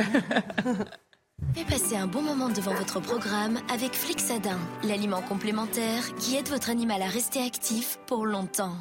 [1.56, 6.68] Et passez un bon moment devant votre programme avec Flixadin, l'aliment complémentaire qui aide votre
[6.68, 8.74] animal à rester actif pour longtemps.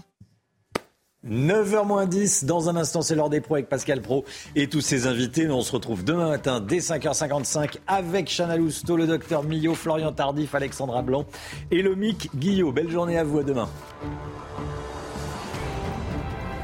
[1.29, 4.25] 9h10, dans un instant, c'est l'heure des pros avec Pascal Pro
[4.55, 5.45] et tous ses invités.
[5.45, 10.11] Nous, on se retrouve demain matin dès 5h55 avec Chana Lousteau, le docteur Millot, Florian
[10.11, 11.25] Tardif, Alexandra Blanc
[11.71, 12.71] et le Mic Guillot.
[12.71, 13.69] Belle journée à vous, à demain.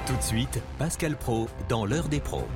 [0.06, 2.48] Tout de suite, Pascal Pro dans l'heure des pros.